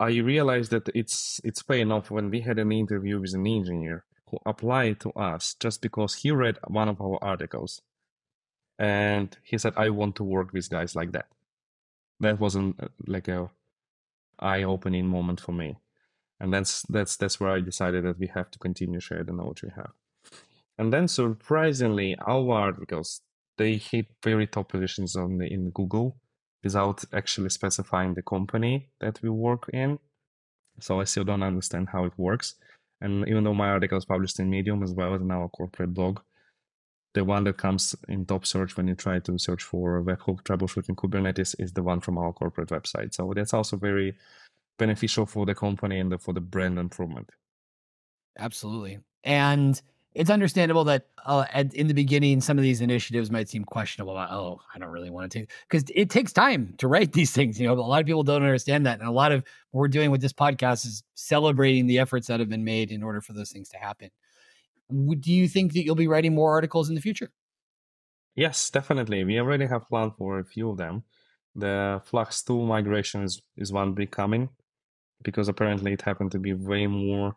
I 0.01 0.11
realized 0.11 0.73
that 0.73 0.89
it's 0.95 1.41
it's 1.45 1.63
paying 1.63 1.93
off 1.93 2.11
when 2.11 2.31
we 2.31 2.41
had 2.41 2.59
an 2.59 2.73
interview 2.73 3.21
with 3.21 3.35
an 3.35 3.47
engineer 3.47 4.05
who 4.31 4.39
applied 4.45 5.01
to 5.01 5.11
us 5.13 5.55
just 5.61 5.81
because 5.83 6.15
he 6.15 6.31
read 6.31 6.59
one 6.67 6.89
of 6.89 7.01
our 7.01 7.19
articles. 7.23 7.83
And 8.79 9.37
he 9.43 9.59
said, 9.59 9.73
I 9.77 9.91
want 9.91 10.17
to 10.17 10.25
work 10.25 10.53
with 10.53 10.69
guys 10.69 10.95
like 10.95 11.13
that. 11.13 11.27
That 12.21 12.41
wasn't 12.41 12.83
uh, 12.83 12.89
like 13.07 13.29
a 13.29 13.51
eye-opening 14.39 15.07
moment 15.07 15.41
for 15.41 15.53
me 15.53 15.77
and 16.41 16.53
that's 16.53 16.83
that's 16.83 17.17
that's 17.17 17.41
where 17.41 17.51
I 17.51 17.61
decided 17.61 18.05
that 18.05 18.19
we 18.19 18.27
have 18.29 18.51
to 18.51 18.59
continue 18.59 19.01
share 19.01 19.25
the 19.25 19.33
knowledge 19.33 19.63
we 19.63 19.71
have. 19.75 19.93
And 20.79 20.93
then 20.93 21.09
surprisingly, 21.09 22.17
our 22.27 22.53
articles 22.53 23.23
they 23.57 23.77
hit 23.77 24.07
very 24.23 24.47
top 24.47 24.69
positions 24.69 25.17
on 25.17 25.39
the, 25.39 25.47
in 25.47 25.71
Google 25.71 26.19
without 26.63 27.05
actually 27.15 27.49
specifying 27.49 28.13
the 28.13 28.23
company 28.23 28.91
that 29.01 29.23
we 29.23 29.31
work 29.31 29.71
in. 29.73 29.99
So 30.79 31.01
I 31.01 31.05
still 31.05 31.25
don't 31.25 31.43
understand 31.43 31.89
how 31.91 32.05
it 32.05 32.13
works. 32.19 32.57
And 33.07 33.29
even 33.29 33.45
though 33.45 33.55
my 33.55 33.69
article 33.69 33.97
is 33.97 34.05
published 34.05 34.41
in 34.41 34.51
Medium 34.51 34.83
as 34.83 34.93
well 34.93 35.15
as 35.15 35.21
in 35.21 35.31
our 35.31 35.49
corporate 35.49 35.95
blog, 35.95 36.19
the 37.15 37.25
one 37.25 37.45
that 37.45 37.57
comes 37.57 37.95
in 38.09 38.27
top 38.27 38.45
search 38.45 38.77
when 38.77 38.89
you 38.89 38.97
try 38.97 39.21
to 39.21 39.39
search 39.39 39.63
for 39.63 40.03
webhook 40.03 40.43
troubleshooting 40.43 40.97
Kubernetes 40.97 41.55
is 41.61 41.73
the 41.73 41.85
one 41.85 42.01
from 42.01 42.19
our 42.19 42.33
corporate 42.33 42.71
website. 42.71 43.15
So 43.15 43.33
that's 43.33 43.55
also 43.55 43.77
very 43.77 44.17
beneficial 44.77 45.25
for 45.25 45.47
the 45.47 45.55
company 45.55 46.01
and 46.01 46.21
for 46.21 46.35
the 46.35 46.41
brand 46.41 46.81
improvement. 46.81 47.31
Absolutely. 48.41 48.99
And 49.23 49.81
it's 50.17 50.31
understandable 50.31 50.85
that 50.85 51.09
uh, 51.27 51.45
at, 51.53 51.75
in 51.75 51.89
the 51.89 51.95
beginning, 51.95 52.41
some 52.41 52.57
of 52.57 52.63
these 52.63 52.81
initiatives 52.81 53.31
might 53.31 53.51
seem 53.51 53.65
questionable. 53.65 54.15
About, 54.15 54.31
oh, 54.33 54.61
I 54.75 54.79
don't 54.79 54.89
really 54.89 55.11
want 55.11 55.31
to, 55.31 55.41
take 55.41 55.51
because 55.69 55.85
it 55.95 56.09
takes 56.09 56.33
time 56.33 56.75
to 56.79 56.89
write 56.89 57.13
these 57.19 57.33
things. 57.33 57.61
You 57.61 57.67
know, 57.67 57.75
a 57.75 57.81
lot 57.81 58.01
of 58.01 58.07
people 58.07 58.23
don't 58.23 58.43
understand 58.43 58.87
that, 58.87 58.99
and 58.99 59.09
a 59.09 59.13
lot 59.13 59.31
of 59.31 59.45
what 59.71 59.81
we're 59.81 59.89
doing 59.89 60.11
with 60.11 60.23
this 60.23 60.33
podcast 60.33 60.87
is 60.87 61.03
celebrating 61.15 61.87
the 61.87 61.99
efforts 61.99 62.29
that 62.29 62.41
have 62.41 62.49
been 62.49 62.65
made 62.65 62.91
in 62.91 63.03
order 63.03 63.21
for 63.21 63.35
those 63.35 63.51
things 63.51 63.69
to 63.71 63.77
happen. 63.77 64.11
Do 64.91 65.33
you 65.33 65.49
think 65.49 65.75
that 65.75 65.85
you'll 65.85 65.97
be 65.97 66.09
writing 66.09 66.35
more 66.35 66.51
articles 66.51 66.89
in 66.89 66.95
the 66.95 67.01
future? 67.03 67.31
Yes, 68.35 68.71
definitely. 68.71 69.23
We 69.25 69.39
already 69.39 69.67
have 69.67 69.89
planned 69.89 70.13
for 70.17 70.39
a 70.39 70.45
few 70.45 70.71
of 70.71 70.79
them. 70.79 71.05
The 71.55 72.01
Flux 72.05 72.43
2 72.43 72.65
migration 72.65 73.23
is, 73.23 73.43
is 73.57 73.73
one 73.73 73.93
big 73.93 74.11
coming 74.11 74.49
because 75.23 75.49
apparently 75.49 75.93
it 75.93 76.03
happened 76.03 76.33
to 76.33 76.39
be 76.39 76.53
way 76.53 76.87
more 76.87 77.35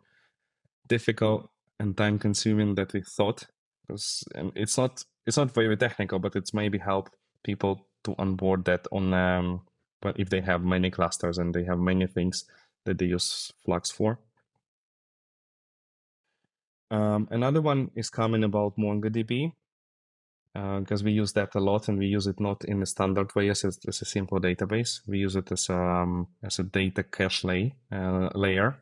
difficult 0.88 1.50
and 1.80 1.96
time 1.98 2.20
consuming 2.20 2.76
that 2.76 2.94
we 2.94 3.02
thought. 3.02 3.46
Because 3.88 4.24
it's 4.56 4.78
not 4.78 5.04
it's 5.26 5.38
not 5.38 5.54
very 5.54 5.78
technical, 5.78 6.20
but 6.20 6.36
it's 6.36 6.54
maybe 6.54 6.78
help 6.78 7.10
people 7.44 7.88
to 8.04 8.16
onboard 8.18 8.66
that 8.66 8.88
on 8.92 9.14
um, 9.14 9.62
but 10.02 10.20
if 10.20 10.30
they 10.30 10.42
have 10.42 10.64
many 10.64 10.90
clusters 10.90 11.38
and 11.38 11.54
they 11.54 11.64
have 11.66 11.80
many 11.80 12.08
things 12.08 12.46
that 12.86 12.98
they 12.98 13.06
use 13.06 13.52
Flux 13.66 13.92
for. 13.92 14.20
Um, 16.92 17.28
another 17.32 17.62
one 17.62 17.92
is 17.96 18.10
coming 18.10 18.44
about 18.44 18.78
MongoDB 18.78 19.54
because 20.54 21.02
uh, 21.02 21.06
we 21.06 21.12
use 21.12 21.34
that 21.34 21.54
a 21.54 21.60
lot 21.60 21.88
and 21.88 22.00
we 22.00 22.08
use 22.08 22.26
it 22.26 22.40
not 22.40 22.64
in 22.66 22.82
a 22.82 22.86
standard 22.86 23.34
way 23.36 23.50
as 23.50 23.64
as 23.64 24.02
a 24.02 24.06
simple 24.06 24.40
database. 24.40 25.02
We 25.08 25.20
use 25.20 25.36
it 25.36 25.52
as 25.52 25.70
a, 25.70 25.78
um, 25.78 26.28
as 26.44 26.60
a 26.60 26.64
data 26.64 27.04
cache 27.04 27.44
lay, 27.44 27.76
uh, 27.92 28.30
layer. 28.34 28.78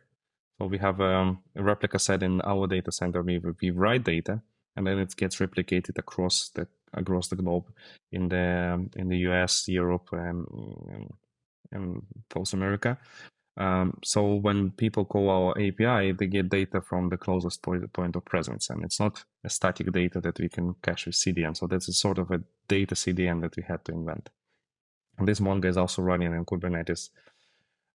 So 0.58 0.66
we 0.66 0.78
have 0.80 1.00
um, 1.02 1.40
a 1.56 1.64
replica 1.64 2.00
set 2.00 2.24
in 2.24 2.42
our 2.42 2.68
data 2.68 2.92
center. 2.92 3.22
We, 3.22 3.40
we 3.62 3.70
write 3.70 4.04
data 4.04 4.42
and 4.78 4.86
then 4.86 5.00
it 5.00 5.16
gets 5.16 5.38
replicated 5.38 5.98
across 5.98 6.50
the 6.50 6.68
across 6.94 7.28
the 7.28 7.36
globe 7.36 7.66
in 8.12 8.30
the 8.30 8.74
um, 8.74 8.90
in 8.96 9.10
the 9.10 9.18
US, 9.30 9.68
Europe, 9.68 10.10
and, 10.12 10.46
and 11.72 12.02
South 12.34 12.54
America. 12.54 12.98
Um, 13.58 13.98
so 14.04 14.36
when 14.36 14.70
people 14.72 15.04
call 15.04 15.30
our 15.32 15.52
API, 15.54 16.12
they 16.12 16.28
get 16.28 16.50
data 16.50 16.80
from 16.80 17.10
the 17.10 17.18
closest 17.18 17.64
point, 17.64 17.92
point 17.92 18.16
of 18.16 18.24
presence, 18.24 18.70
and 18.70 18.84
it's 18.84 19.00
not 19.00 19.24
a 19.44 19.50
static 19.50 19.92
data 19.92 20.22
that 20.22 20.40
we 20.40 20.48
can 20.48 20.76
cache 20.84 21.08
with 21.08 21.16
CDN. 21.16 21.58
So 21.58 21.66
that's 21.66 21.88
a 21.88 21.94
sort 21.94 22.20
of 22.20 22.30
a 22.30 22.42
data 22.68 22.94
CDN 22.94 23.42
that 23.42 23.58
we 23.58 23.64
had 23.64 23.84
to 23.86 23.94
invent. 23.94 24.30
And 25.18 25.28
this 25.28 25.40
Mongo 25.40 25.66
is 25.66 25.78
also 25.78 26.04
running 26.04 26.34
in 26.34 26.46
Kubernetes 26.46 27.10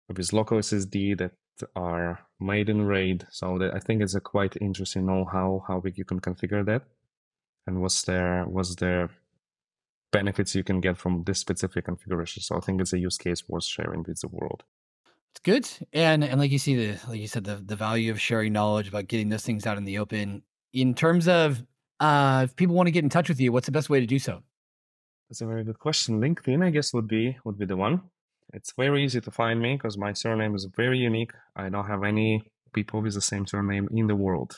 with 0.08 0.32
local 0.32 0.58
SSD 0.58 1.16
that 1.18 1.32
are 1.76 2.20
made 2.40 2.68
in 2.68 2.82
RAID. 2.82 3.26
So 3.30 3.58
that 3.58 3.74
I 3.74 3.78
think 3.78 4.02
it's 4.02 4.14
a 4.14 4.20
quite 4.20 4.56
interesting 4.60 5.06
know-how 5.06 5.64
how 5.68 5.80
big 5.80 5.98
you 5.98 6.04
can 6.04 6.20
configure 6.20 6.64
that, 6.66 6.82
and 7.66 7.80
what's 7.80 8.02
there 8.02 8.44
was 8.46 8.76
there 8.76 9.10
benefits 10.12 10.54
you 10.54 10.62
can 10.62 10.80
get 10.80 10.96
from 10.96 11.24
this 11.24 11.40
specific 11.40 11.86
configuration. 11.86 12.42
So 12.42 12.56
I 12.56 12.60
think 12.60 12.80
it's 12.80 12.92
a 12.92 12.98
use 12.98 13.18
case 13.18 13.48
worth 13.48 13.64
sharing 13.64 14.04
with 14.06 14.20
the 14.20 14.28
world. 14.28 14.62
It's 15.32 15.40
good. 15.40 15.68
And 15.92 16.22
and 16.22 16.38
like 16.38 16.50
you 16.50 16.58
see 16.58 16.76
the 16.76 17.00
like 17.08 17.20
you 17.20 17.26
said, 17.26 17.44
the 17.44 17.56
the 17.56 17.76
value 17.76 18.10
of 18.10 18.20
sharing 18.20 18.52
knowledge 18.52 18.88
about 18.88 19.08
getting 19.08 19.30
those 19.30 19.44
things 19.44 19.66
out 19.66 19.78
in 19.78 19.84
the 19.84 19.98
open. 19.98 20.42
In 20.72 20.94
terms 20.94 21.26
of 21.26 21.62
uh 22.00 22.42
if 22.44 22.54
people 22.54 22.76
want 22.76 22.86
to 22.86 22.92
get 22.92 23.04
in 23.04 23.10
touch 23.10 23.28
with 23.28 23.40
you, 23.40 23.50
what's 23.50 23.66
the 23.66 23.72
best 23.72 23.90
way 23.90 24.00
to 24.00 24.06
do 24.06 24.18
so? 24.18 24.42
That's 25.28 25.40
a 25.40 25.46
very 25.46 25.64
good 25.64 25.78
question. 25.78 26.20
LinkedIn, 26.20 26.62
I 26.62 26.70
guess, 26.70 26.92
would 26.92 27.08
be 27.08 27.38
would 27.44 27.58
be 27.58 27.64
the 27.64 27.76
one. 27.76 28.02
It's 28.52 28.72
very 28.76 29.02
easy 29.04 29.20
to 29.20 29.30
find 29.30 29.60
me 29.60 29.74
because 29.76 29.96
my 29.96 30.12
surname 30.12 30.54
is 30.54 30.66
very 30.76 30.98
unique. 30.98 31.32
I 31.56 31.68
don't 31.70 31.86
have 31.86 32.04
any 32.04 32.42
people 32.74 33.00
with 33.00 33.14
the 33.14 33.20
same 33.20 33.46
surname 33.46 33.88
in 33.92 34.06
the 34.06 34.16
world. 34.16 34.52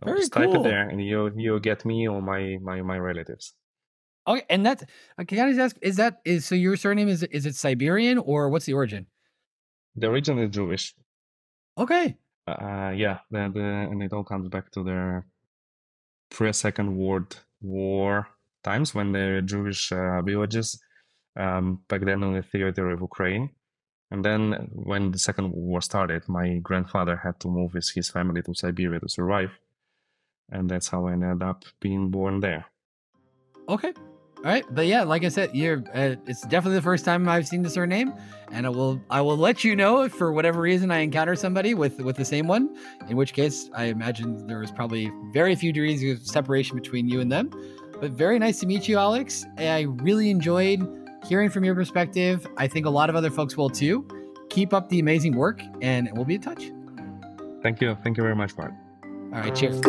So 0.00 0.06
very 0.06 0.20
just 0.20 0.32
cool. 0.32 0.46
type 0.46 0.54
it 0.60 0.62
there 0.62 0.88
and 0.88 1.02
you 1.02 1.30
you 1.36 1.60
get 1.60 1.84
me 1.84 2.08
or 2.08 2.20
my 2.20 2.58
my 2.62 2.82
my 2.82 2.98
relatives. 2.98 3.54
Okay, 4.26 4.44
and 4.48 4.64
that's 4.64 4.84
can 5.26 5.38
I 5.38 5.52
just 5.52 5.60
ask, 5.60 5.76
is 5.82 5.96
that 5.96 6.20
is 6.24 6.46
so 6.46 6.54
your 6.54 6.76
surname 6.76 7.08
is 7.08 7.22
is 7.24 7.46
it 7.46 7.54
Siberian 7.54 8.18
or 8.18 8.48
what's 8.50 8.66
the 8.66 8.74
origin? 8.74 9.06
The 9.96 10.08
origin 10.08 10.38
is 10.38 10.50
Jewish. 10.50 10.94
Okay. 11.78 12.16
Uh, 12.46 12.92
yeah, 12.94 13.18
the, 13.30 13.50
the, 13.54 13.62
and 13.62 14.02
it 14.02 14.12
all 14.12 14.24
comes 14.24 14.48
back 14.48 14.70
to 14.72 14.82
the 14.82 15.22
pre-Second 16.30 16.94
World 16.96 17.40
War 17.62 18.28
times 18.62 18.94
when 18.94 19.12
the 19.12 19.40
Jewish 19.44 19.90
uh, 19.92 20.20
villages 20.20 20.78
um, 21.36 21.80
back 21.88 22.02
then 22.02 22.22
on 22.22 22.34
the 22.34 22.42
theater 22.42 22.90
of 22.90 23.00
Ukraine. 23.00 23.50
And 24.10 24.24
then 24.24 24.70
when 24.72 25.10
the 25.10 25.18
Second 25.18 25.52
War 25.52 25.80
started, 25.80 26.28
my 26.28 26.58
grandfather 26.58 27.16
had 27.16 27.40
to 27.40 27.48
move 27.48 27.74
with 27.74 27.90
his 27.90 28.10
family 28.10 28.42
to 28.42 28.54
Siberia 28.54 29.00
to 29.00 29.08
survive. 29.08 29.50
And 30.50 30.70
that's 30.70 30.88
how 30.88 31.06
I 31.06 31.12
ended 31.12 31.42
up 31.42 31.64
being 31.80 32.10
born 32.10 32.40
there. 32.40 32.66
Okay. 33.68 33.92
All 34.44 34.50
right, 34.50 34.66
but 34.74 34.86
yeah, 34.86 35.04
like 35.04 35.24
I 35.24 35.30
said, 35.30 35.54
you're. 35.54 35.82
Uh, 35.94 36.16
it's 36.26 36.42
definitely 36.42 36.74
the 36.74 36.82
first 36.82 37.02
time 37.02 37.26
I've 37.30 37.48
seen 37.48 37.62
the 37.62 37.70
surname, 37.70 38.12
and 38.52 38.66
I 38.66 38.68
will. 38.68 39.00
I 39.08 39.22
will 39.22 39.38
let 39.38 39.64
you 39.64 39.74
know 39.74 40.02
if 40.02 40.12
for 40.12 40.34
whatever 40.34 40.60
reason 40.60 40.90
I 40.90 40.98
encounter 40.98 41.34
somebody 41.34 41.72
with 41.72 41.98
with 42.02 42.16
the 42.16 42.26
same 42.26 42.46
one. 42.46 42.76
In 43.08 43.16
which 43.16 43.32
case, 43.32 43.70
I 43.74 43.84
imagine 43.84 44.46
there 44.46 44.58
was 44.58 44.70
probably 44.70 45.10
very 45.32 45.54
few 45.54 45.72
degrees 45.72 46.04
of 46.04 46.26
separation 46.26 46.76
between 46.76 47.08
you 47.08 47.20
and 47.20 47.32
them. 47.32 47.48
But 48.02 48.10
very 48.10 48.38
nice 48.38 48.60
to 48.60 48.66
meet 48.66 48.86
you, 48.86 48.98
Alex. 48.98 49.46
I 49.56 49.86
really 50.02 50.28
enjoyed 50.28 51.03
hearing 51.24 51.50
from 51.50 51.64
your 51.64 51.74
perspective. 51.74 52.46
I 52.56 52.68
think 52.68 52.86
a 52.86 52.90
lot 52.90 53.10
of 53.10 53.16
other 53.16 53.30
folks 53.30 53.56
will 53.56 53.70
too. 53.70 54.06
Keep 54.50 54.72
up 54.72 54.88
the 54.88 55.00
amazing 55.00 55.36
work, 55.36 55.62
and 55.82 56.10
we'll 56.12 56.24
be 56.24 56.36
in 56.36 56.40
touch. 56.40 56.70
Thank 57.62 57.80
you. 57.80 57.96
Thank 58.04 58.16
you 58.16 58.22
very 58.22 58.36
much, 58.36 58.54
Bart. 58.54 58.72
All 59.32 59.40
right. 59.40 59.54
Cheers. 59.54 59.80